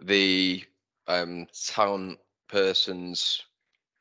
the 0.00 0.64
um, 1.06 1.46
talent 1.66 2.18
person's 2.48 3.42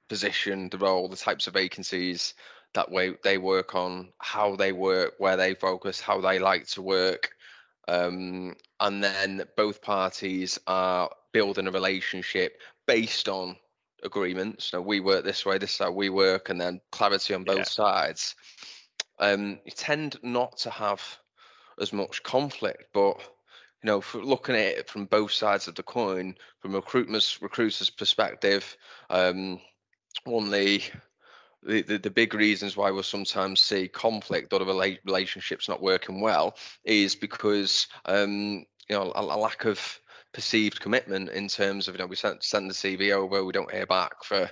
position, 0.10 0.70
the 0.70 0.78
role, 0.78 1.08
the 1.08 1.16
types 1.16 1.48
of 1.48 1.54
vacancies 1.54 2.34
that 2.74 2.92
way 2.92 3.16
they 3.24 3.38
work 3.38 3.76
on, 3.76 4.10
how 4.20 4.56
they 4.56 4.72
work, 4.72 5.16
where 5.18 5.38
they 5.38 5.54
focus, 5.54 6.00
how 6.00 6.22
they 6.22 6.40
like 6.40 6.68
to 6.68 6.82
work. 6.82 7.32
Um, 7.88 8.56
and 8.80 9.04
then 9.04 9.44
both 9.58 9.82
parties 9.82 10.60
are 10.68 11.10
building 11.34 11.68
a 11.68 11.72
relationship 11.72 12.62
based 12.88 13.28
on 13.28 13.56
agreements. 14.04 14.66
So 14.66 14.82
we 14.82 15.00
work 15.00 15.24
this 15.24 15.46
way, 15.46 15.58
this 15.58 15.74
is 15.74 15.80
how 15.80 15.92
we 15.92 16.10
work, 16.10 16.50
and 16.50 16.60
then 16.60 16.82
clarity 16.92 17.34
on 17.34 17.44
both 17.44 17.58
yeah. 17.58 17.64
sides. 17.64 18.36
Um, 19.20 19.60
you 19.66 19.72
tend 19.72 20.18
not 20.24 20.58
to 20.60 20.70
have 20.70 21.02
as 21.80 21.94
much 21.94 22.24
conflict, 22.24 22.86
but 22.94 23.20
you 23.84 23.88
know, 23.88 24.02
for 24.02 24.24
looking 24.24 24.56
at 24.56 24.62
it 24.62 24.90
from 24.90 25.06
both 25.06 25.32
sides 25.32 25.68
of 25.68 25.76
the 25.76 25.84
coin, 25.84 26.36
from 26.60 26.74
a 26.74 26.78
recruiters 26.78 27.40
recruiter's 27.42 27.90
perspective, 27.90 28.78
um, 29.10 29.60
one 30.24 30.52
the, 30.52 30.82
the 31.64 31.98
the 31.98 32.10
big 32.10 32.34
reasons 32.34 32.76
why 32.76 32.92
we'll 32.92 33.04
sometimes 33.04 33.60
see 33.60 33.88
conflict 33.88 34.52
or 34.54 34.60
the 34.60 34.66
rela- 34.66 35.00
relationships 35.06 35.70
not 35.70 35.82
working 35.82 36.22
well 36.22 36.56
is 36.84 37.16
because 37.16 37.88
um, 38.06 38.66
you 38.90 38.96
know 38.96 39.12
a, 39.16 39.22
a, 39.22 39.38
lack 39.38 39.66
of 39.66 40.00
perceived 40.34 40.80
commitment 40.80 41.30
in 41.30 41.48
terms 41.48 41.88
of 41.88 41.96
you 41.96 42.00
know 42.00 42.08
we 42.08 42.16
send 42.16 42.42
send 42.42 42.70
the 42.70 42.74
CV 42.74 43.12
over, 43.12 43.44
we 43.44 43.54
don't 43.54 43.72
hear 43.72 43.86
back 43.86 44.24
for 44.24 44.38
a 44.38 44.52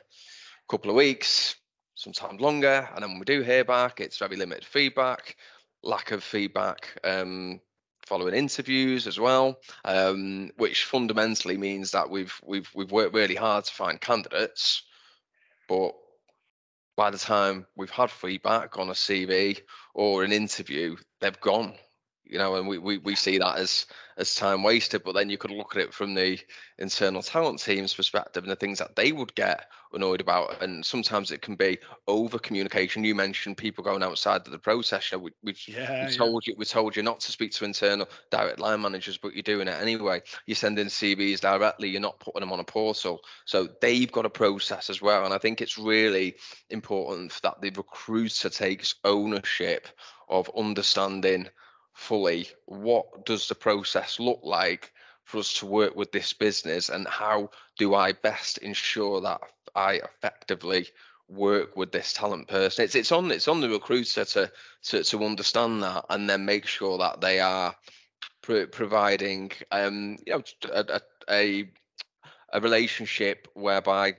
couple 0.69 0.91
of 0.91 0.97
weeks, 0.97 1.55
sometimes 1.95 2.41
longer, 2.41 2.87
and 2.93 3.03
then 3.03 3.11
when 3.11 3.19
we 3.19 3.25
do 3.25 3.41
hear 3.41 3.63
back, 3.63 3.99
it's 3.99 4.17
very 4.17 4.35
limited 4.35 4.65
feedback, 4.65 5.35
lack 5.83 6.11
of 6.11 6.23
feedback 6.23 6.99
um, 7.03 7.59
following 8.05 8.35
interviews 8.35 9.07
as 9.07 9.19
well, 9.19 9.59
um, 9.85 10.51
which 10.57 10.85
fundamentally 10.85 11.57
means 11.57 11.91
that 11.91 12.09
we've 12.09 12.39
we've 12.45 12.69
we've 12.75 12.91
worked 12.91 13.15
really 13.15 13.35
hard 13.35 13.65
to 13.65 13.73
find 13.73 13.99
candidates, 13.99 14.83
but 15.67 15.93
by 16.99 17.09
the 17.09 17.17
time 17.17 17.65
we've 17.77 17.89
had 17.89 18.11
feedback 18.11 18.77
on 18.77 18.89
a 18.89 18.91
CV 18.91 19.61
or 19.93 20.25
an 20.25 20.33
interview, 20.33 20.97
they've 21.21 21.39
gone 21.39 21.73
you 22.29 22.37
know, 22.37 22.55
and 22.55 22.67
we, 22.67 22.77
we, 22.77 22.97
we 22.99 23.15
see 23.15 23.37
that 23.39 23.57
as 23.57 23.85
as 24.17 24.35
time 24.35 24.63
wasted. 24.63 25.03
But 25.03 25.13
then 25.13 25.29
you 25.29 25.37
could 25.37 25.51
look 25.51 25.75
at 25.75 25.81
it 25.81 25.93
from 25.93 26.13
the 26.13 26.37
internal 26.77 27.23
talent 27.23 27.59
team's 27.59 27.93
perspective 27.93 28.43
and 28.43 28.51
the 28.51 28.55
things 28.55 28.77
that 28.79 28.95
they 28.95 29.11
would 29.11 29.33
get 29.33 29.67
annoyed 29.93 30.21
about. 30.21 30.61
And 30.61 30.85
sometimes 30.85 31.31
it 31.31 31.41
can 31.41 31.55
be 31.55 31.79
over 32.07 32.37
communication. 32.37 33.03
You 33.03 33.15
mentioned 33.15 33.57
people 33.57 33.83
going 33.83 34.03
outside 34.03 34.45
of 34.45 34.51
the 34.51 34.59
process. 34.59 35.11
You 35.11 35.17
know, 35.17 35.23
we, 35.23 35.31
we, 35.43 35.55
yeah, 35.67 36.05
we 36.05 36.15
told 36.15 36.43
yeah. 36.45 36.51
you 36.51 36.57
we 36.57 36.65
told 36.65 36.95
you 36.95 37.01
not 37.01 37.19
to 37.21 37.31
speak 37.31 37.51
to 37.53 37.65
internal 37.65 38.07
direct 38.29 38.59
line 38.59 38.81
managers, 38.81 39.17
but 39.17 39.33
you're 39.33 39.41
doing 39.41 39.67
it 39.67 39.81
anyway. 39.81 40.21
You're 40.45 40.55
sending 40.55 40.87
CVs 40.87 41.39
directly. 41.39 41.89
You're 41.89 42.01
not 42.01 42.19
putting 42.19 42.41
them 42.41 42.51
on 42.51 42.59
a 42.59 42.65
portal. 42.65 43.21
So 43.45 43.69
they've 43.81 44.11
got 44.11 44.25
a 44.25 44.29
process 44.29 44.89
as 44.89 45.01
well. 45.01 45.25
And 45.25 45.33
I 45.33 45.37
think 45.39 45.61
it's 45.61 45.77
really 45.77 46.35
important 46.69 47.39
that 47.41 47.61
the 47.61 47.71
recruiter 47.71 48.49
takes 48.49 48.95
ownership 49.03 49.87
of 50.29 50.49
understanding 50.55 51.49
fully 51.99 52.47
what 52.65 53.25
does 53.25 53.49
the 53.49 53.55
process 53.55 54.21
look 54.21 54.39
like 54.41 54.93
for 55.25 55.37
us 55.39 55.53
to 55.53 55.65
work 55.65 55.97
with 55.97 56.11
this 56.13 56.31
business 56.31 56.87
and 56.87 57.05
how 57.07 57.49
do 57.77 57.93
I 57.93 58.13
best 58.13 58.57
ensure 58.59 59.19
that 59.21 59.41
I 59.75 59.95
effectively 59.95 60.87
work 61.27 61.75
with 61.75 61.91
this 61.91 62.13
talent 62.13 62.47
person? 62.47 62.85
It's 62.85 62.95
it's 62.95 63.11
on 63.11 63.29
it's 63.31 63.49
on 63.49 63.59
the 63.59 63.69
recruiter 63.69 64.23
to 64.23 64.49
to, 64.85 65.03
to 65.03 65.25
understand 65.25 65.83
that 65.83 66.05
and 66.09 66.29
then 66.29 66.45
make 66.45 66.65
sure 66.65 66.97
that 66.97 67.19
they 67.19 67.41
are 67.41 67.75
providing 68.41 69.51
um 69.71 70.17
you 70.25 70.33
know 70.33 70.43
a, 70.71 71.01
a 71.29 71.69
a 72.53 72.61
relationship 72.61 73.47
whereby 73.55 74.15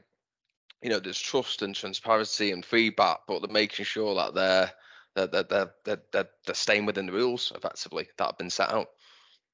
you 0.82 0.90
know 0.90 1.00
there's 1.00 1.18
trust 1.18 1.62
and 1.62 1.74
transparency 1.74 2.52
and 2.52 2.64
feedback 2.64 3.20
but 3.26 3.40
they're 3.40 3.50
making 3.50 3.86
sure 3.86 4.14
that 4.14 4.34
they're 4.34 4.70
they're, 5.14 5.26
they're, 5.26 5.44
they're, 5.44 6.02
they're, 6.12 6.28
they're 6.46 6.54
staying 6.54 6.86
within 6.86 7.06
the 7.06 7.12
rules 7.12 7.52
effectively 7.54 8.08
that 8.16 8.26
have 8.26 8.38
been 8.38 8.50
set 8.50 8.70
out. 8.70 8.88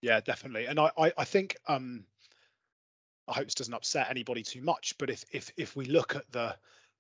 Yeah, 0.03 0.21
definitely. 0.21 0.67
And 0.67 0.79
I, 0.79 0.91
I, 0.99 1.13
I 1.19 1.25
think 1.25 1.57
um, 1.69 2.05
I 3.29 3.35
hope 3.35 3.45
this 3.45 3.55
doesn't 3.55 3.75
upset 3.75 4.09
anybody 4.11 4.43
too 4.43 4.63
much, 4.63 4.95
but 4.99 5.11
if 5.11 5.25
if 5.33 5.51
if 5.57 5.75
we 5.77 5.87
look 5.87 6.15
at 6.15 6.31
the 6.33 6.57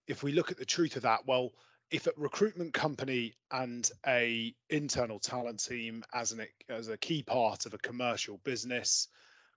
if 0.07 0.23
we 0.23 0.33
look 0.33 0.51
at 0.51 0.59
the 0.59 0.65
truth 0.65 0.97
of 0.97 1.03
that, 1.03 1.27
well, 1.27 1.53
if 1.91 2.07
a 2.07 2.13
recruitment 2.17 2.73
company 2.73 3.35
and 3.53 3.91
a 4.07 4.55
internal 4.71 5.19
talent 5.19 5.63
team 5.63 6.03
as 6.15 6.33
an 6.33 6.47
as 6.69 6.89
a 6.89 6.97
key 6.97 7.23
part 7.23 7.67
of 7.67 7.75
a 7.75 7.79
commercial 7.79 8.39
business 8.39 9.09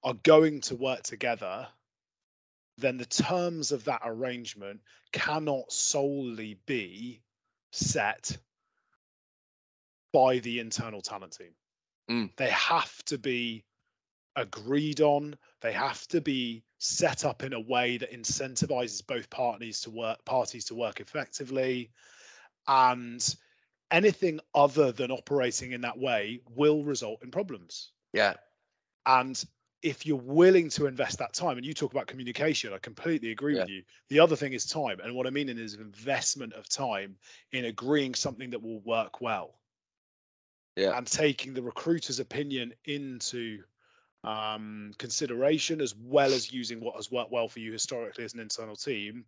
are 0.04 0.14
going 0.24 0.62
to 0.62 0.76
work 0.76 1.04
together 1.04 1.68
then 2.78 2.98
the 2.98 3.06
terms 3.06 3.72
of 3.72 3.84
that 3.84 4.02
arrangement 4.06 4.80
cannot 5.12 5.72
solely 5.72 6.58
be 6.66 7.22
set 7.72 8.38
by 10.12 10.40
the 10.40 10.60
internal 10.60 11.02
talent 11.02 11.38
team. 11.38 11.52
Mm. 12.10 12.36
They 12.38 12.50
have 12.50 13.04
to 13.06 13.18
be 13.18 13.64
agreed 14.36 15.02
on. 15.02 15.38
They 15.62 15.74
have 15.74 16.08
to 16.08 16.22
be 16.22 16.64
set 16.80 17.26
up 17.26 17.44
in 17.44 17.54
a 17.54 17.60
way 17.60 17.98
that 17.98 18.12
incentivizes 18.12 19.06
both 19.06 19.30
parties 19.30 19.82
to 19.82 19.90
work 19.90 20.24
parties 20.26 20.66
to 20.66 20.76
work 20.76 21.00
effectively. 21.00 21.92
And 22.68 23.24
anything 23.92 24.40
other 24.56 24.92
than 24.92 25.12
operating 25.12 25.74
in 25.74 25.82
that 25.82 25.98
way 25.98 26.42
will 26.56 26.84
result 26.84 27.24
in 27.24 27.32
problems. 27.32 27.92
Yeah. 28.14 28.36
And 29.06 29.44
if 29.82 30.06
you're 30.06 30.18
willing 30.18 30.70
to 30.70 30.88
invest 30.88 31.20
that 31.20 31.34
time, 31.34 31.58
and 31.58 31.66
you 31.66 31.74
talk 31.74 31.92
about 31.92 32.08
communication, 32.08 32.74
I 32.74 32.80
completely 32.80 33.32
agree 33.32 33.56
yeah. 33.56 33.62
with 33.62 33.70
you. 33.70 33.84
The 34.10 34.20
other 34.20 34.36
thing 34.36 34.54
is 34.54 34.66
time. 34.66 35.00
And 35.02 35.16
what 35.16 35.26
I 35.26 35.30
mean 35.30 35.50
is 35.50 35.76
investment 35.76 36.54
of 36.54 36.68
time 36.68 37.16
in 37.54 37.66
agreeing 37.66 38.14
something 38.14 38.50
that 38.50 38.62
will 38.62 38.82
work 38.82 39.22
well 39.22 39.59
yeah. 40.80 40.98
and 40.98 41.06
taking 41.06 41.54
the 41.54 41.62
recruiter's 41.62 42.20
opinion 42.20 42.74
into 42.86 43.60
um, 44.24 44.92
consideration 44.98 45.80
as 45.80 45.96
well 45.96 46.34
as 46.34 46.52
using 46.52 46.80
what 46.82 46.96
has 46.96 47.12
worked 47.12 47.32
well 47.32 47.48
for 47.48 47.60
you 47.60 47.72
historically 47.72 48.24
as 48.24 48.34
an 48.34 48.40
internal 48.40 48.76
team 48.76 49.24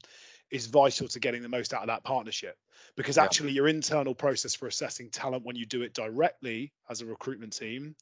is 0.50 0.66
vital 0.66 1.08
to 1.08 1.20
getting 1.20 1.42
the 1.42 1.50
most 1.50 1.74
out 1.74 1.82
of 1.82 1.88
that 1.88 2.04
partnership 2.04 2.58
because 2.98 3.16
yeah. 3.16 3.24
actually 3.24 3.52
your 3.52 3.70
internal 3.70 4.14
process 4.14 4.54
for 4.54 4.68
assessing 4.68 5.10
talent 5.10 5.46
when 5.46 5.56
you 5.56 5.66
do 5.66 5.82
it 5.82 5.94
directly 5.94 6.74
as 6.90 7.02
a 7.02 7.06
recruitment 7.06 7.54
team 7.54 7.96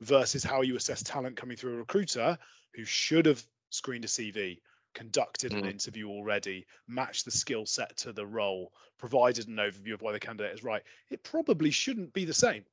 versus 0.00 0.44
how 0.44 0.60
you 0.60 0.76
assess 0.76 1.02
talent 1.02 1.36
coming 1.36 1.56
through 1.56 1.74
a 1.74 1.78
recruiter 1.78 2.38
who 2.74 2.84
should 2.84 3.26
have 3.26 3.42
screened 3.70 4.04
a 4.04 4.08
CV, 4.08 4.60
conducted 4.94 5.52
mm. 5.52 5.58
an 5.58 5.64
interview 5.66 6.08
already, 6.08 6.66
matched 6.86 7.24
the 7.24 7.30
skill 7.30 7.66
set 7.66 7.96
to 7.96 8.12
the 8.12 8.26
role, 8.26 8.72
provided 8.98 9.48
an 9.48 9.56
overview 9.56 9.94
of 9.94 10.02
why 10.02 10.12
the 10.12 10.20
candidate 10.20 10.54
is 10.54 10.62
right. 10.62 10.82
It 11.10 11.22
probably 11.22 11.70
shouldn't 11.70 12.12
be 12.12 12.24
the 12.24 12.34
same. 12.34 12.64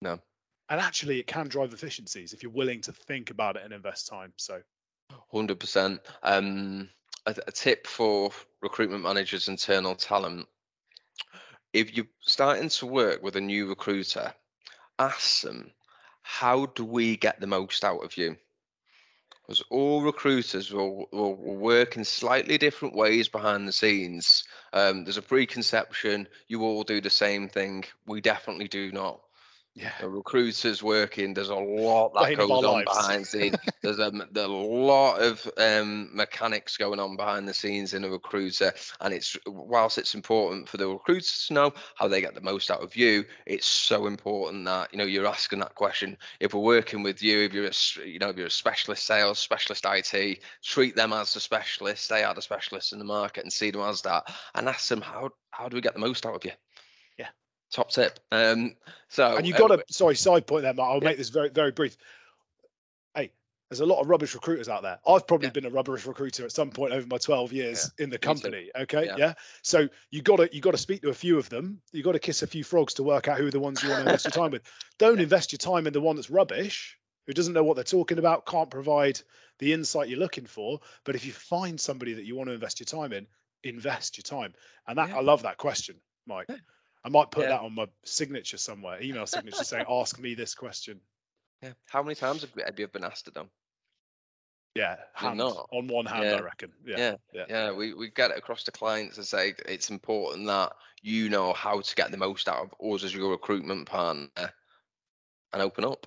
No. 0.00 0.20
And 0.68 0.80
actually, 0.80 1.18
it 1.18 1.26
can 1.26 1.48
drive 1.48 1.72
efficiencies 1.72 2.32
if 2.32 2.42
you're 2.42 2.52
willing 2.52 2.80
to 2.82 2.92
think 2.92 3.30
about 3.30 3.56
it 3.56 3.62
and 3.64 3.72
invest 3.72 4.08
time. 4.08 4.32
So, 4.36 4.62
hundred 5.32 5.58
percent. 5.58 6.00
Um, 6.22 6.88
a, 7.26 7.34
a 7.48 7.52
tip 7.52 7.86
for 7.86 8.30
recruitment 8.62 9.02
managers, 9.02 9.48
internal 9.48 9.96
talent: 9.96 10.46
if 11.72 11.94
you're 11.94 12.06
starting 12.20 12.68
to 12.68 12.86
work 12.86 13.22
with 13.22 13.36
a 13.36 13.40
new 13.40 13.68
recruiter, 13.68 14.32
ask 14.98 15.42
them, 15.42 15.72
"How 16.22 16.66
do 16.66 16.84
we 16.84 17.16
get 17.16 17.40
the 17.40 17.48
most 17.48 17.84
out 17.84 18.04
of 18.04 18.16
you?" 18.16 18.36
Because 19.42 19.64
all 19.70 20.02
recruiters 20.02 20.72
will, 20.72 21.08
will, 21.10 21.34
work 21.34 21.96
in 21.96 22.04
slightly 22.04 22.56
different 22.56 22.94
ways 22.94 23.28
behind 23.28 23.66
the 23.66 23.72
scenes. 23.72 24.44
Um, 24.72 25.02
there's 25.02 25.16
a 25.16 25.22
preconception 25.22 26.28
you 26.46 26.62
all 26.62 26.84
do 26.84 27.00
the 27.00 27.10
same 27.10 27.48
thing. 27.48 27.84
We 28.06 28.20
definitely 28.20 28.68
do 28.68 28.92
not 28.92 29.20
yeah. 29.74 29.92
The 30.00 30.08
recruiters 30.08 30.82
working. 30.82 31.32
There's 31.32 31.48
a 31.48 31.54
lot 31.54 32.12
that 32.14 32.36
goes 32.36 32.50
on 32.50 32.62
lives. 32.62 32.84
behind 32.84 33.22
the 33.22 33.26
scenes. 33.26 33.56
there's 33.82 33.98
a, 34.00 34.10
there's 34.32 34.46
a 34.46 34.50
lot 34.50 35.20
of 35.20 35.48
um, 35.58 36.10
mechanics 36.12 36.76
going 36.76 36.98
on 36.98 37.16
behind 37.16 37.48
the 37.48 37.54
scenes 37.54 37.94
in 37.94 38.04
a 38.04 38.08
recruiter, 38.08 38.72
and 39.00 39.14
it's 39.14 39.36
whilst 39.46 39.96
it's 39.96 40.14
important 40.14 40.68
for 40.68 40.76
the 40.76 40.88
recruiters 40.88 41.46
to 41.46 41.54
know 41.54 41.72
how 41.94 42.08
they 42.08 42.20
get 42.20 42.34
the 42.34 42.40
most 42.40 42.70
out 42.70 42.82
of 42.82 42.96
you, 42.96 43.24
it's 43.46 43.66
so 43.66 44.06
important 44.06 44.64
that 44.64 44.92
you 44.92 44.98
know 44.98 45.04
you're 45.04 45.26
asking 45.26 45.60
that 45.60 45.76
question. 45.76 46.16
If 46.40 46.52
we're 46.52 46.60
working 46.60 47.04
with 47.04 47.22
you, 47.22 47.44
if 47.44 47.52
you're 47.52 47.66
a 47.68 48.06
you 48.08 48.18
know 48.18 48.30
if 48.30 48.36
you're 48.36 48.48
a 48.48 48.50
specialist 48.50 49.06
sales, 49.06 49.38
specialist 49.38 49.86
IT, 49.86 50.40
treat 50.64 50.96
them 50.96 51.12
as 51.12 51.36
a 51.36 51.40
specialist. 51.40 52.08
They 52.08 52.24
are 52.24 52.34
the 52.34 52.42
specialists 52.42 52.92
in 52.92 52.98
the 52.98 53.04
market, 53.04 53.44
and 53.44 53.52
see 53.52 53.70
them 53.70 53.82
as 53.82 54.02
that, 54.02 54.34
and 54.56 54.68
ask 54.68 54.88
them 54.88 55.00
how 55.00 55.30
how 55.52 55.68
do 55.68 55.76
we 55.76 55.80
get 55.80 55.94
the 55.94 56.00
most 56.00 56.26
out 56.26 56.34
of 56.34 56.44
you 56.44 56.52
top 57.72 57.90
tip. 57.90 58.20
Um, 58.32 58.74
so 59.08 59.36
and 59.36 59.46
you 59.46 59.54
got 59.54 59.68
to 59.68 59.82
sorry 59.90 60.16
side 60.16 60.46
point 60.46 60.62
there, 60.62 60.74
Mark. 60.74 60.90
I'll 60.90 60.98
yeah. 60.98 61.08
make 61.10 61.18
this 61.18 61.28
very 61.28 61.48
very 61.48 61.72
brief. 61.72 61.96
Hey, 63.14 63.30
there's 63.68 63.80
a 63.80 63.86
lot 63.86 64.00
of 64.00 64.08
rubbish 64.08 64.34
recruiters 64.34 64.68
out 64.68 64.82
there. 64.82 64.98
I've 65.06 65.26
probably 65.26 65.48
yeah. 65.48 65.52
been 65.52 65.66
a 65.66 65.70
rubbish 65.70 66.06
recruiter 66.06 66.44
at 66.44 66.52
some 66.52 66.70
point 66.70 66.92
over 66.92 67.06
my 67.06 67.18
12 67.18 67.52
years 67.52 67.90
yeah. 67.98 68.04
in 68.04 68.10
the 68.10 68.18
company. 68.18 68.70
Okay, 68.76 69.10
yeah. 69.16 69.34
So 69.62 69.88
you 70.10 70.22
got 70.22 70.36
to 70.36 70.48
you 70.52 70.60
got 70.60 70.72
to 70.72 70.78
speak 70.78 71.02
to 71.02 71.10
a 71.10 71.14
few 71.14 71.38
of 71.38 71.48
them. 71.48 71.80
You 71.92 72.02
got 72.02 72.12
to 72.12 72.18
kiss 72.18 72.42
a 72.42 72.46
few 72.46 72.64
frogs 72.64 72.94
to 72.94 73.02
work 73.02 73.28
out 73.28 73.38
who 73.38 73.46
are 73.46 73.50
the 73.50 73.60
ones 73.60 73.82
you 73.82 73.90
want 73.90 74.04
to 74.04 74.10
invest 74.10 74.24
your 74.26 74.32
time 74.32 74.50
with. 74.50 74.62
Don't 74.98 75.20
invest 75.20 75.52
your 75.52 75.58
time 75.58 75.86
in 75.86 75.92
the 75.92 76.00
one 76.00 76.16
that's 76.16 76.30
rubbish 76.30 76.96
who 77.26 77.34
doesn't 77.34 77.52
know 77.52 77.62
what 77.62 77.76
they're 77.76 77.84
talking 77.84 78.18
about, 78.18 78.44
can't 78.44 78.70
provide 78.70 79.20
the 79.60 79.72
insight 79.72 80.08
you're 80.08 80.18
looking 80.18 80.46
for. 80.46 80.80
But 81.04 81.14
if 81.14 81.24
you 81.24 81.30
find 81.30 81.80
somebody 81.80 82.12
that 82.14 82.24
you 82.24 82.34
want 82.34 82.48
to 82.48 82.54
invest 82.54 82.80
your 82.80 82.86
time 82.86 83.12
in, 83.12 83.26
invest 83.62 84.16
your 84.16 84.22
time. 84.22 84.52
And 84.88 84.98
that. 84.98 85.10
I 85.10 85.20
love 85.20 85.42
that 85.42 85.56
question, 85.56 85.94
Mike. 86.26 86.48
I 87.04 87.08
might 87.08 87.30
put 87.30 87.44
Yeah. 87.44 87.50
that 87.50 87.60
on 87.60 87.74
my 87.74 87.86
signature 88.04 88.58
somewhere, 88.58 89.02
email 89.02 89.26
signature 89.26 89.64
saying, 89.64 89.86
ask 89.90 90.18
me 90.18 90.34
this 90.34 90.54
question. 90.54 91.00
Yeah. 91.62 91.72
How 91.88 92.02
many 92.02 92.14
times 92.14 92.42
have 92.42 92.78
you 92.78 92.86
been 92.88 93.04
asked 93.04 93.28
it 93.28 93.34
done? 93.34 93.50
Yeah, 94.74 94.96
hand, 95.14 95.38
not. 95.38 95.68
on 95.72 95.88
one 95.88 96.06
hand, 96.06 96.24
Yeah. 96.24 96.36
I 96.36 96.40
reckon. 96.40 96.72
Yeah, 96.86 96.96
Yeah, 96.96 97.16
yeah, 97.32 97.44
Yeah, 97.48 97.72
we, 97.72 97.92
we 97.92 98.08
get 98.10 98.30
it 98.30 98.38
across 98.38 98.62
to 98.64 98.70
clients 98.70 99.16
and 99.16 99.26
say 99.26 99.54
it's 99.66 99.90
important 99.90 100.46
that 100.46 100.72
you 101.02 101.28
know 101.28 101.52
how 101.52 101.80
to 101.80 101.94
get 101.96 102.12
the 102.12 102.16
most 102.16 102.48
out 102.48 102.62
of 102.80 102.92
us 102.94 103.02
as 103.02 103.14
your 103.14 103.30
recruitment 103.30 103.88
partner 103.88 104.28
and 104.36 105.62
open 105.62 105.84
up. 105.84 106.06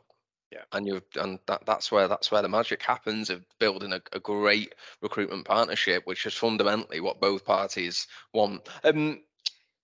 Yeah. 0.49 0.61
And 0.71 0.87
you 0.87 1.01
and 1.15 1.39
that, 1.47 1.65
that's 1.65 1.91
where 1.91 2.07
that's 2.07 2.31
where 2.31 2.43
the 2.43 2.47
magic 2.47 2.81
happens 2.83 3.29
of 3.31 3.43
building 3.59 3.91
a, 3.91 4.01
a 4.13 4.19
great 4.19 4.75
recruitment 5.01 5.45
partnership, 5.45 6.03
which 6.05 6.25
is 6.25 6.35
fundamentally 6.35 6.99
what 7.01 7.19
both 7.19 7.43
parties 7.43 8.07
want. 8.33 8.69
Um 8.83 9.23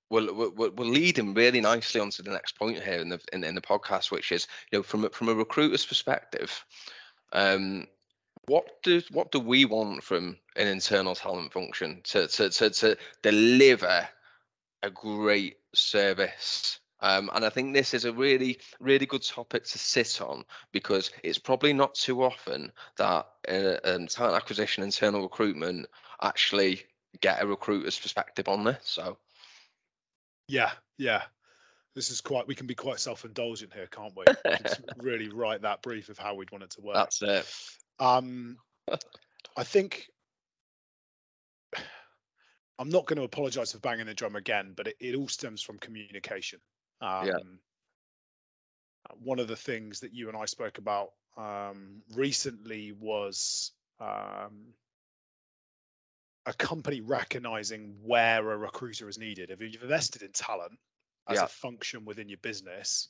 we're, 0.10 0.34
we're, 0.34 0.70
we're 0.72 0.86
leading 0.86 1.34
really 1.34 1.62
nicely 1.62 2.02
onto 2.02 2.24
the 2.24 2.32
next 2.32 2.58
point 2.58 2.82
here 2.82 3.00
in 3.00 3.10
the 3.10 3.20
in, 3.32 3.44
in 3.44 3.56
the 3.56 3.62
podcast, 3.62 4.12
which 4.12 4.32
is 4.32 4.48
you 4.72 4.80
know 4.80 4.84
from 4.84 5.10
from 5.10 5.30
a 5.30 5.34
recruiter's 5.34 5.86
perspective, 5.86 6.66
um, 7.34 7.88
what 8.48 8.82
do 8.84 9.02
what 9.12 9.32
do 9.32 9.40
we 9.40 9.66
want 9.66 10.04
from 10.04 10.38
an 10.56 10.68
internal 10.68 11.16
talent 11.16 11.54
function 11.54 12.02
to 12.06 12.28
to 12.28 12.50
to, 12.50 12.70
to 12.70 12.98
deliver 13.22 14.08
a 14.84 14.90
great 14.90 15.58
service? 15.74 16.80
Um, 17.02 17.30
and 17.34 17.46
I 17.46 17.50
think 17.50 17.74
this 17.74 17.94
is 17.94 18.04
a 18.06 18.12
really 18.12 18.60
really 18.80 19.06
good 19.06 19.24
topic 19.24 19.64
to 19.66 19.78
sit 19.78 20.22
on 20.22 20.44
because 20.72 21.12
it's 21.24 21.38
probably 21.38 21.72
not 21.72 21.94
too 21.94 22.24
often 22.24 22.72
that 22.98 23.28
uh, 23.48 23.78
um, 23.86 24.08
talent 24.08 24.36
acquisition, 24.36 24.84
internal 24.84 25.22
recruitment 25.22 25.88
actually 26.22 26.82
get 27.22 27.42
a 27.42 27.48
recruiter's 27.48 28.00
perspective 28.00 28.48
on 28.48 28.64
this. 28.64 28.80
So 28.84 29.18
yeah, 30.50 30.72
yeah. 30.98 31.22
This 31.96 32.10
is 32.12 32.22
quite. 32.22 32.48
We 32.48 32.56
can 32.56 32.68
be 32.68 32.76
quite 32.76 33.00
self-indulgent 33.00 33.74
here, 33.74 33.88
can't 33.88 34.14
we? 34.16 34.24
We 34.46 34.58
can 34.58 34.84
really 34.98 35.30
write 35.30 35.62
that 35.62 35.82
brief 35.82 36.10
of 36.10 36.18
how 36.18 36.36
we'd 36.36 36.52
want 36.52 36.64
it 36.64 36.72
to 36.72 36.82
work. 36.82 36.96
that's 36.96 37.22
it. 37.22 37.46
Um, 38.00 38.58
I 39.58 39.64
think 39.64 40.10
I'm 42.80 42.90
not 42.90 43.06
going 43.06 43.18
to 43.18 43.24
apologise 43.24 43.72
for 43.74 43.80
banging 43.80 44.06
the 44.06 44.14
drum 44.14 44.36
again, 44.36 44.74
but 44.76 44.88
it, 44.88 44.96
it 45.00 45.16
all 45.16 45.28
stems 45.28 45.62
from 45.62 45.78
communication. 45.80 46.60
Um, 47.02 47.60
uh, 49.10 49.16
One 49.22 49.40
of 49.40 49.48
the 49.48 49.56
things 49.56 50.00
that 50.00 50.14
you 50.14 50.30
and 50.30 50.38
I 50.38 50.46
spoke 50.46 50.78
about 50.78 51.10
um, 51.38 52.02
recently 52.14 52.94
was 52.94 53.72
um, 54.00 54.74
a 56.50 56.54
company 56.54 57.00
recognizing 57.02 57.96
where 58.02 58.52
a 58.52 58.58
recruiter 58.58 59.08
is 59.08 59.20
needed. 59.20 59.52
If 59.52 59.62
you've 59.62 59.84
invested 59.84 60.24
in 60.24 60.32
talent 60.32 60.80
as 61.28 61.38
Yeah. 61.38 61.44
a 61.44 61.48
function 61.48 62.06
within 62.06 62.28
your 62.28 62.40
business, 62.40 63.08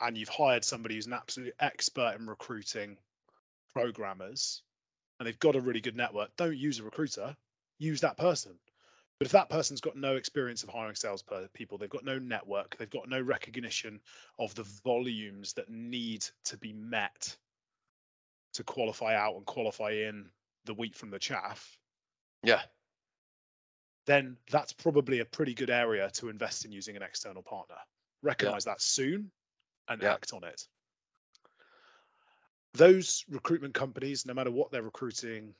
and 0.00 0.16
you've 0.16 0.30
hired 0.30 0.64
somebody 0.64 0.94
who's 0.94 1.06
an 1.06 1.12
absolute 1.12 1.54
expert 1.60 2.16
in 2.18 2.26
recruiting 2.26 2.98
programmers 3.74 4.62
and 5.18 5.26
they've 5.26 5.38
got 5.38 5.56
a 5.56 5.60
really 5.60 5.82
good 5.82 5.94
network, 5.94 6.34
don't 6.36 6.56
use 6.56 6.78
a 6.78 6.82
recruiter, 6.82 7.36
use 7.78 8.00
that 8.00 8.16
person. 8.16 8.58
But 9.18 9.26
if 9.26 9.32
that 9.32 9.50
person's 9.50 9.82
got 9.82 9.96
no 9.96 10.16
experience 10.16 10.62
of 10.62 10.70
hiring 10.70 10.94
sales 10.94 11.22
per- 11.22 11.48
people, 11.48 11.76
they've 11.76 11.90
got 11.90 12.04
no 12.04 12.18
network, 12.18 12.78
they've 12.78 12.88
got 12.88 13.10
no 13.10 13.20
recognition 13.20 14.00
of 14.38 14.54
the 14.54 14.62
volumes 14.62 15.52
that 15.52 15.68
need 15.68 16.26
to 16.44 16.56
be 16.56 16.72
met 16.72 17.36
to 18.54 18.64
qualify 18.64 19.14
out 19.14 19.36
and 19.36 19.44
qualify 19.44 19.90
in 19.90 20.32
the 20.64 20.72
wheat 20.72 20.94
from 20.96 21.10
the 21.10 21.18
chaff, 21.18 21.78
Yeah, 22.42 22.62
then 24.06 24.36
that's 24.50 24.72
probably 24.72 25.20
a 25.20 25.24
pretty 25.24 25.54
good 25.54 25.70
area 25.70 26.10
to 26.10 26.28
invest 26.28 26.64
in 26.64 26.72
using 26.72 26.96
an 26.96 27.02
external 27.02 27.42
partner. 27.42 27.76
Recognize 28.22 28.64
that 28.64 28.80
soon 28.80 29.30
and 29.88 30.02
Yeah. 30.02 30.12
act 30.14 30.32
on 30.32 30.44
it. 30.44 30.68
Those 32.72 33.24
recruitment 33.28 33.74
companies, 33.74 34.26
no 34.26 34.34
matter 34.34 34.50
what 34.50 34.70
they're 34.70 34.82
recruiting, 34.82 35.54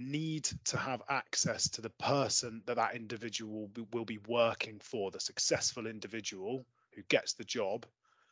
need 0.00 0.44
to 0.64 0.76
have 0.76 1.02
access 1.08 1.68
to 1.70 1.80
the 1.80 1.90
person 1.90 2.62
that 2.66 2.76
that 2.76 2.94
individual 2.94 3.60
will 3.60 3.68
be, 3.68 3.82
will 3.92 4.04
be 4.04 4.18
working 4.18 4.78
for, 4.80 5.10
the 5.10 5.20
successful 5.20 5.86
individual 5.86 6.66
who 6.94 7.02
gets 7.04 7.34
the 7.34 7.44
job. 7.44 7.86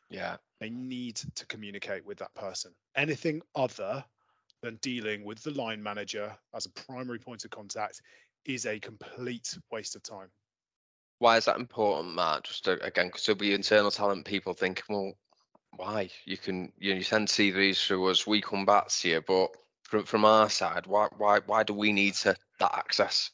yeah, 0.09 0.37
They 0.59 0.69
need 0.69 1.15
to 1.35 1.45
communicate 1.47 2.05
with 2.05 2.17
that 2.19 2.33
person. 2.35 2.75
Anything 2.95 3.41
other 3.55 4.05
than 4.61 4.77
dealing 4.81 5.23
with 5.25 5.41
the 5.43 5.51
line 5.51 5.81
manager 5.81 6.35
as 6.55 6.65
a 6.65 6.69
primary 6.69 7.19
point 7.19 7.45
of 7.45 7.51
contact 7.51 8.01
is 8.45 8.65
a 8.65 8.79
complete 8.79 9.57
waste 9.71 9.95
of 9.95 10.03
time. 10.03 10.29
why 11.19 11.37
is 11.37 11.45
that 11.45 11.59
important, 11.59 12.15
Matt? 12.15 12.43
Just 12.43 12.65
to, 12.65 12.83
again, 12.83 13.07
because 13.07 13.25
there'll 13.25 13.37
be 13.37 13.53
internal 13.53 13.91
talent 13.91 14.25
people 14.25 14.53
thinking, 14.53 14.83
well, 14.89 15.13
why? 15.77 16.09
You 16.25 16.37
can 16.37 16.71
you 16.77 16.91
know 16.91 16.97
you 16.97 17.03
send 17.03 17.27
CVs 17.27 17.85
through 17.85 18.09
us, 18.09 18.27
we 18.27 18.41
come 18.41 18.65
back 18.65 18.89
to 18.89 19.09
you, 19.09 19.21
but 19.21 19.51
from 19.83 20.03
from 20.05 20.25
our 20.25 20.49
side, 20.49 20.87
why 20.87 21.07
why 21.17 21.39
why 21.45 21.63
do 21.63 21.73
we 21.73 21.93
need 21.93 22.15
to 22.15 22.35
that 22.59 22.75
access? 22.75 23.31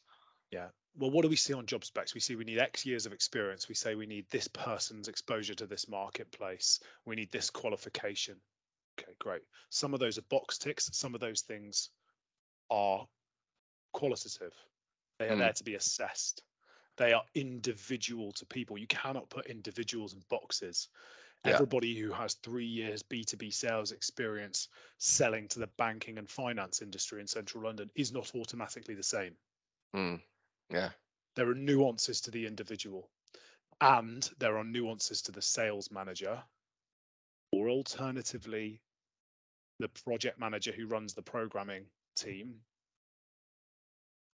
Yeah. 0.50 0.68
Well, 0.96 1.10
what 1.10 1.22
do 1.22 1.28
we 1.28 1.36
see 1.36 1.54
on 1.54 1.66
job 1.66 1.84
specs? 1.84 2.14
We 2.14 2.20
see 2.20 2.36
we 2.36 2.44
need 2.44 2.58
X 2.58 2.84
years 2.84 3.06
of 3.06 3.12
experience. 3.12 3.68
We 3.68 3.74
say 3.74 3.94
we 3.94 4.06
need 4.06 4.26
this 4.30 4.48
person's 4.48 5.08
exposure 5.08 5.54
to 5.54 5.66
this 5.66 5.88
marketplace. 5.88 6.80
We 7.06 7.16
need 7.16 7.30
this 7.30 7.50
qualification. 7.50 8.36
Okay, 8.98 9.14
great. 9.18 9.42
Some 9.70 9.94
of 9.94 10.00
those 10.00 10.18
are 10.18 10.22
box 10.22 10.58
ticks. 10.58 10.90
Some 10.92 11.14
of 11.14 11.20
those 11.20 11.42
things 11.42 11.90
are 12.70 13.08
qualitative. 13.92 14.54
They 15.18 15.30
are 15.30 15.36
Hmm. 15.36 15.38
there 15.38 15.52
to 15.52 15.64
be 15.64 15.74
assessed. 15.74 16.44
They 16.96 17.12
are 17.12 17.24
individual 17.34 18.32
to 18.32 18.46
people. 18.46 18.78
You 18.78 18.86
cannot 18.88 19.30
put 19.30 19.46
individuals 19.46 20.14
in 20.14 20.20
boxes. 20.28 20.88
Yeah. 21.44 21.52
Everybody 21.52 21.96
who 21.98 22.12
has 22.12 22.34
three 22.34 22.66
years 22.66 23.02
B2B 23.02 23.50
sales 23.52 23.92
experience 23.92 24.68
selling 24.98 25.48
to 25.48 25.60
the 25.60 25.68
banking 25.68 26.18
and 26.18 26.28
finance 26.28 26.82
industry 26.82 27.20
in 27.20 27.26
central 27.28 27.64
London 27.64 27.90
is 27.94 28.12
not 28.12 28.34
automatically 28.34 28.94
the 28.94 29.02
same 29.02 29.38
Hmm. 29.92 30.16
Yeah, 30.70 30.92
there 31.36 31.48
are 31.48 31.54
nuances 31.54 32.20
to 32.20 32.30
the 32.30 32.46
individual 32.46 33.10
and 33.80 34.22
there 34.38 34.58
are 34.58 34.64
nuances 34.64 35.22
to 35.22 35.32
the 35.32 35.42
sales 35.42 35.90
manager 35.90 36.44
or 37.52 37.68
alternatively 37.68 38.82
the 39.78 39.88
project 39.88 40.38
manager 40.38 40.72
who 40.72 40.86
runs 40.86 41.14
the 41.14 41.22
programming 41.22 41.84
team 42.16 42.54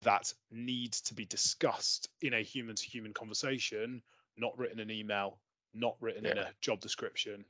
that 0.02 0.32
needs 0.50 1.00
to 1.00 1.14
be 1.14 1.24
discussed 1.24 2.08
in 2.20 2.34
a 2.34 2.42
human 2.42 2.74
to 2.74 2.84
human 2.84 3.12
conversation 3.12 4.02
not 4.36 4.56
written 4.58 4.80
in 4.80 4.90
an 4.90 4.96
email 4.96 5.38
not 5.74 5.96
written 6.00 6.26
in 6.26 6.38
a 6.38 6.50
job 6.60 6.80
description 6.80 7.44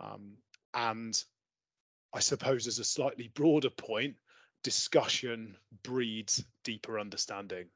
um, 0.00 0.32
and 0.74 1.24
i 2.14 2.20
suppose 2.20 2.66
as 2.66 2.78
a 2.78 2.84
slightly 2.84 3.28
broader 3.34 3.70
point 3.70 4.14
discussion 4.62 5.56
breeds 5.82 6.44
deeper 6.64 6.98
understanding 6.98 7.66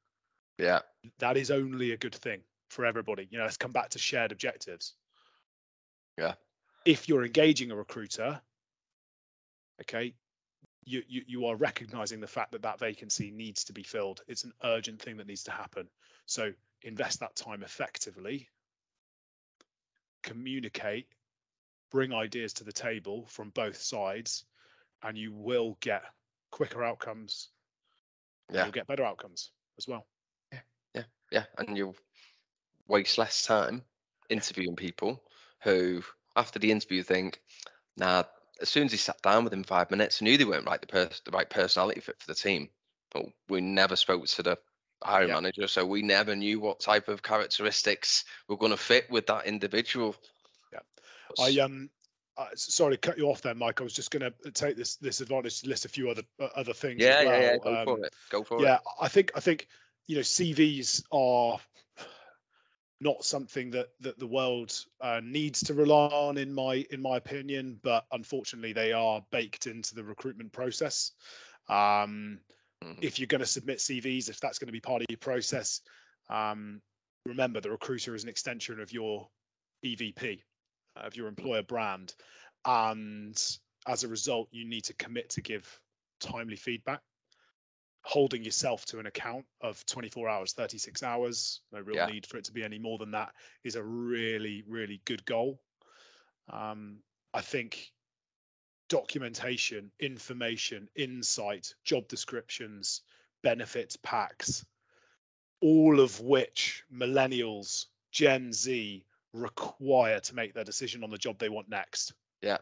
yeah, 0.59 0.81
that 1.19 1.37
is 1.37 1.51
only 1.51 1.93
a 1.93 1.97
good 1.97 2.15
thing 2.15 2.41
for 2.69 2.85
everybody. 2.85 3.27
You 3.31 3.39
know, 3.39 3.45
let's 3.45 3.57
come 3.57 3.73
back 3.73 3.91
to 3.91 3.99
shared 3.99 4.33
objectives. 4.33 4.95
Yeah. 6.19 6.35
If 6.85 7.09
you're 7.09 7.25
engaging 7.25 7.71
a 7.71 7.77
recruiter, 7.77 8.41
okay, 9.83 10.15
you, 10.85 11.03
you 11.09 11.23
you 11.27 11.47
are 11.47 11.57
recognizing 11.57 12.21
the 12.21 12.27
fact 12.27 12.53
that 12.53 12.63
that 12.63 12.79
vacancy 12.79 13.31
needs 13.31 13.65
to 13.65 13.73
be 13.73 13.83
filled. 13.83 14.21
It's 14.27 14.45
an 14.45 14.53
urgent 14.65 15.01
thing 15.01 15.19
that 15.19 15.27
needs 15.27 15.45
to 15.45 15.53
happen. 15.53 15.89
So 16.27 16.53
invest 16.83 17.21
that 17.21 17.37
time 17.37 17.63
effectively. 17.63 18.49
Communicate, 20.23 21.07
bring 21.91 22.13
ideas 22.13 22.55
to 22.55 22.65
the 22.65 22.73
table 22.73 23.27
from 23.29 23.51
both 23.51 23.81
sides, 23.81 24.45
and 25.03 25.17
you 25.17 25.33
will 25.33 25.77
get 25.81 26.03
quicker 26.51 26.83
outcomes. 26.83 27.49
Yeah. 28.53 28.65
You'll 28.65 28.73
get 28.73 28.87
better 28.87 29.05
outcomes 29.05 29.51
as 29.79 29.87
well. 29.89 30.07
Yeah. 30.53 30.61
Yeah. 30.95 31.05
Yeah, 31.31 31.45
and 31.57 31.79
you'll 31.79 31.97
waste 32.87 33.19
less 33.19 33.47
time 33.47 33.83
interviewing 34.29 34.77
people 34.77 35.23
who, 35.63 36.03
after 36.37 36.59
the 36.59 36.71
interview, 36.71 37.03
think, 37.03 37.41
nah. 37.97 38.25
As 38.63 38.69
soon 38.69 38.87
as 38.87 38.93
he 38.93 38.99
sat 38.99 39.21
down 39.23 39.45
within 39.45 39.65
five 39.65 39.91
minutes, 39.91 40.23
knew 40.23 40.39
they 40.39 40.45
weren't 40.45 40.67
right 40.67 40.81
the 40.81 40.87
person, 40.87 41.21
the 41.25 41.33
right 41.33 41.51
personality 41.51 42.01
fit 42.01 42.19
for 42.21 42.27
the 42.29 42.35
team. 42.35 42.71
But 43.13 43.27
we 43.49 43.61
never 43.61 43.97
spoke 43.97 44.25
to 44.27 44.43
the 44.43 44.59
hiring 45.03 45.29
Yeah. 45.29 45.35
manager, 45.35 45.67
so 45.67 45.85
we 45.85 46.03
never 46.03 46.35
knew 46.37 46.61
what 46.61 46.81
type 46.81 47.09
of 47.09 47.23
characteristics 47.23 48.25
were 48.49 48.57
going 48.57 48.73
to 48.73 48.79
fit 48.79 49.11
with 49.11 49.27
that 49.27 49.47
individual. 49.47 50.17
Yeah. 50.73 50.81
I 51.39 51.59
um, 51.61 51.91
uh, 52.37 52.47
sorry 52.55 52.95
to 52.95 52.99
cut 52.99 53.19
you 53.19 53.29
off 53.29 53.43
there, 53.43 53.55
Mike. 53.55 53.81
I 53.81 53.85
was 53.85 53.93
just 53.93 54.11
going 54.11 54.33
to 54.33 54.51
take 54.53 54.77
this 54.77 54.97
this 54.97 55.21
advantage 55.21 55.61
to 55.61 55.69
list 55.69 55.85
a 55.85 55.89
few 55.89 56.09
other 56.09 56.23
uh, 56.41 56.49
other 56.57 56.73
things. 56.73 57.03
yeah, 57.03 57.21
as 57.21 57.25
yeah, 57.27 57.41
yeah. 57.41 57.59
Go 57.59 57.77
Um, 57.77 57.85
for 57.85 58.05
it. 58.05 58.15
Go 58.31 58.45
for 58.45 58.63
yeah, 58.63 58.75
it. 58.77 58.81
I 59.01 59.09
think 59.09 59.33
I 59.35 59.41
think 59.41 59.69
you 60.07 60.17
know 60.17 60.23
CVs 60.23 61.05
are 61.13 61.61
not 63.03 63.25
something 63.25 63.71
that 63.71 63.89
that 64.01 64.19
the 64.19 64.27
world 64.27 64.73
uh, 65.01 65.21
needs 65.23 65.63
to 65.65 65.75
rely 65.75 66.07
on 66.07 66.39
in 66.39 66.53
my 66.53 66.87
in 66.91 67.03
my 67.03 67.17
opinion 67.17 67.79
but 67.83 68.07
unfortunately 68.13 68.73
they 68.73 68.93
are 68.93 69.21
baked 69.31 69.67
into 69.67 69.95
the 69.95 70.05
recruitment 70.05 70.53
process. 70.53 71.13
Um, 71.69 72.41
mm-hmm. 72.83 72.93
if 73.01 73.19
you're 73.19 73.27
going 73.27 73.41
to 73.41 73.47
submit 73.47 73.79
cvs 73.79 74.29
if 74.29 74.41
that's 74.41 74.59
going 74.59 74.69
to 74.69 74.73
be 74.73 74.81
part 74.81 75.03
of 75.03 75.07
your 75.09 75.19
process 75.19 75.81
um, 76.31 76.81
remember 77.27 77.61
the 77.61 77.71
recruiter 77.71 78.15
is 78.15 78.23
an 78.23 78.29
extension 78.29 78.81
of 78.81 78.93
your 78.93 79.29
evp 79.85 80.41
of 80.97 81.17
your 81.17 81.29
employer 81.29 81.63
brand. 81.63 82.15
And 82.65 83.41
as 83.87 84.05
a 84.05 84.09
result 84.09 84.49
you 84.53 84.65
need 84.65 84.85
to 84.85 84.95
commit 84.95 85.31
to 85.31 85.41
give 85.41 85.81
timely 86.21 86.57
feedback 86.57 87.01
holding 88.03 88.45
yourself 88.45 88.85
to 88.87 88.99
an 88.99 89.07
account 89.07 89.45
of 89.61 89.85
24 89.87 90.29
hours 90.29 90.53
36 90.53 91.03
hours 91.03 91.61
no 91.73 91.81
real 91.81 91.97
yeah. 91.97 92.07
need 92.07 92.27
for 92.27 92.37
it 92.37 92.45
to 92.45 92.53
be 92.53 92.65
any 92.65 92.79
more 92.79 92.99
than 92.99 93.13
that 93.13 93.33
is 93.65 93.77
a 93.77 93.83
really 93.83 94.65
really 94.69 95.01
good 95.05 95.25
goal. 95.25 95.61
Um, 96.53 96.99
i 97.33 97.41
think 97.41 97.93
documentation 98.89 99.91
information 100.01 100.89
insight 100.97 101.75
job 101.85 102.09
descriptions 102.09 103.03
benefits 103.43 103.97
packs 103.97 104.67
all 105.61 106.01
of 106.01 106.21
which 106.21 106.83
millennials 106.93 107.87
gen 108.11 108.53
z 108.53 109.05
require 109.33 110.21
to 110.21 110.35
make 110.35 110.55
their 110.55 110.65
decision 110.65 111.03
on 111.03 111.11
the 111.11 111.19
job 111.19 111.39
they 111.39 111.49
want 111.49 111.69
next. 111.69 112.13
Yeah. 112.43 112.59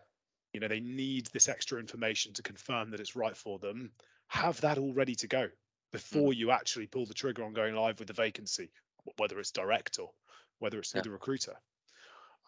You 0.52 0.60
know 0.60 0.68
they 0.68 0.80
need 0.80 1.28
this 1.32 1.48
extra 1.48 1.78
information 1.78 2.32
to 2.34 2.42
confirm 2.42 2.90
that 2.90 3.00
it's 3.00 3.16
right 3.16 3.36
for 3.36 3.58
them 3.58 3.90
have 4.30 4.60
that 4.60 4.78
all 4.78 4.94
ready 4.94 5.14
to 5.16 5.26
go 5.26 5.42
mm. 5.42 5.50
before 5.92 6.32
you 6.32 6.50
actually 6.50 6.86
pull 6.86 7.04
the 7.04 7.14
trigger 7.14 7.44
on 7.44 7.52
going 7.52 7.74
live 7.74 7.98
with 7.98 8.08
the 8.08 8.14
vacancy, 8.14 8.70
whether 9.18 9.38
it's 9.38 9.50
direct 9.50 9.98
or 9.98 10.10
whether 10.60 10.78
it's 10.78 10.92
through 10.92 11.00
yeah. 11.00 11.04
the 11.04 11.10
recruiter. 11.10 11.56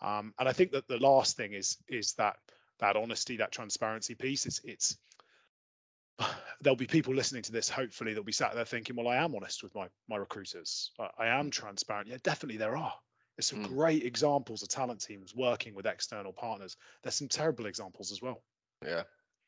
Um, 0.00 0.32
and 0.38 0.48
I 0.48 0.52
think 0.52 0.72
that 0.72 0.88
the 0.88 0.98
last 0.98 1.36
thing 1.36 1.52
is 1.52 1.78
is 1.88 2.14
that 2.14 2.36
that 2.78 2.96
honesty, 2.96 3.36
that 3.36 3.52
transparency 3.52 4.14
piece. 4.14 4.46
It's 4.46 4.60
it's 4.64 4.96
there'll 6.60 6.76
be 6.76 6.86
people 6.86 7.14
listening 7.14 7.42
to 7.42 7.52
this. 7.52 7.68
Hopefully, 7.68 8.14
they'll 8.14 8.22
be 8.22 8.32
sat 8.32 8.54
there 8.54 8.64
thinking, 8.64 8.96
"Well, 8.96 9.08
I 9.08 9.16
am 9.16 9.34
honest 9.34 9.62
with 9.62 9.74
my 9.74 9.88
my 10.08 10.16
recruiters. 10.16 10.90
I, 10.98 11.08
I 11.18 11.26
am 11.38 11.50
transparent." 11.50 12.08
Yeah, 12.08 12.18
definitely 12.22 12.58
there 12.58 12.76
are. 12.76 12.94
There's 13.36 13.46
some 13.46 13.64
mm. 13.64 13.68
great 13.68 14.04
examples 14.04 14.62
of 14.62 14.68
talent 14.68 15.00
teams 15.00 15.34
working 15.34 15.74
with 15.74 15.86
external 15.86 16.32
partners. 16.32 16.76
There's 17.02 17.14
some 17.14 17.28
terrible 17.28 17.66
examples 17.66 18.12
as 18.12 18.20
well. 18.20 18.42
Yeah, 18.84 19.02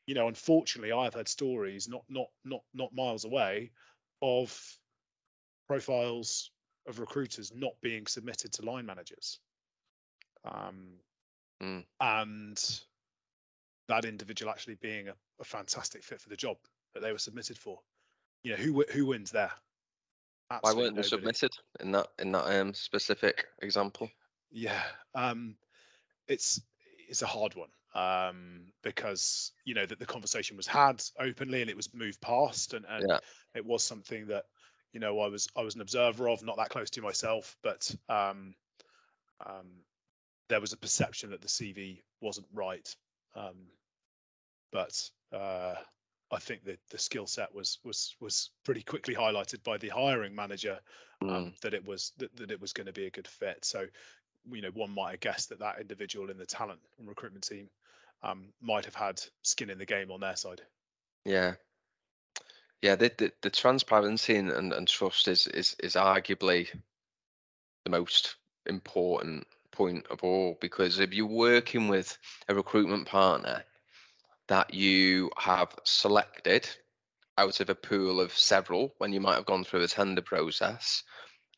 you 0.07 0.13
know, 0.13 0.27
unfortunately, 0.27 0.91
I've 0.91 1.13
heard 1.13 1.27
stories 1.27 1.87
not 1.87 2.03
not 2.09 2.27
not 2.43 2.61
not 2.73 2.93
miles 2.93 3.25
away 3.25 3.71
of 4.21 4.57
profiles 5.67 6.51
of 6.87 6.99
recruiters 6.99 7.51
not 7.55 7.73
being 7.81 8.05
submitted 8.05 8.53
to 8.53 8.65
line 8.65 8.85
managers, 8.85 9.39
um, 10.43 10.99
mm. 11.61 11.83
and 11.99 12.81
that 13.87 14.05
individual 14.05 14.51
actually 14.51 14.75
being 14.75 15.07
a, 15.07 15.13
a 15.39 15.43
fantastic 15.43 16.03
fit 16.03 16.21
for 16.21 16.29
the 16.29 16.35
job 16.35 16.57
that 16.93 17.01
they 17.01 17.11
were 17.11 17.17
submitted 17.17 17.57
for. 17.57 17.79
You 18.43 18.51
know, 18.51 18.57
who 18.57 18.85
who 18.91 19.07
wins 19.07 19.31
there? 19.31 19.51
Absolutely 20.51 20.81
Why 20.81 20.85
weren't 20.85 20.95
they 20.95 21.01
submitted 21.01 21.51
in 21.79 21.91
that 21.93 22.07
in 22.19 22.31
that 22.33 22.59
um, 22.59 22.73
specific 22.75 23.47
example? 23.63 24.09
Yeah, 24.51 24.83
um, 25.15 25.55
it's 26.27 26.61
it's 27.09 27.23
a 27.23 27.27
hard 27.27 27.55
one 27.55 27.69
um, 27.95 28.61
because 28.83 29.53
you 29.63 29.73
know 29.73 29.85
that 29.85 29.99
the 29.99 30.05
conversation 30.05 30.57
was 30.57 30.67
had 30.67 31.01
openly 31.19 31.61
and 31.61 31.69
it 31.69 31.75
was 31.75 31.93
moved 31.93 32.21
past, 32.21 32.73
and, 32.73 32.85
and 32.89 33.05
yeah. 33.07 33.17
it 33.55 33.65
was 33.65 33.83
something 33.83 34.27
that 34.27 34.43
you 34.93 34.99
know 34.99 35.19
I 35.19 35.27
was 35.27 35.47
I 35.55 35.61
was 35.61 35.75
an 35.75 35.81
observer 35.81 36.29
of, 36.29 36.43
not 36.43 36.57
that 36.57 36.69
close 36.69 36.89
to 36.91 37.01
myself, 37.01 37.55
but 37.63 37.89
um, 38.09 38.53
um, 39.45 39.67
there 40.49 40.61
was 40.61 40.73
a 40.73 40.77
perception 40.77 41.31
that 41.31 41.41
the 41.41 41.47
CV 41.47 42.01
wasn't 42.21 42.47
right, 42.53 42.93
um, 43.33 43.55
but 44.73 45.01
uh, 45.33 45.75
I 46.31 46.39
think 46.39 46.65
that 46.65 46.79
the 46.91 46.97
skill 46.97 47.27
set 47.27 47.53
was 47.55 47.79
was 47.85 48.15
was 48.19 48.51
pretty 48.65 48.83
quickly 48.83 49.15
highlighted 49.15 49.63
by 49.63 49.77
the 49.77 49.89
hiring 49.89 50.35
manager 50.35 50.79
um, 51.21 51.29
mm. 51.29 51.59
that 51.61 51.73
it 51.73 51.85
was 51.87 52.11
that, 52.17 52.35
that 52.35 52.51
it 52.51 52.59
was 52.59 52.73
going 52.73 52.87
to 52.87 52.93
be 52.93 53.05
a 53.05 53.11
good 53.11 53.27
fit. 53.27 53.63
So 53.63 53.85
you 54.51 54.61
know 54.61 54.71
one 54.73 54.93
might 54.93 55.11
have 55.11 55.19
guessed 55.21 55.47
that 55.49 55.59
that 55.59 55.79
individual 55.79 56.29
in 56.29 56.37
the 56.37 56.45
talent 56.45 56.81
and 56.99 57.07
recruitment 57.07 57.47
team 57.47 57.69
um, 58.23 58.53
might 58.61 58.85
have 58.85 58.95
had 58.95 59.21
skin 59.43 59.69
in 59.69 59.77
the 59.77 59.85
game 59.85 60.11
on 60.11 60.19
their 60.19 60.35
side. 60.35 60.61
Yeah, 61.23 61.55
yeah. 62.81 62.95
The 62.95 63.11
the, 63.17 63.31
the 63.41 63.49
transparency 63.49 64.35
and, 64.35 64.51
and, 64.51 64.73
and 64.73 64.87
trust 64.87 65.27
is 65.27 65.47
is 65.47 65.75
is 65.79 65.93
arguably 65.93 66.67
the 67.83 67.91
most 67.91 68.35
important 68.65 69.45
point 69.71 70.05
of 70.09 70.23
all 70.23 70.57
because 70.61 70.99
if 70.99 71.13
you're 71.13 71.27
working 71.27 71.87
with 71.87 72.17
a 72.47 72.55
recruitment 72.55 73.07
partner 73.07 73.63
that 74.47 74.73
you 74.73 75.29
have 75.37 75.75
selected 75.83 76.67
out 77.37 77.59
of 77.59 77.69
a 77.69 77.75
pool 77.75 78.21
of 78.21 78.31
several 78.31 78.93
when 78.99 79.11
you 79.11 79.19
might 79.19 79.35
have 79.35 79.45
gone 79.45 79.63
through 79.63 79.83
a 79.83 79.87
tender 79.87 80.21
process 80.21 81.03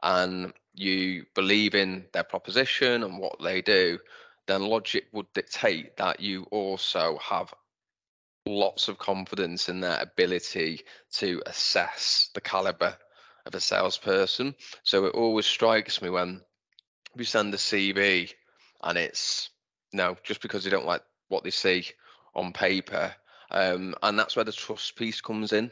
and 0.01 0.51
you 0.73 1.25
believe 1.35 1.75
in 1.75 2.05
their 2.13 2.23
proposition 2.23 3.03
and 3.03 3.19
what 3.19 3.35
they 3.41 3.61
do 3.61 3.97
then 4.47 4.63
logic 4.63 5.07
would 5.11 5.31
dictate 5.33 5.97
that 5.97 6.19
you 6.19 6.43
also 6.51 7.17
have 7.21 7.53
lots 8.45 8.87
of 8.87 8.97
confidence 8.97 9.69
in 9.69 9.81
their 9.81 10.01
ability 10.01 10.81
to 11.11 11.41
assess 11.45 12.29
the 12.33 12.41
caliber 12.41 12.97
of 13.45 13.53
a 13.53 13.59
salesperson. 13.59 14.55
So 14.83 15.05
it 15.05 15.15
always 15.15 15.45
strikes 15.45 16.01
me 16.01 16.09
when 16.09 16.41
we 17.15 17.25
send 17.25 17.53
a 17.53 17.57
CV 17.57 18.31
and 18.83 18.97
it's 18.97 19.49
no, 19.93 20.17
just 20.23 20.41
because 20.41 20.63
they 20.63 20.69
don't 20.69 20.85
like 20.85 21.01
what 21.29 21.43
they 21.43 21.49
see 21.49 21.85
on 22.35 22.53
paper. 22.53 23.13
Um, 23.51 23.95
and 24.03 24.17
that's 24.19 24.35
where 24.35 24.45
the 24.45 24.51
trust 24.51 24.95
piece 24.95 25.21
comes 25.21 25.53
in 25.53 25.71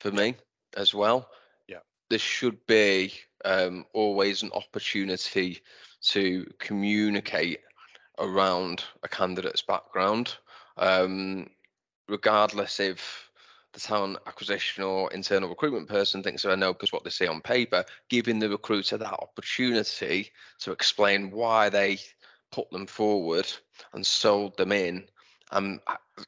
for 0.00 0.10
me 0.10 0.34
as 0.76 0.92
well. 0.92 1.28
Yeah. 1.68 1.78
There 2.10 2.18
should 2.18 2.66
be 2.66 3.12
um, 3.44 3.86
always 3.92 4.42
an 4.42 4.50
opportunity 4.52 5.60
to 6.08 6.52
communicate 6.58 7.60
around 8.18 8.84
a 9.02 9.08
candidate's 9.08 9.62
background, 9.62 10.36
um, 10.76 11.48
regardless 12.08 12.80
if 12.80 13.30
the 13.72 13.80
talent 13.80 14.18
acquisition 14.26 14.84
or 14.84 15.12
internal 15.12 15.48
recruitment 15.48 15.88
person 15.88 16.22
thinks 16.22 16.44
I 16.44 16.54
know 16.54 16.72
because 16.72 16.92
what 16.92 17.02
they 17.02 17.10
see 17.10 17.26
on 17.26 17.40
paper, 17.40 17.84
giving 18.08 18.38
the 18.38 18.48
recruiter 18.48 18.96
that 18.96 19.12
opportunity 19.12 20.30
to 20.60 20.72
explain 20.72 21.30
why 21.30 21.68
they 21.68 21.98
put 22.52 22.70
them 22.70 22.86
forward 22.86 23.52
and 23.92 24.06
sold 24.06 24.56
them 24.56 24.70
in 24.70 25.04
and 25.50 25.80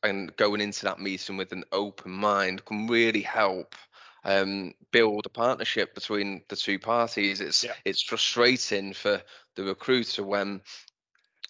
and 0.02 0.34
going 0.36 0.60
into 0.60 0.84
that 0.84 0.98
meeting 1.00 1.36
with 1.36 1.52
an 1.52 1.64
open 1.72 2.10
mind 2.10 2.64
can 2.64 2.86
really 2.88 3.22
help 3.22 3.76
um, 4.24 4.74
build 4.90 5.24
a 5.24 5.30
partnership 5.30 5.94
between 5.94 6.42
the 6.48 6.56
two 6.56 6.78
parties. 6.78 7.40
It's 7.40 7.64
yeah. 7.64 7.74
it's 7.84 8.02
frustrating 8.02 8.92
for 8.92 9.22
the 9.54 9.64
recruiter 9.64 10.24
when 10.24 10.60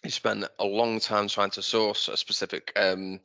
you 0.03 0.11
spend 0.11 0.47
a 0.59 0.65
long 0.65 0.99
time 0.99 1.27
trying 1.27 1.51
to 1.51 1.61
source 1.61 2.07
a 2.07 2.17
specific 2.17 2.71
um, 2.75 3.19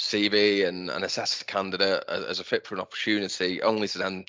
CV 0.00 0.66
and, 0.66 0.90
and 0.90 1.04
assess 1.04 1.40
a 1.42 1.44
candidate 1.44 2.04
as 2.08 2.40
a 2.40 2.44
fit 2.44 2.66
for 2.66 2.74
an 2.74 2.80
opportunity, 2.80 3.62
only 3.62 3.86
to 3.88 3.98
then 3.98 4.24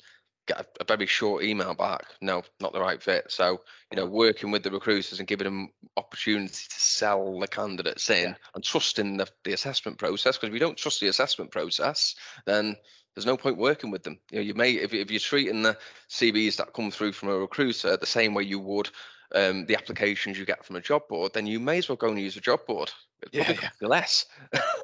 get 0.48 0.60
a, 0.60 0.66
a, 0.82 0.84
very 0.84 1.06
short 1.06 1.44
email 1.44 1.74
back. 1.74 2.04
No, 2.22 2.44
not 2.60 2.74
the 2.74 2.82
right 2.82 3.02
fit. 3.02 3.32
So, 3.32 3.62
you 3.92 3.98
know, 3.98 4.06
working 4.06 4.52
with 4.52 4.64
the 4.64 4.72
recruiters 4.72 5.20
and 5.20 5.28
giving 5.28 5.46
them 5.46 5.70
opportunity 5.98 6.50
to 6.54 6.80
sell 6.80 7.40
the 7.40 7.48
candidates 7.48 8.10
in 8.10 8.30
yeah. 8.30 8.36
and 8.54 8.64
trusting 8.64 9.18
the, 9.18 9.28
the 9.44 9.54
assessment 9.54 9.98
process. 9.98 10.38
Because 10.38 10.50
if 10.50 10.54
you 10.54 10.60
don't 10.60 10.78
trust 10.78 11.00
the 11.00 11.08
assessment 11.08 11.52
process, 11.52 12.16
then 12.46 12.76
there's 13.16 13.26
no 13.26 13.38
point 13.38 13.58
working 13.58 13.92
with 13.92 14.04
them. 14.04 14.20
You 14.32 14.38
know, 14.38 14.44
you 14.44 14.54
may 14.54 14.72
if, 14.72 14.94
if 14.94 15.12
you're 15.12 15.20
treating 15.20 15.64
the 15.64 15.78
CVs 16.10 16.58
that 16.58 16.74
come 16.74 16.92
through 16.92 17.14
from 17.14 17.30
a 17.30 17.38
recruiter 17.38 17.98
the 17.98 18.06
same 18.06 18.34
way 18.34 18.44
you 18.44 18.60
would 18.60 18.90
um, 19.36 19.66
the 19.66 19.76
applications 19.76 20.38
you 20.38 20.46
get 20.46 20.66
from 20.66 20.76
a 20.76 20.82
job 20.82 21.04
board, 21.08 21.34
then 21.34 21.48
you 21.48 21.60
may 21.60 21.78
as 21.78 21.90
well 21.90 21.96
go 21.96 22.10
and 22.10 22.20
use 22.20 22.38
a 22.38 22.42
job 22.42 22.66
board. 22.66 22.92
yeah, 23.32 23.52
yeah. 23.62 23.70
less. 23.82 24.26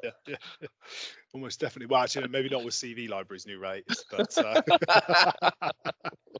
yeah, 0.02 0.10
yeah, 0.26 0.68
almost 1.32 1.60
definitely. 1.60 1.86
Well, 1.86 2.02
actually, 2.02 2.28
maybe 2.28 2.48
not 2.48 2.64
with 2.64 2.74
CV-Library's 2.74 3.46
new 3.46 3.58
rates, 3.58 4.04
but 4.10 4.36
uh... 4.38 5.50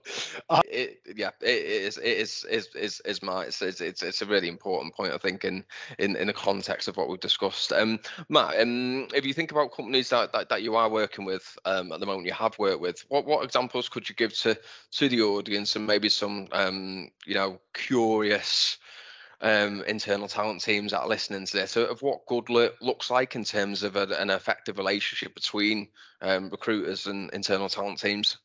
it, 0.67 1.01
yeah, 1.17 1.31
it 1.41 1.47
is. 1.47 1.99
It 1.99 2.05
is. 2.05 2.45
Is 2.45 2.69
is 2.75 3.01
is 3.05 3.23
my. 3.23 3.45
It's, 3.45 3.63
it's 3.63 4.03
it's 4.03 4.23
a 4.23 4.27
really 4.27 4.49
important 4.49 4.95
point, 4.95 5.13
I 5.13 5.19
think, 5.19 5.45
in 5.45 5.65
in 5.99 6.17
in 6.17 6.27
the 6.27 6.33
context 6.33 6.89
of 6.89 6.97
what 6.97 7.09
we've 7.09 7.21
discussed. 7.21 7.73
Um, 7.73 7.99
Matt, 8.29 8.61
um, 8.61 9.09
if 9.15 9.25
you 9.25 9.35
think 9.35 9.51
about 9.51 9.73
companies 9.73 10.11
that, 10.11 10.33
that 10.33 10.49
that 10.49 10.63
you 10.63 10.77
are 10.77 10.89
working 10.89 11.25
with 11.25 11.57
um 11.65 11.93
at 11.93 12.01
the 12.01 12.07
moment, 12.07 12.27
you 12.27 12.33
have 12.33 12.59
worked 12.59 12.81
with, 12.81 13.05
what 13.09 13.27
what 13.27 13.45
examples 13.45 13.89
could 13.89 14.09
you 14.09 14.15
give 14.15 14.37
to 14.39 14.59
to 14.93 15.09
the 15.09 15.23
audience 15.23 15.77
and 15.77 15.87
maybe 15.87 16.09
some 16.09 16.49
um 16.53 17.11
you 17.27 17.35
know 17.35 17.61
curious 17.75 18.79
um, 19.41 19.83
internal 19.87 20.29
talent 20.29 20.63
teams 20.63 20.93
that 20.93 21.01
are 21.01 21.09
listening 21.09 21.47
to 21.47 21.57
this 21.57 21.77
of 21.77 22.03
what 22.03 22.27
good 22.27 22.51
lo- 22.51 22.71
looks 22.81 23.11
like 23.11 23.37
in 23.37 23.45
terms 23.45 23.83
of 23.83 23.97
a, 23.97 24.07
an 24.19 24.31
effective 24.31 24.79
relationship 24.79 25.35
between 25.35 25.89
um, 26.23 26.51
recruiters 26.51 27.07
and 27.07 27.31
internal 27.31 27.69
talent 27.69 28.01
teams. 28.01 28.39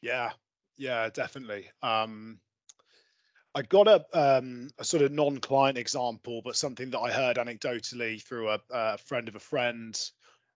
Yeah, 0.00 0.30
yeah, 0.76 1.08
definitely. 1.12 1.70
Um, 1.82 2.38
I 3.56 3.62
got 3.62 3.88
a, 3.88 4.04
um, 4.12 4.68
a 4.78 4.84
sort 4.84 5.02
of 5.02 5.12
non-client 5.12 5.78
example, 5.78 6.42
but 6.44 6.56
something 6.56 6.90
that 6.90 7.00
I 7.00 7.10
heard 7.10 7.38
anecdotally 7.38 8.22
through 8.22 8.50
a, 8.50 8.60
a, 8.70 8.98
friend 8.98 9.28
of 9.28 9.34
a 9.34 9.40
friend 9.40 9.98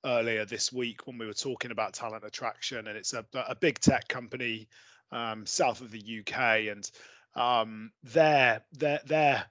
earlier 0.04 0.44
this 0.44 0.72
week 0.72 1.06
when 1.06 1.18
we 1.18 1.26
were 1.26 1.32
talking 1.32 1.70
about 1.70 1.94
talent 1.94 2.24
attraction, 2.24 2.86
and 2.86 2.96
it's 2.96 3.14
a, 3.14 3.24
a 3.34 3.54
big 3.54 3.78
tech 3.80 4.06
company 4.08 4.68
um, 5.12 5.46
south 5.46 5.80
of 5.80 5.90
the 5.90 6.20
UK, 6.20 6.68
and 6.70 6.90
um, 7.34 7.90
their 8.02 8.62
their 8.72 9.00
their 9.06 9.46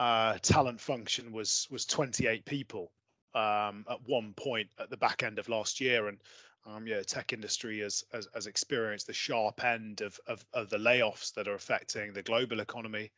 uh, 0.00 0.38
talent 0.38 0.80
function 0.80 1.30
was 1.30 1.68
was 1.70 1.84
28 1.84 2.44
people 2.46 2.90
um, 3.34 3.84
at 3.88 3.98
one 4.06 4.32
point 4.34 4.68
at 4.78 4.88
the 4.88 4.96
back 4.96 5.22
end 5.22 5.38
of 5.38 5.48
last 5.50 5.78
year, 5.78 6.08
and 6.08 6.16
um, 6.66 6.86
yeah, 6.86 7.02
tech 7.02 7.34
industry 7.34 7.80
has, 7.80 8.02
has, 8.12 8.26
has 8.34 8.46
experienced 8.46 9.06
the 9.06 9.12
sharp 9.12 9.62
end 9.62 10.00
of, 10.00 10.18
of, 10.26 10.44
of 10.54 10.70
the 10.70 10.78
layoffs 10.78 11.32
that 11.34 11.48
are 11.48 11.54
affecting 11.54 12.12
the 12.12 12.22
global 12.22 12.60
economy. 12.60 13.10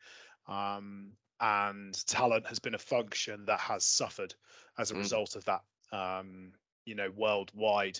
Um, 0.47 1.11
and 1.39 2.05
talent 2.05 2.47
has 2.47 2.59
been 2.59 2.75
a 2.75 2.79
function 2.79 3.45
that 3.45 3.59
has 3.59 3.85
suffered 3.85 4.33
as 4.77 4.91
a 4.91 4.93
mm. 4.93 4.99
result 4.99 5.35
of 5.35 5.45
that. 5.45 5.61
Um, 5.91 6.51
you 6.85 6.95
know, 6.95 7.11
worldwide, 7.15 7.99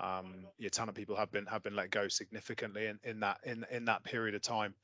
um, 0.00 0.46
your 0.56 0.70
talent 0.70 0.96
people 0.96 1.16
have 1.16 1.32
been 1.32 1.46
have 1.46 1.62
been 1.62 1.76
let 1.76 1.90
go 1.90 2.06
significantly 2.08 2.86
in, 2.86 2.98
in 3.02 3.20
that 3.20 3.38
in 3.44 3.66
in 3.70 3.84
that 3.86 4.04
period 4.04 4.34
of 4.34 4.42
time. 4.42 4.74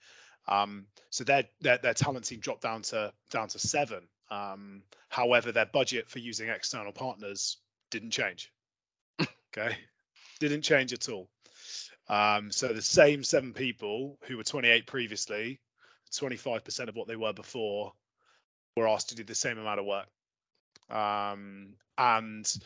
Um, 0.49 0.87
so 1.11 1.25
their, 1.25 1.45
their 1.61 1.79
their 1.79 1.95
talent 1.95 2.25
team 2.25 2.41
dropped 2.41 2.63
down 2.63 2.83
to 2.83 3.13
down 3.31 3.49
to 3.49 3.59
seven. 3.59 4.03
Um, 4.31 4.83
however, 5.09 5.53
their 5.53 5.67
budget 5.67 6.09
for 6.09 6.19
using 6.19 6.49
external 6.49 6.93
partners 6.93 7.59
didn't 7.91 8.11
change. 8.11 8.53
okay, 9.21 9.77
didn't 10.41 10.63
change 10.63 10.93
at 10.93 11.09
all. 11.09 11.29
Um, 12.09 12.53
so 12.53 12.69
the 12.69 12.83
same 12.83 13.25
seven 13.25 13.53
people 13.53 14.19
who 14.23 14.37
were 14.37 14.45
28 14.45 14.87
previously, 14.87 15.61
25% 16.13 16.89
of 16.89 16.95
what 16.95 17.09
they 17.09 17.17
were 17.17 17.33
before, 17.33 17.93
were 18.77 18.87
asked 18.87 19.09
to 19.09 19.17
do 19.17 19.25
the 19.25 19.35
same 19.35 19.59
amount 19.59 19.81
of 19.81 19.87
work. 19.87 20.07
Um, 20.89 21.75
and 21.99 22.57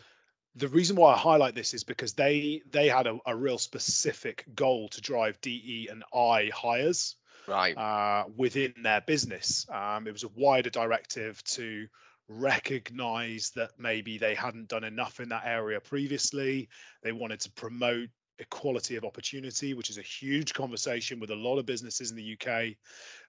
the 0.57 0.68
reason 0.68 0.97
why 0.97 1.14
I 1.14 1.16
highlight 1.16 1.55
this 1.55 1.72
is 1.72 1.85
because 1.85 2.12
they 2.12 2.61
they 2.70 2.89
had 2.89 3.07
a, 3.07 3.18
a 3.26 3.37
real 3.37 3.59
specific 3.59 4.45
goal 4.55 4.89
to 4.89 5.01
drive 5.01 5.41
DE 5.41 5.89
and 5.91 6.05
I 6.12 6.51
hires 6.53 7.16
right 7.47 7.76
uh, 7.76 8.24
within 8.36 8.74
their 8.82 9.01
business. 9.03 9.66
Um, 9.72 10.07
it 10.07 10.12
was 10.12 10.24
a 10.24 10.30
wider 10.34 10.70
directive 10.70 11.43
to 11.45 11.86
recognize 12.28 13.51
that 13.57 13.72
maybe 13.78 14.16
they 14.16 14.34
hadn't 14.34 14.68
done 14.68 14.84
enough 14.84 15.20
in 15.20 15.28
that 15.30 15.43
area 15.45 15.80
previously. 15.80 16.68
They 17.03 17.12
wanted 17.12 17.41
to 17.41 17.51
promote 17.53 18.09
equality 18.38 18.97
of 18.97 19.05
opportunity, 19.05 19.74
which 19.74 19.91
is 19.91 19.99
a 19.99 20.03
huge 20.03 20.55
conversation 20.55 21.20
with 21.20 21.30
a 21.30 21.36
lot 21.36 21.59
of 21.59 21.66
businesses 21.66 22.11
in 22.11 22.16
the 22.16 22.32
UK. 22.34 22.76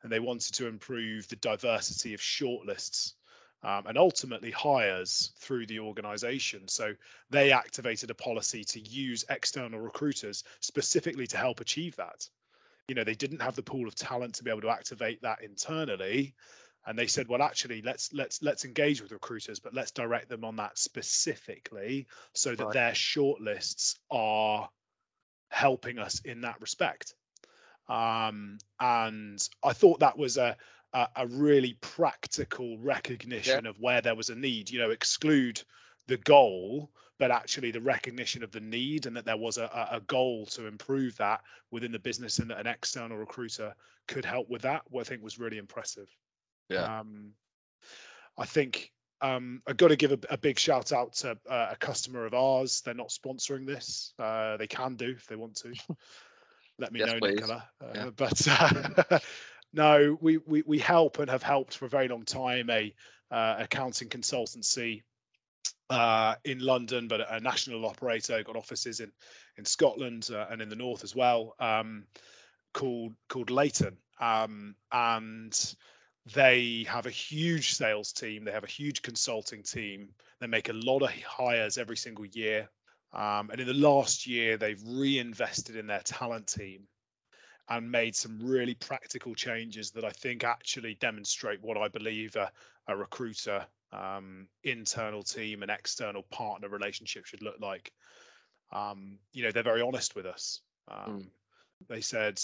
And 0.03 0.11
they 0.11 0.19
wanted 0.19 0.53
to 0.55 0.67
improve 0.67 1.27
the 1.27 1.35
diversity 1.37 2.13
of 2.13 2.21
shortlists 2.21 3.13
um, 3.63 3.85
and 3.87 3.97
ultimately 3.97 4.51
hires 4.51 5.33
through 5.39 5.67
the 5.67 5.79
organization. 5.79 6.67
So 6.67 6.93
they 7.29 7.51
activated 7.51 8.09
a 8.09 8.15
policy 8.15 8.63
to 8.65 8.79
use 8.79 9.25
external 9.29 9.79
recruiters 9.79 10.43
specifically 10.59 11.27
to 11.27 11.37
help 11.37 11.59
achieve 11.59 11.95
that. 11.97 12.27
You 12.87 12.95
know, 12.95 13.03
they 13.03 13.15
didn't 13.15 13.41
have 13.41 13.55
the 13.55 13.63
pool 13.63 13.87
of 13.87 13.95
talent 13.95 14.35
to 14.35 14.43
be 14.43 14.51
able 14.51 14.61
to 14.61 14.69
activate 14.69 15.21
that 15.21 15.43
internally 15.43 16.35
and 16.87 16.97
they 16.97 17.07
said 17.07 17.27
well 17.27 17.41
actually 17.41 17.81
let's 17.81 18.11
let's 18.13 18.41
let's 18.41 18.65
engage 18.65 19.01
with 19.01 19.11
recruiters 19.11 19.59
but 19.59 19.73
let's 19.73 19.91
direct 19.91 20.29
them 20.29 20.43
on 20.43 20.55
that 20.55 20.77
specifically 20.77 22.07
so 22.33 22.55
that 22.55 22.65
right. 22.65 22.73
their 22.73 22.91
shortlists 22.91 23.97
are 24.09 24.69
helping 25.49 25.99
us 25.99 26.21
in 26.21 26.41
that 26.41 26.59
respect 26.61 27.15
um, 27.89 28.57
and 28.79 29.49
i 29.63 29.73
thought 29.73 29.99
that 29.99 30.17
was 30.17 30.37
a 30.37 30.55
a, 30.93 31.07
a 31.17 31.27
really 31.27 31.77
practical 31.81 32.77
recognition 32.79 33.63
yeah. 33.63 33.69
of 33.69 33.79
where 33.79 34.01
there 34.01 34.15
was 34.15 34.29
a 34.29 34.35
need 34.35 34.69
you 34.69 34.79
know 34.79 34.89
exclude 34.89 35.61
the 36.07 36.17
goal 36.17 36.91
but 37.21 37.31
actually 37.31 37.71
the 37.71 37.79
recognition 37.79 38.43
of 38.43 38.51
the 38.51 38.59
need 38.59 39.05
and 39.05 39.15
that 39.15 39.25
there 39.25 39.37
was 39.37 39.57
a, 39.57 39.87
a 39.91 40.01
goal 40.07 40.45
to 40.47 40.65
improve 40.65 41.15
that 41.17 41.39
within 41.69 41.91
the 41.91 41.99
business 41.99 42.39
and 42.39 42.49
that 42.49 42.59
an 42.59 42.67
external 42.67 43.15
recruiter 43.15 43.73
could 44.07 44.25
help 44.25 44.49
with 44.49 44.63
that 44.63 44.81
what 44.89 45.01
i 45.01 45.03
think 45.07 45.23
was 45.23 45.39
really 45.39 45.57
impressive 45.57 46.09
yeah. 46.71 46.99
Um, 46.99 47.33
I 48.37 48.45
think 48.45 48.91
um, 49.21 49.61
I've 49.67 49.77
got 49.77 49.89
to 49.89 49.95
give 49.95 50.11
a, 50.11 50.19
a 50.29 50.37
big 50.37 50.57
shout 50.57 50.91
out 50.91 51.13
to 51.15 51.37
uh, 51.49 51.69
a 51.71 51.75
customer 51.75 52.25
of 52.25 52.33
ours. 52.33 52.81
They're 52.81 52.93
not 52.93 53.09
sponsoring 53.09 53.67
this. 53.67 54.13
Uh, 54.17 54.57
they 54.57 54.67
can 54.67 54.95
do 54.95 55.09
if 55.09 55.27
they 55.27 55.35
want 55.35 55.55
to. 55.57 55.73
Let 56.79 56.93
me 56.93 57.01
yes, 57.01 57.11
know, 57.11 57.19
please. 57.19 57.35
Nicola. 57.35 57.69
Uh, 57.81 57.87
yeah. 57.93 58.09
But 58.15 58.47
uh, 58.47 59.19
no, 59.73 60.17
we, 60.21 60.37
we 60.37 60.63
we 60.65 60.79
help 60.79 61.19
and 61.19 61.29
have 61.29 61.43
helped 61.43 61.75
for 61.77 61.85
a 61.85 61.89
very 61.89 62.07
long 62.07 62.23
time. 62.23 62.69
A 62.69 62.93
uh, 63.29 63.55
accounting 63.59 64.09
consultancy 64.09 65.03
uh, 65.89 66.35
in 66.45 66.59
London, 66.59 67.07
but 67.07 67.21
a 67.29 67.39
national 67.39 67.85
operator. 67.85 68.41
Got 68.43 68.55
offices 68.55 68.99
in 68.99 69.11
in 69.57 69.65
Scotland 69.65 70.29
and 70.49 70.61
in 70.61 70.69
the 70.69 70.75
north 70.75 71.03
as 71.03 71.15
well. 71.15 71.55
Um, 71.59 72.05
called 72.73 73.13
called 73.27 73.49
Leighton, 73.49 73.97
um, 74.19 74.75
and 74.91 75.75
they 76.33 76.85
have 76.87 77.05
a 77.05 77.11
huge 77.11 77.73
sales 77.73 78.11
team. 78.11 78.43
They 78.43 78.51
have 78.51 78.63
a 78.63 78.67
huge 78.67 79.01
consulting 79.01 79.63
team. 79.63 80.09
They 80.39 80.47
make 80.47 80.69
a 80.69 80.73
lot 80.73 81.01
of 81.01 81.11
hires 81.23 81.77
every 81.77 81.97
single 81.97 82.25
year. 82.25 82.69
Um, 83.13 83.49
and 83.49 83.59
in 83.59 83.67
the 83.67 83.73
last 83.73 84.25
year, 84.25 84.55
they've 84.55 84.81
reinvested 84.87 85.75
in 85.75 85.87
their 85.87 86.01
talent 86.01 86.47
team 86.47 86.87
and 87.69 87.91
made 87.91 88.15
some 88.15 88.39
really 88.41 88.75
practical 88.75 89.35
changes 89.35 89.91
that 89.91 90.05
I 90.05 90.11
think 90.11 90.43
actually 90.43 90.95
demonstrate 90.95 91.61
what 91.61 91.77
I 91.77 91.87
believe 91.87 92.35
a, 92.35 92.51
a 92.87 92.95
recruiter, 92.95 93.65
um, 93.93 94.47
internal 94.63 95.23
team, 95.23 95.61
and 95.61 95.71
external 95.71 96.23
partner 96.23 96.69
relationship 96.69 97.25
should 97.25 97.41
look 97.41 97.59
like. 97.59 97.91
Um, 98.71 99.19
you 99.33 99.43
know, 99.43 99.51
they're 99.51 99.63
very 99.63 99.81
honest 99.81 100.15
with 100.15 100.25
us. 100.25 100.61
Mm. 100.89 101.27
They 101.89 102.01
said, 102.01 102.39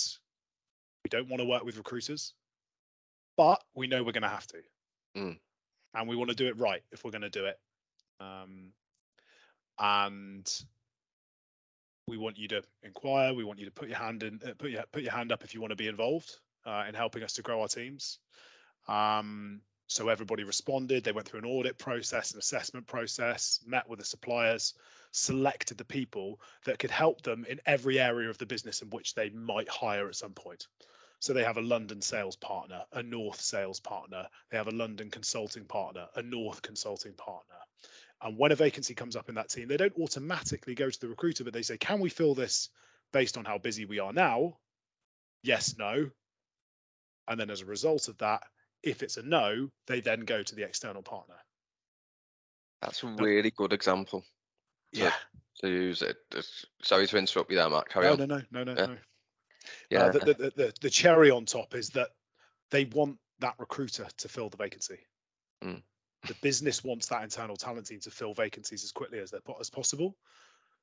we 1.03 1.09
don't 1.09 1.29
want 1.29 1.41
to 1.41 1.47
work 1.47 1.63
with 1.63 1.77
recruiters 1.77 2.33
but 3.37 3.63
we 3.75 3.87
know 3.87 4.03
we're 4.03 4.11
going 4.11 4.23
to 4.23 4.29
have 4.29 4.47
to, 4.47 4.57
mm. 5.15 5.37
and 5.93 6.09
we 6.09 6.15
want 6.15 6.29
to 6.31 6.35
do 6.35 6.47
it 6.47 6.57
right 6.57 6.81
if 6.91 7.05
we're 7.05 7.11
going 7.11 7.21
to 7.21 7.29
do 7.29 7.45
it. 7.45 7.57
Um, 8.19 8.73
and 9.79 10.51
we 12.07 12.17
want 12.17 12.37
you 12.37 12.47
to 12.49 12.63
inquire. 12.83 13.33
We 13.33 13.43
want 13.43 13.59
you 13.59 13.65
to 13.65 13.71
put 13.71 13.87
your 13.87 13.99
hand 13.99 14.23
in, 14.23 14.41
uh, 14.43 14.53
put 14.57 14.71
your 14.71 14.83
put 14.91 15.03
your 15.03 15.13
hand 15.13 15.31
up 15.31 15.43
if 15.43 15.53
you 15.53 15.61
want 15.61 15.71
to 15.71 15.75
be 15.75 15.87
involved 15.87 16.35
uh, 16.65 16.85
in 16.89 16.95
helping 16.95 17.23
us 17.23 17.33
to 17.33 17.43
grow 17.43 17.61
our 17.61 17.67
teams. 17.67 18.17
Um, 18.87 19.61
so 19.87 20.09
everybody 20.09 20.43
responded. 20.43 21.03
They 21.03 21.13
went 21.13 21.27
through 21.27 21.39
an 21.39 21.45
audit 21.45 21.77
process, 21.77 22.33
an 22.33 22.39
assessment 22.39 22.85
process, 22.87 23.61
met 23.65 23.87
with 23.87 23.99
the 23.99 24.05
suppliers, 24.05 24.73
selected 25.11 25.77
the 25.77 25.85
people 25.85 26.41
that 26.65 26.77
could 26.77 26.91
help 26.91 27.21
them 27.21 27.45
in 27.49 27.61
every 27.65 27.99
area 27.99 28.29
of 28.29 28.37
the 28.37 28.45
business 28.45 28.81
in 28.81 28.89
which 28.89 29.15
they 29.15 29.29
might 29.29 29.69
hire 29.69 30.07
at 30.07 30.15
some 30.15 30.33
point. 30.33 30.67
So 31.19 31.33
they 31.33 31.43
have 31.43 31.57
a 31.57 31.61
London 31.61 32.01
sales 32.01 32.35
partner, 32.35 32.83
a 32.91 33.01
North 33.01 33.41
sales 33.41 33.79
partner, 33.79 34.27
they 34.51 34.57
have 34.57 34.67
a 34.67 34.75
London 34.75 35.09
consulting 35.09 35.65
partner, 35.65 36.07
a 36.15 36.21
North 36.21 36.61
consulting 36.61 37.13
partner. 37.13 37.55
And 38.21 38.37
when 38.37 38.51
a 38.51 38.55
vacancy 38.55 38.93
comes 38.93 39.15
up 39.15 39.29
in 39.29 39.35
that 39.35 39.49
team, 39.49 39.67
they 39.67 39.77
don't 39.77 39.97
automatically 39.97 40.75
go 40.75 40.89
to 40.89 40.99
the 40.99 41.07
recruiter, 41.07 41.43
but 41.43 41.53
they 41.53 41.61
say, 41.61 41.77
Can 41.77 41.99
we 41.99 42.09
fill 42.09 42.35
this 42.35 42.69
based 43.13 43.37
on 43.37 43.45
how 43.45 43.57
busy 43.57 43.85
we 43.85 43.99
are 43.99 44.13
now? 44.13 44.57
Yes, 45.43 45.75
no. 45.77 46.09
And 47.27 47.39
then 47.39 47.49
as 47.49 47.61
a 47.61 47.65
result 47.65 48.07
of 48.07 48.17
that, 48.17 48.43
if 48.83 49.03
it's 49.03 49.17
a 49.17 49.23
no, 49.23 49.69
they 49.87 50.01
then 50.01 50.21
go 50.21 50.43
to 50.43 50.55
the 50.55 50.63
external 50.63 51.01
partner. 51.01 51.35
That's 52.81 53.03
a 53.03 53.07
really 53.07 53.51
good 53.51 53.73
example. 53.73 54.23
Yeah. 54.91 55.13
To, 55.61 55.67
use 55.67 56.01
it. 56.03 56.17
Sorry 56.83 57.07
to 57.07 57.17
interrupt 57.17 57.49
you 57.49 57.57
there, 57.57 57.69
Mark. 57.69 57.89
Carry 57.89 58.05
no, 58.05 58.11
on. 58.13 58.19
No, 58.19 58.25
no, 58.25 58.41
no, 58.51 58.63
no, 58.63 58.73
yeah. 58.73 58.85
no. 58.85 58.97
Yeah. 59.89 60.03
Uh, 60.03 60.11
the, 60.11 60.19
the, 60.19 60.53
the, 60.55 60.73
the, 60.81 60.89
cherry 60.89 61.31
on 61.31 61.45
top 61.45 61.75
is 61.75 61.89
that 61.89 62.09
they 62.71 62.85
want 62.85 63.17
that 63.39 63.55
recruiter 63.57 64.07
to 64.17 64.27
fill 64.29 64.49
the 64.49 64.57
vacancy. 64.57 64.99
Mm. 65.63 65.81
The 66.27 66.35
business 66.41 66.83
wants 66.83 67.07
that 67.07 67.23
internal 67.23 67.55
talent 67.55 67.87
team 67.87 67.99
to 68.01 68.11
fill 68.11 68.33
vacancies 68.33 68.83
as 68.83 68.91
quickly 68.91 69.19
as 69.19 69.33
as 69.59 69.69
possible. 69.69 70.15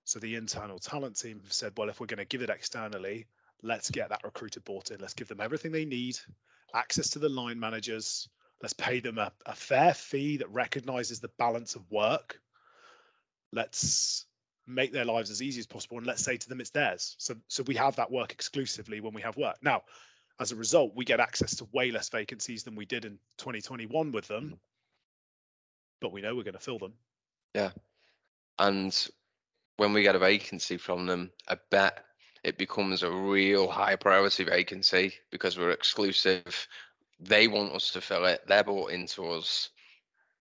So 0.05 0.19
the 0.19 0.35
internal 0.35 0.79
talent 0.79 1.19
team 1.19 1.41
have 1.43 1.53
said, 1.53 1.73
well, 1.77 1.89
if 1.89 2.01
we're 2.01 2.07
going 2.07 2.19
to 2.19 2.25
give 2.27 2.43
it 2.43 2.51
externally, 2.51 3.27
let's 3.63 3.91
get 3.91 4.11
that 4.11 4.23
recruiter 4.23 4.61
bought 4.61 4.91
in. 4.91 5.01
Let's 5.01 5.15
give 5.15 5.29
them 5.29 5.41
everything 5.41 5.73
they 5.73 5.87
need, 5.87 6.19
access 6.75 7.11
to 7.11 7.19
the 7.19 7.29
line 7.29 7.59
managers. 7.59 8.29
Let's 8.63 8.73
pay 8.73 9.01
them 9.01 9.19
a, 9.19 9.33
a 9.47 9.55
fair 9.55 9.95
fee 9.95 10.39
that 10.39 10.51
recognizes 10.51 11.21
the 11.21 11.31
balance 11.39 11.75
of 11.75 11.91
work. 11.91 12.41
Let's 13.53 14.27
make 14.67 14.93
their 14.93 15.05
lives 15.05 15.31
as 15.31 15.43
easy 15.43 15.61
as 15.61 15.67
possible 15.67 15.99
and 15.99 16.07
let's 16.07 16.25
say 16.25 16.37
to 16.37 16.49
them 16.49 16.61
it's 16.61 16.71
theirs 16.71 17.17
so 17.19 17.35
so 17.49 17.63
we 17.65 17.75
have 17.75 17.95
that 17.97 18.11
work 18.11 18.33
exclusively 18.33 19.01
when 19.01 19.13
we 19.13 19.21
have 19.21 19.37
work 19.37 19.57
now 19.63 19.83
as 20.41 20.53
a 20.53 20.57
result 20.57 20.93
we 20.95 21.05
get 21.05 21.21
access 21.21 21.55
to 21.55 21.69
way 21.73 21.91
less 21.91 22.09
vacancies 22.09 22.65
than 22.65 22.75
we 22.75 22.87
did 22.87 23.05
in 23.05 23.19
2021 23.39 24.11
with 24.11 24.27
them 24.27 24.55
mm. 24.55 24.59
but 26.01 26.13
we 26.13 26.23
know 26.23 26.35
we're 26.35 26.43
going 26.43 26.55
to 26.55 26.61
fill 26.61 26.79
them 26.79 26.95
yeah 27.55 27.71
and 28.59 29.09
when 29.77 29.93
we 29.93 30.03
get 30.03 30.17
a 30.17 30.19
vacancy 30.19 30.77
from 30.77 31.07
them 31.07 31.31
i 31.49 31.57
bet 31.71 32.05
it 32.45 32.59
becomes 32.59 33.03
a 33.03 33.11
real 33.11 33.69
high 33.69 33.97
priority 33.97 34.45
vacancy 34.45 35.15
because 35.31 35.59
we're 35.59 35.71
exclusive 35.71 36.69
they 37.21 37.49
want 37.49 37.73
us 37.73 37.91
to 37.93 38.01
fill 38.01 38.25
it. 38.27 38.43
They're 38.47 38.65
bought 38.65 38.91
into 38.91 39.27
us. 39.31 39.71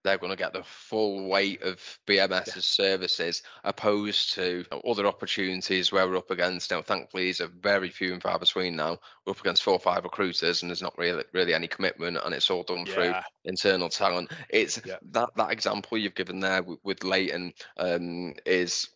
They're 0.05 0.19
going 0.19 0.31
to 0.31 0.37
get 0.37 0.53
the 0.53 0.63
full 0.63 1.29
weight 1.29 1.61
of 1.63 1.81
BMS's 2.07 2.79
yeah. 2.79 2.87
services, 2.87 3.43
opposed 3.65 4.33
to 4.35 4.65
other 4.87 5.07
opportunities 5.07 5.91
where 5.91 6.09
we're 6.09 6.17
up 6.17 6.31
against. 6.31 6.71
Now, 6.71 6.83
thankfully, 6.83 7.25
these 7.25 7.41
are 7.41 7.49
very 7.49 7.91
few 7.91 8.13
and 8.13 8.23
far 8.23 8.39
between 8.39 8.77
now. 8.77 8.99
We're 9.27 9.33
up 9.33 9.41
against 9.41 9.65
four 9.65 9.75
or 9.75 9.81
five 9.81 10.05
recruiters, 10.05 10.63
and 10.63 10.71
there's 10.71 10.83
not 10.83 10.97
really 10.97 11.25
really 11.33 11.53
any 11.53 11.67
commitment, 11.67 12.19
and 12.25 12.33
it's 12.33 12.49
all 12.49 12.63
done 12.63 12.87
yeah. 12.87 12.95
through 12.95 13.15
internal 13.45 13.89
talent. 13.89 14.31
It's 14.51 14.81
yeah. 14.87 14.97
that 15.11 15.31
that 15.37 15.51
example 15.51 15.99
you've 15.99 16.15
given 16.15 16.39
there 16.41 16.63
with, 16.63 16.79
with 16.85 17.03
Leighton 17.03 17.53
um, 17.77 18.35
is 18.47 18.89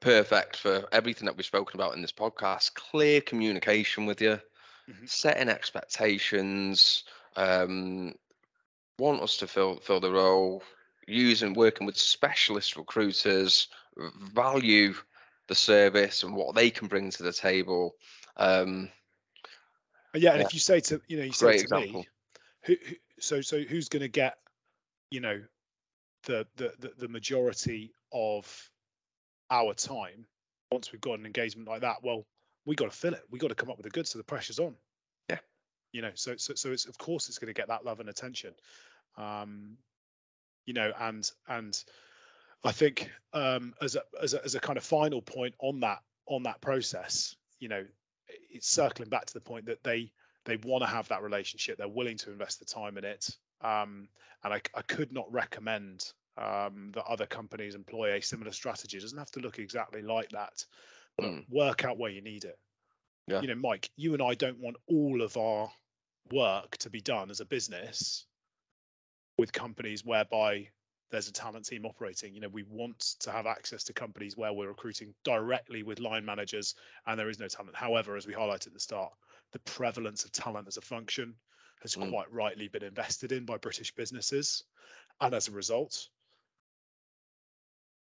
perfect 0.00 0.56
for 0.56 0.86
everything 0.92 1.26
that 1.26 1.36
we've 1.36 1.46
spoken 1.46 1.80
about 1.80 1.94
in 1.94 2.02
this 2.02 2.12
podcast. 2.12 2.74
Clear 2.74 3.20
communication 3.20 4.06
with 4.06 4.20
you, 4.20 4.38
mm-hmm. 4.88 5.06
setting 5.06 5.48
expectations, 5.48 7.04
um, 7.36 8.14
want 8.98 9.22
us 9.22 9.36
to 9.38 9.46
fill 9.46 9.76
fill 9.80 10.00
the 10.00 10.10
role, 10.10 10.62
using 11.06 11.54
working 11.54 11.86
with 11.86 11.96
specialist 11.96 12.76
recruiters, 12.76 13.68
value 14.18 14.94
the 15.48 15.54
service 15.54 16.22
and 16.22 16.34
what 16.34 16.54
they 16.54 16.70
can 16.70 16.88
bring 16.88 17.10
to 17.10 17.22
the 17.22 17.32
table. 17.32 17.94
Um, 18.36 18.88
yeah, 20.14 20.30
and 20.30 20.40
yeah. 20.40 20.46
if 20.46 20.54
you 20.54 20.60
say 20.60 20.80
to 20.80 21.00
you 21.08 21.18
know 21.18 21.24
you 21.24 21.32
say 21.32 21.46
Great 21.46 21.58
to 21.58 21.62
example. 21.62 22.00
me, 22.00 22.08
who, 22.62 22.76
who, 22.86 22.94
so 23.18 23.40
so 23.40 23.60
who's 23.60 23.88
going 23.88 24.02
to 24.02 24.08
get 24.08 24.38
you 25.10 25.20
know 25.20 25.40
the, 26.24 26.46
the 26.56 26.72
the 26.78 26.92
the 26.98 27.08
majority 27.08 27.92
of 28.12 28.70
our 29.54 29.74
time 29.74 30.26
once 30.70 30.92
we've 30.92 31.00
got 31.00 31.18
an 31.18 31.26
engagement 31.26 31.68
like 31.68 31.82
that? 31.82 31.96
Well, 32.02 32.26
we 32.66 32.74
got 32.74 32.90
to 32.90 32.96
fill 32.96 33.14
it. 33.14 33.22
We 33.30 33.38
got 33.38 33.48
to 33.48 33.54
come 33.54 33.70
up 33.70 33.76
with 33.76 33.84
the 33.84 33.90
goods, 33.90 34.10
so 34.10 34.18
the 34.18 34.24
pressure's 34.24 34.58
on 34.58 34.74
yeah 35.28 35.38
you 35.92 36.02
know 36.02 36.10
so 36.14 36.36
so 36.36 36.54
so 36.54 36.70
it's 36.70 36.86
of 36.86 36.98
course 36.98 37.28
it's 37.28 37.38
going 37.38 37.52
to 37.52 37.58
get 37.58 37.68
that 37.68 37.84
love 37.84 38.00
and 38.00 38.08
attention 38.08 38.52
um 39.16 39.76
you 40.66 40.74
know 40.74 40.92
and 41.00 41.30
and 41.48 41.84
i 42.64 42.72
think 42.72 43.10
um 43.32 43.72
as 43.80 43.96
a 43.96 44.02
as 44.22 44.34
a, 44.34 44.44
as 44.44 44.54
a 44.54 44.60
kind 44.60 44.76
of 44.76 44.84
final 44.84 45.22
point 45.22 45.54
on 45.60 45.80
that 45.80 46.00
on 46.26 46.42
that 46.42 46.60
process 46.60 47.36
you 47.60 47.68
know 47.68 47.84
it's 48.50 48.68
circling 48.68 49.08
back 49.08 49.26
to 49.26 49.34
the 49.34 49.40
point 49.40 49.66
that 49.66 49.82
they 49.84 50.10
they 50.44 50.56
want 50.64 50.82
to 50.82 50.88
have 50.88 51.08
that 51.08 51.22
relationship 51.22 51.78
they're 51.78 51.88
willing 51.88 52.16
to 52.16 52.30
invest 52.30 52.58
the 52.58 52.64
time 52.64 52.98
in 52.98 53.04
it 53.04 53.30
um 53.60 54.08
and 54.42 54.52
i, 54.52 54.60
I 54.74 54.82
could 54.82 55.12
not 55.12 55.30
recommend 55.32 56.12
um 56.36 56.90
that 56.94 57.04
other 57.04 57.26
companies 57.26 57.74
employ 57.74 58.14
a 58.14 58.22
similar 58.22 58.52
strategy 58.52 58.96
it 58.96 59.00
doesn't 59.00 59.18
have 59.18 59.30
to 59.30 59.40
look 59.40 59.58
exactly 59.58 60.02
like 60.02 60.28
that 60.30 60.64
but 61.16 61.26
mm. 61.26 61.44
work 61.48 61.84
out 61.84 61.98
where 61.98 62.10
you 62.10 62.22
need 62.22 62.44
it 62.44 62.58
yeah. 63.28 63.40
you 63.40 63.48
know 63.48 63.54
mike 63.54 63.88
you 63.96 64.12
and 64.14 64.22
i 64.22 64.34
don't 64.34 64.58
want 64.58 64.76
all 64.88 65.22
of 65.22 65.36
our 65.36 65.70
work 66.32 66.76
to 66.78 66.90
be 66.90 67.00
done 67.00 67.30
as 67.30 67.40
a 67.40 67.44
business 67.44 68.26
with 69.38 69.52
companies 69.52 70.04
whereby 70.04 70.68
there's 71.10 71.28
a 71.28 71.32
talent 71.32 71.64
team 71.66 71.86
operating. 71.86 72.34
You 72.34 72.40
know, 72.40 72.48
we 72.48 72.64
want 72.68 72.98
to 73.20 73.30
have 73.30 73.46
access 73.46 73.84
to 73.84 73.92
companies 73.92 74.36
where 74.36 74.52
we're 74.52 74.68
recruiting 74.68 75.14
directly 75.24 75.82
with 75.82 76.00
line 76.00 76.24
managers 76.24 76.74
and 77.06 77.18
there 77.18 77.28
is 77.28 77.38
no 77.38 77.48
talent. 77.48 77.76
However, 77.76 78.16
as 78.16 78.26
we 78.26 78.34
highlighted 78.34 78.68
at 78.68 78.74
the 78.74 78.80
start, 78.80 79.12
the 79.52 79.60
prevalence 79.60 80.24
of 80.24 80.32
talent 80.32 80.66
as 80.66 80.76
a 80.76 80.80
function 80.80 81.34
has 81.82 81.94
mm. 81.94 82.10
quite 82.10 82.32
rightly 82.32 82.68
been 82.68 82.82
invested 82.82 83.30
in 83.30 83.44
by 83.44 83.58
British 83.58 83.94
businesses. 83.94 84.64
And 85.20 85.34
as 85.34 85.46
a 85.48 85.52
result, 85.52 86.08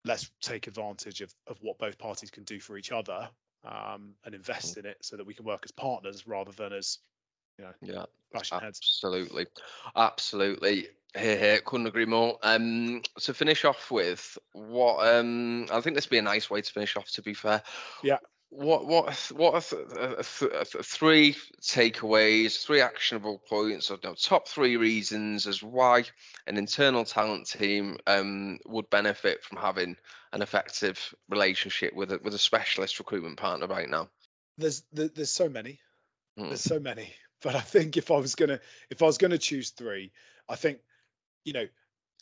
let's 0.04 0.30
take 0.40 0.66
advantage 0.66 1.20
of, 1.20 1.32
of 1.46 1.58
what 1.60 1.78
both 1.78 1.98
parties 1.98 2.30
can 2.30 2.44
do 2.44 2.58
for 2.60 2.76
each 2.76 2.92
other 2.92 3.28
um, 3.64 4.14
and 4.24 4.34
invest 4.34 4.74
mm. 4.74 4.80
in 4.80 4.86
it 4.86 4.96
so 5.00 5.16
that 5.16 5.26
we 5.26 5.34
can 5.34 5.44
work 5.44 5.62
as 5.64 5.70
partners 5.70 6.26
rather 6.26 6.52
than 6.52 6.72
as 6.72 6.98
you 7.58 7.64
know, 7.64 7.72
yeah, 7.82 8.04
absolutely, 8.34 8.66
heads. 8.66 9.80
absolutely. 9.96 10.88
Here, 11.14 11.36
here, 11.36 11.60
couldn't 11.60 11.86
agree 11.86 12.06
more. 12.06 12.38
Um, 12.42 13.02
to 13.20 13.34
finish 13.34 13.66
off 13.66 13.90
with 13.90 14.38
what 14.52 15.06
um, 15.06 15.66
I 15.70 15.80
think 15.82 15.94
this 15.94 16.06
would 16.06 16.14
be 16.14 16.18
a 16.18 16.22
nice 16.22 16.48
way 16.48 16.62
to 16.62 16.72
finish 16.72 16.96
off. 16.96 17.10
To 17.10 17.22
be 17.22 17.34
fair, 17.34 17.62
yeah. 18.02 18.16
What 18.54 18.86
what 18.86 19.14
what 19.34 19.54
are 19.54 19.60
th- 19.62 19.88
th- 20.38 20.72
th- 20.72 20.84
three 20.84 21.34
takeaways, 21.62 22.62
three 22.62 22.82
actionable 22.82 23.38
points, 23.48 23.90
or 23.90 23.98
no, 24.04 24.14
top 24.14 24.46
three 24.46 24.76
reasons 24.76 25.46
as 25.46 25.62
why 25.62 26.04
an 26.46 26.58
internal 26.58 27.04
talent 27.04 27.46
team 27.46 27.96
um, 28.06 28.58
would 28.66 28.90
benefit 28.90 29.42
from 29.42 29.56
having 29.56 29.96
an 30.34 30.42
effective 30.42 31.14
relationship 31.30 31.94
with 31.94 32.12
a 32.12 32.20
with 32.22 32.34
a 32.34 32.38
specialist 32.38 32.98
recruitment 32.98 33.38
partner 33.38 33.66
right 33.66 33.88
now? 33.88 34.10
There's 34.58 34.82
there's 34.92 35.30
so 35.30 35.48
many. 35.48 35.80
Mm. 36.38 36.48
There's 36.48 36.60
so 36.60 36.78
many 36.78 37.14
but 37.42 37.56
I 37.56 37.60
think 37.60 37.96
if 37.96 38.10
I 38.10 38.16
was 38.16 38.34
gonna 38.34 38.60
if 38.90 39.02
I 39.02 39.06
was 39.06 39.18
gonna 39.18 39.38
choose 39.38 39.70
three, 39.70 40.12
I 40.48 40.56
think 40.56 40.78
you 41.44 41.52
know 41.52 41.66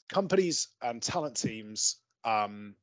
companies 0.09 0.69
and 0.83 1.01
talent 1.01 1.37
teams 1.37 1.97
um, 2.25 2.75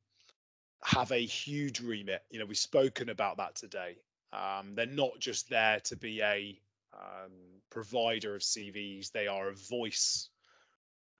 have 0.84 1.10
a 1.12 1.24
huge 1.24 1.80
remit. 1.80 2.22
You 2.30 2.38
know, 2.38 2.46
we've 2.46 2.58
spoken 2.58 3.08
about 3.08 3.36
that 3.38 3.56
today. 3.56 3.96
Um, 4.32 4.74
they're 4.74 4.86
not 4.86 5.18
just 5.18 5.48
there 5.48 5.80
to 5.80 5.96
be 5.96 6.20
a 6.20 6.60
um, 6.94 7.32
provider 7.70 8.34
of 8.34 8.42
CVs; 8.42 9.10
they 9.10 9.26
are 9.26 9.48
a 9.48 9.54
voice 9.54 10.30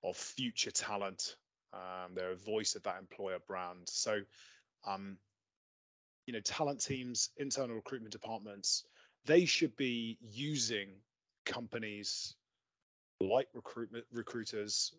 of 0.03 0.15
future 0.15 0.71
talent. 0.71 1.35
Um, 1.73 2.15
they're 2.15 2.31
a 2.31 2.37
voice 2.37 2.75
of 2.75 2.83
that 2.83 2.99
employer 2.99 3.39
brand. 3.47 3.87
So, 3.87 4.21
um, 4.87 5.17
you 6.25 6.33
know, 6.33 6.39
talent 6.41 6.83
teams, 6.83 7.29
internal 7.37 7.75
recruitment 7.75 8.11
departments, 8.11 8.85
they 9.25 9.45
should 9.45 9.75
be 9.75 10.17
using 10.21 10.89
companies 11.45 12.35
like 13.19 13.47
recruitment 13.53 14.05
recruiters 14.11 14.93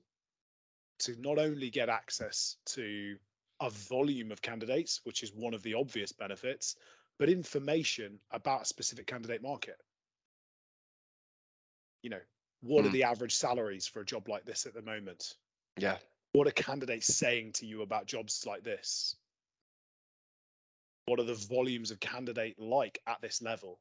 to 0.98 1.16
not 1.18 1.38
only 1.38 1.70
get 1.70 1.88
access 1.88 2.56
to 2.66 3.16
a 3.60 3.70
volume 3.70 4.32
of 4.32 4.42
candidates, 4.42 5.00
which 5.04 5.22
is 5.22 5.32
one 5.34 5.54
of 5.54 5.62
the 5.62 5.74
obvious 5.74 6.12
benefits, 6.12 6.76
but 7.18 7.28
information 7.28 8.18
about 8.30 8.62
a 8.62 8.66
specific 8.66 9.06
candidate 9.06 9.42
market. 9.42 9.76
You 12.02 12.10
know, 12.10 12.20
what 12.62 12.82
mm. 12.82 12.86
are 12.86 12.88
hmm. 12.88 12.94
the 12.94 13.04
average 13.04 13.34
salaries 13.34 13.86
for 13.86 14.00
a 14.00 14.06
job 14.06 14.28
like 14.28 14.44
this 14.44 14.66
at 14.66 14.74
the 14.74 14.82
moment? 14.82 15.34
Yeah. 15.78 15.96
What 16.32 16.46
are 16.46 16.52
candidates 16.52 17.14
saying 17.14 17.52
to 17.54 17.66
you 17.66 17.82
about 17.82 18.06
jobs 18.06 18.44
like 18.46 18.62
this? 18.62 19.16
What 21.06 21.20
are 21.20 21.24
the 21.24 21.34
volumes 21.34 21.90
of 21.90 22.00
candidate 22.00 22.58
like 22.58 23.00
at 23.06 23.20
this 23.20 23.42
level? 23.42 23.80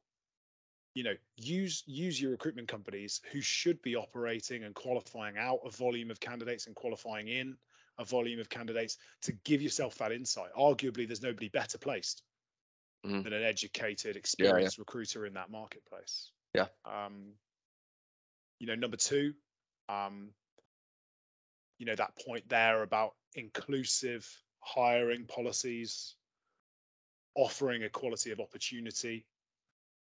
you 0.94 1.04
know 1.04 1.14
use 1.36 1.82
use 1.86 2.20
your 2.20 2.32
recruitment 2.32 2.68
companies 2.68 3.20
who 3.32 3.40
should 3.40 3.80
be 3.82 3.96
operating 3.96 4.64
and 4.64 4.74
qualifying 4.74 5.38
out 5.38 5.60
a 5.64 5.70
volume 5.70 6.10
of 6.10 6.20
candidates 6.20 6.66
and 6.66 6.74
qualifying 6.74 7.28
in 7.28 7.56
a 8.00 8.04
volume 8.04 8.40
of 8.40 8.48
candidates 8.48 8.96
to 9.22 9.32
give 9.44 9.62
yourself 9.62 9.96
that 9.96 10.12
insight 10.12 10.50
arguably 10.58 11.06
there's 11.06 11.22
nobody 11.22 11.48
better 11.48 11.78
placed 11.78 12.22
mm. 13.06 13.22
than 13.22 13.32
an 13.32 13.42
educated 13.42 14.16
experienced 14.16 14.76
yeah, 14.76 14.80
yeah. 14.80 14.82
recruiter 14.82 15.26
in 15.26 15.34
that 15.34 15.50
marketplace 15.50 16.32
yeah 16.54 16.66
um 16.84 17.32
you 18.58 18.66
know 18.66 18.74
number 18.74 18.96
two 18.96 19.32
um 19.88 20.30
you 21.78 21.86
know 21.86 21.94
that 21.94 22.12
point 22.26 22.48
there 22.48 22.82
about 22.82 23.12
inclusive 23.34 24.28
hiring 24.60 25.24
policies 25.26 26.16
offering 27.36 27.82
equality 27.82 28.32
of 28.32 28.40
opportunity 28.40 29.24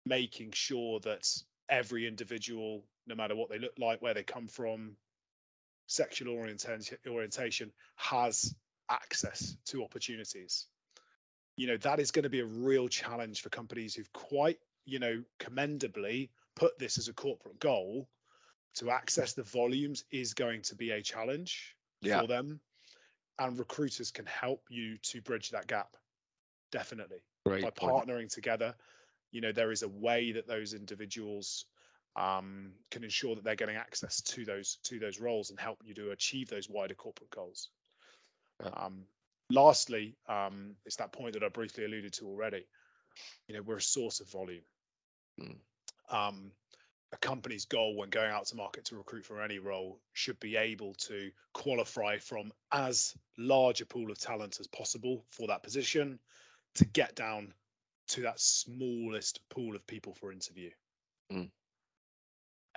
making 0.07 0.51
sure 0.53 0.99
that 1.01 1.29
every 1.69 2.07
individual, 2.07 2.85
no 3.07 3.15
matter 3.15 3.37
what 3.37 3.51
they 3.51 3.59
look 3.59 3.75
like, 3.79 4.01
where 4.01 4.15
they 4.15 4.23
come 4.23 4.49
from, 4.49 4.97
sexual 5.89 6.33
orientation, 6.35 6.97
orientation 7.09 7.73
has 7.97 8.55
access 8.89 9.57
to 9.67 9.83
opportunities. 9.83 10.67
You 11.57 11.67
know, 11.67 11.77
that 11.79 11.99
is 11.99 12.13
going 12.13 12.23
to 12.23 12.31
be 12.31 12.41
a 12.41 12.47
real 12.47 12.87
challenge 12.87 13.43
for 13.43 13.49
companies 13.49 13.95
who've 13.95 14.13
quite, 14.13 14.59
you 14.85 15.01
know, 15.01 15.25
commendably 15.41 16.31
put 16.55 16.79
this 16.79 16.99
as 16.99 17.09
a 17.09 17.13
corporate 17.13 17.59
goal 17.59 18.09
to 18.75 18.91
access 18.91 19.33
the 19.33 19.43
volumes 19.43 20.05
is 20.13 20.35
going 20.35 20.63
to 20.63 20.77
be 20.77 20.93
a 20.93 21.03
challenge 21.03 21.75
yeah. 22.01 22.21
for 22.21 22.29
them. 22.29 22.61
And 23.41 23.59
recruiters 23.59 24.13
can 24.13 24.27
help 24.27 24.63
you 24.69 24.99
to 24.99 25.21
bridge 25.21 25.51
that 25.51 25.67
gap. 25.67 25.97
Definitely. 26.71 27.19
Great 27.45 27.63
by 27.63 27.71
partnering 27.71 28.33
together 28.33 28.75
you 29.31 29.41
know 29.41 29.53
there 29.53 29.73
is 29.73 29.83
a 29.83 29.89
way 29.89 30.33
that 30.33 30.47
those 30.47 30.75
individuals 30.75 31.67
um, 32.19 32.73
can 32.91 33.05
ensure 33.05 33.35
that 33.37 33.45
they're 33.45 33.55
getting 33.55 33.77
access 33.77 34.21
to 34.21 34.45
those 34.45 34.79
to 34.85 34.99
those 34.99 35.21
roles 35.21 35.51
and 35.51 35.61
help 35.61 35.79
you 35.85 35.95
to 35.95 36.11
achieve 36.11 36.49
those 36.49 36.69
wider 36.69 36.95
corporate 36.95 37.31
goals. 37.31 37.71
Um, 38.75 39.05
lastly, 39.51 40.17
um, 40.29 40.75
it's 40.85 40.97
that 40.97 41.13
point 41.13 41.35
that 41.35 41.45
I 41.45 41.49
briefly 41.49 41.85
alluded 41.85 42.13
to 42.15 42.27
already. 42.27 42.67
You 43.47 43.55
know, 43.55 43.63
we're 43.63 43.77
a 43.77 43.83
source 43.83 44.21
of 44.21 44.29
volume. 44.31 44.65
Mm. 45.41 45.57
Um, 46.11 46.51
a 47.13 47.17
company's 47.19 47.65
goal 47.65 47.97
when 47.97 48.11
going 48.11 48.31
out 48.31 48.47
to 48.47 48.57
market 48.57 48.85
to 48.87 48.97
recruit 48.97 49.25
for 49.25 49.41
any 49.41 49.59
role 49.59 50.01
should 50.13 50.39
be 50.41 50.57
able 50.57 50.95
to 50.95 51.31
qualify 51.55 52.19
from 52.19 52.53
as 52.73 53.15
large 53.39 53.81
a 53.81 53.87
pool 53.87 54.11
of 54.11 54.19
talent 54.19 54.59
as 54.61 54.67
possible 54.67 55.25
for 55.31 55.47
that 55.47 55.63
position 55.63 56.19
to 56.75 56.85
get 56.87 57.15
down 57.15 57.53
to 58.09 58.23
that 58.23 58.41
smallest 58.41 59.41
pool 59.49 59.75
of 59.75 59.87
people 59.87 60.15
for 60.15 60.33
interview. 60.33 60.71
Mm. 61.33 61.51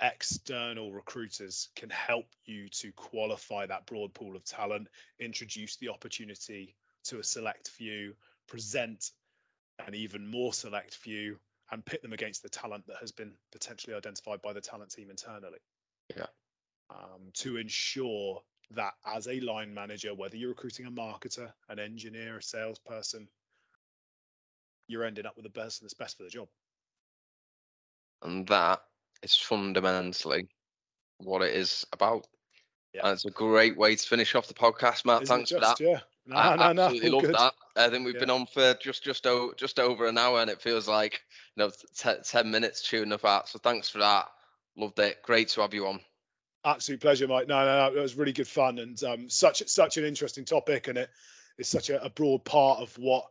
External 0.02 0.92
recruiters 0.92 1.68
can 1.76 1.88
help 1.90 2.26
you 2.44 2.68
to 2.68 2.92
qualify 2.92 3.66
that 3.66 3.86
broad 3.86 4.12
pool 4.12 4.36
of 4.36 4.44
talent, 4.44 4.88
introduce 5.20 5.76
the 5.76 5.88
opportunity 5.88 6.74
to 7.04 7.20
a 7.20 7.24
select 7.24 7.68
few, 7.68 8.14
present 8.48 9.10
an 9.86 9.94
even 9.94 10.26
more 10.26 10.52
select 10.52 10.94
few, 10.94 11.38
and 11.70 11.84
pit 11.86 12.02
them 12.02 12.12
against 12.12 12.42
the 12.42 12.48
talent 12.48 12.86
that 12.86 12.98
has 13.00 13.12
been 13.12 13.32
potentially 13.50 13.96
identified 13.96 14.42
by 14.42 14.52
the 14.52 14.60
talent 14.60 14.90
team 14.90 15.08
internally. 15.08 15.58
Yeah. 16.14 16.26
Um, 16.90 17.30
to 17.34 17.56
ensure 17.56 18.42
that 18.72 18.94
as 19.06 19.28
a 19.28 19.40
line 19.40 19.72
manager, 19.72 20.14
whether 20.14 20.36
you're 20.36 20.50
recruiting 20.50 20.86
a 20.86 20.90
marketer, 20.90 21.50
an 21.68 21.78
engineer, 21.78 22.38
a 22.38 22.42
salesperson, 22.42 23.28
you're 24.88 25.04
ending 25.04 25.26
up 25.26 25.36
with 25.36 25.44
the 25.44 25.50
person 25.50 25.84
that's 25.84 25.94
best 25.94 26.18
for 26.18 26.24
the 26.24 26.28
job. 26.28 26.48
And 28.22 28.46
that 28.48 28.82
is 29.22 29.36
fundamentally 29.36 30.48
what 31.18 31.42
it 31.42 31.54
is 31.54 31.86
about. 31.92 32.26
Yeah. 32.94 33.02
And 33.04 33.12
it's 33.14 33.24
a 33.24 33.30
great 33.30 33.76
way 33.76 33.96
to 33.96 34.06
finish 34.06 34.34
off 34.34 34.48
the 34.48 34.54
podcast, 34.54 35.04
Matt. 35.04 35.22
Isn't 35.22 35.36
Thanks 35.36 35.50
just, 35.50 35.62
for 35.62 35.66
that. 35.66 35.80
Yeah. 35.80 36.00
No, 36.26 36.36
I 36.36 36.56
no, 36.56 36.72
no. 36.72 36.82
absolutely 36.84 37.10
love 37.10 37.32
that. 37.32 37.54
I 37.74 37.88
think 37.88 38.04
we've 38.04 38.14
Yeah. 38.14 38.20
been 38.20 38.30
on 38.30 38.46
for 38.46 38.74
just 38.74 39.02
just 39.02 39.26
over 39.26 39.54
just 39.54 39.80
over 39.80 40.06
an 40.06 40.18
hour, 40.18 40.40
and 40.40 40.50
it 40.50 40.60
feels 40.60 40.86
like 40.86 41.22
you 41.56 41.64
know 41.64 41.70
t- 41.96 42.22
ten 42.22 42.50
minutes 42.50 42.82
tuning 42.82 43.12
up 43.12 43.24
out. 43.24 43.48
So 43.48 43.58
thanks 43.58 43.88
for 43.88 43.98
that. 43.98 44.28
Loved 44.76 44.98
it. 45.00 45.22
Great 45.22 45.48
to 45.50 45.62
have 45.62 45.74
you 45.74 45.86
on. 45.86 46.00
Absolute 46.64 47.00
pleasure, 47.00 47.26
Mike. 47.26 47.48
No, 47.48 47.64
no, 47.64 47.90
no. 47.90 47.98
It 47.98 48.02
was 48.02 48.14
really 48.14 48.32
good 48.32 48.46
fun 48.46 48.78
and 48.78 49.02
um, 49.02 49.28
such 49.28 49.66
such 49.66 49.96
an 49.96 50.04
interesting 50.04 50.44
topic, 50.44 50.86
and 50.86 50.96
it 50.98 51.10
is 51.58 51.66
such 51.68 51.90
a, 51.90 52.02
a 52.04 52.10
broad 52.10 52.44
part 52.44 52.78
of 52.80 52.96
what 52.98 53.26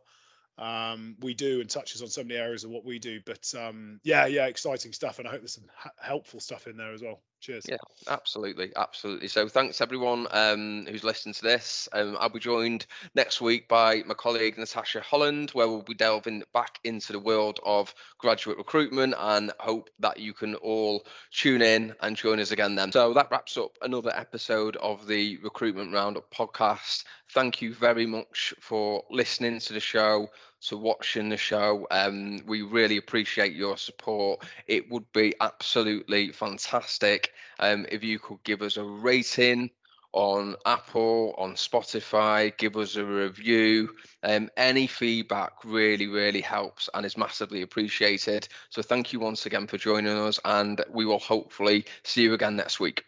um, 0.62 1.16
we 1.20 1.34
do 1.34 1.60
and 1.60 1.68
touches 1.68 2.02
on 2.02 2.08
so 2.08 2.22
many 2.22 2.38
areas 2.38 2.62
of 2.62 2.70
what 2.70 2.84
we 2.84 3.00
do. 3.00 3.20
But 3.26 3.52
um, 3.58 4.00
yeah, 4.04 4.26
yeah, 4.26 4.46
exciting 4.46 4.92
stuff, 4.92 5.18
and 5.18 5.26
I 5.26 5.32
hope 5.32 5.40
there's 5.40 5.54
some 5.54 5.64
helpful 6.00 6.38
stuff 6.38 6.68
in 6.68 6.76
there 6.76 6.92
as 6.92 7.02
well. 7.02 7.20
Cheers. 7.40 7.66
Yeah. 7.68 7.78
Absolutely, 8.08 8.70
absolutely. 8.76 9.26
So 9.26 9.48
thanks 9.48 9.80
everyone 9.80 10.28
um, 10.30 10.86
who's 10.88 11.02
listened 11.02 11.34
to 11.34 11.42
this. 11.42 11.88
Um, 11.92 12.16
I'll 12.20 12.28
be 12.28 12.38
joined 12.38 12.86
next 13.16 13.40
week 13.40 13.66
by 13.66 14.04
my 14.06 14.14
colleague 14.14 14.56
Natasha 14.56 15.00
Holland, 15.00 15.50
where 15.50 15.66
we'll 15.66 15.82
be 15.82 15.94
delving 15.94 16.44
back 16.54 16.78
into 16.84 17.12
the 17.12 17.18
world 17.18 17.58
of 17.64 17.92
graduate 18.18 18.58
recruitment, 18.58 19.14
and 19.18 19.50
hope 19.58 19.90
that 19.98 20.20
you 20.20 20.32
can 20.32 20.54
all 20.56 21.04
tune 21.32 21.62
in 21.62 21.96
and 22.00 22.16
join 22.16 22.38
us 22.38 22.52
again 22.52 22.76
then. 22.76 22.92
So 22.92 23.12
that 23.14 23.32
wraps 23.32 23.56
up 23.56 23.76
another 23.82 24.12
episode 24.14 24.76
of 24.76 25.08
the 25.08 25.38
Recruitment 25.38 25.92
Roundup 25.92 26.32
podcast. 26.32 27.02
Thank 27.30 27.60
you 27.60 27.74
very 27.74 28.06
much 28.06 28.54
for 28.60 29.02
listening 29.10 29.58
to 29.58 29.72
the 29.72 29.80
show 29.80 30.28
to 30.68 30.76
watching 30.76 31.28
the 31.28 31.36
show. 31.36 31.86
Um, 31.90 32.40
we 32.46 32.62
really 32.62 32.96
appreciate 32.96 33.54
your 33.54 33.76
support. 33.76 34.44
It 34.66 34.90
would 34.90 35.10
be 35.12 35.34
absolutely 35.40 36.32
fantastic 36.32 37.32
um, 37.58 37.86
if 37.90 38.02
you 38.02 38.18
could 38.18 38.42
give 38.44 38.62
us 38.62 38.76
a 38.76 38.84
rating 38.84 39.70
on 40.12 40.56
Apple, 40.66 41.34
on 41.38 41.54
Spotify, 41.54 42.56
give 42.58 42.76
us 42.76 42.96
a 42.96 43.04
review. 43.04 43.88
Um, 44.22 44.50
any 44.56 44.86
feedback 44.86 45.52
really, 45.64 46.06
really 46.06 46.42
helps 46.42 46.88
and 46.94 47.06
is 47.06 47.16
massively 47.16 47.62
appreciated. 47.62 48.46
So 48.68 48.82
thank 48.82 49.12
you 49.12 49.20
once 49.20 49.46
again 49.46 49.66
for 49.66 49.78
joining 49.78 50.16
us, 50.16 50.38
and 50.44 50.84
we 50.90 51.06
will 51.06 51.18
hopefully 51.18 51.86
see 52.04 52.22
you 52.22 52.34
again 52.34 52.56
next 52.56 52.78
week. 52.78 53.04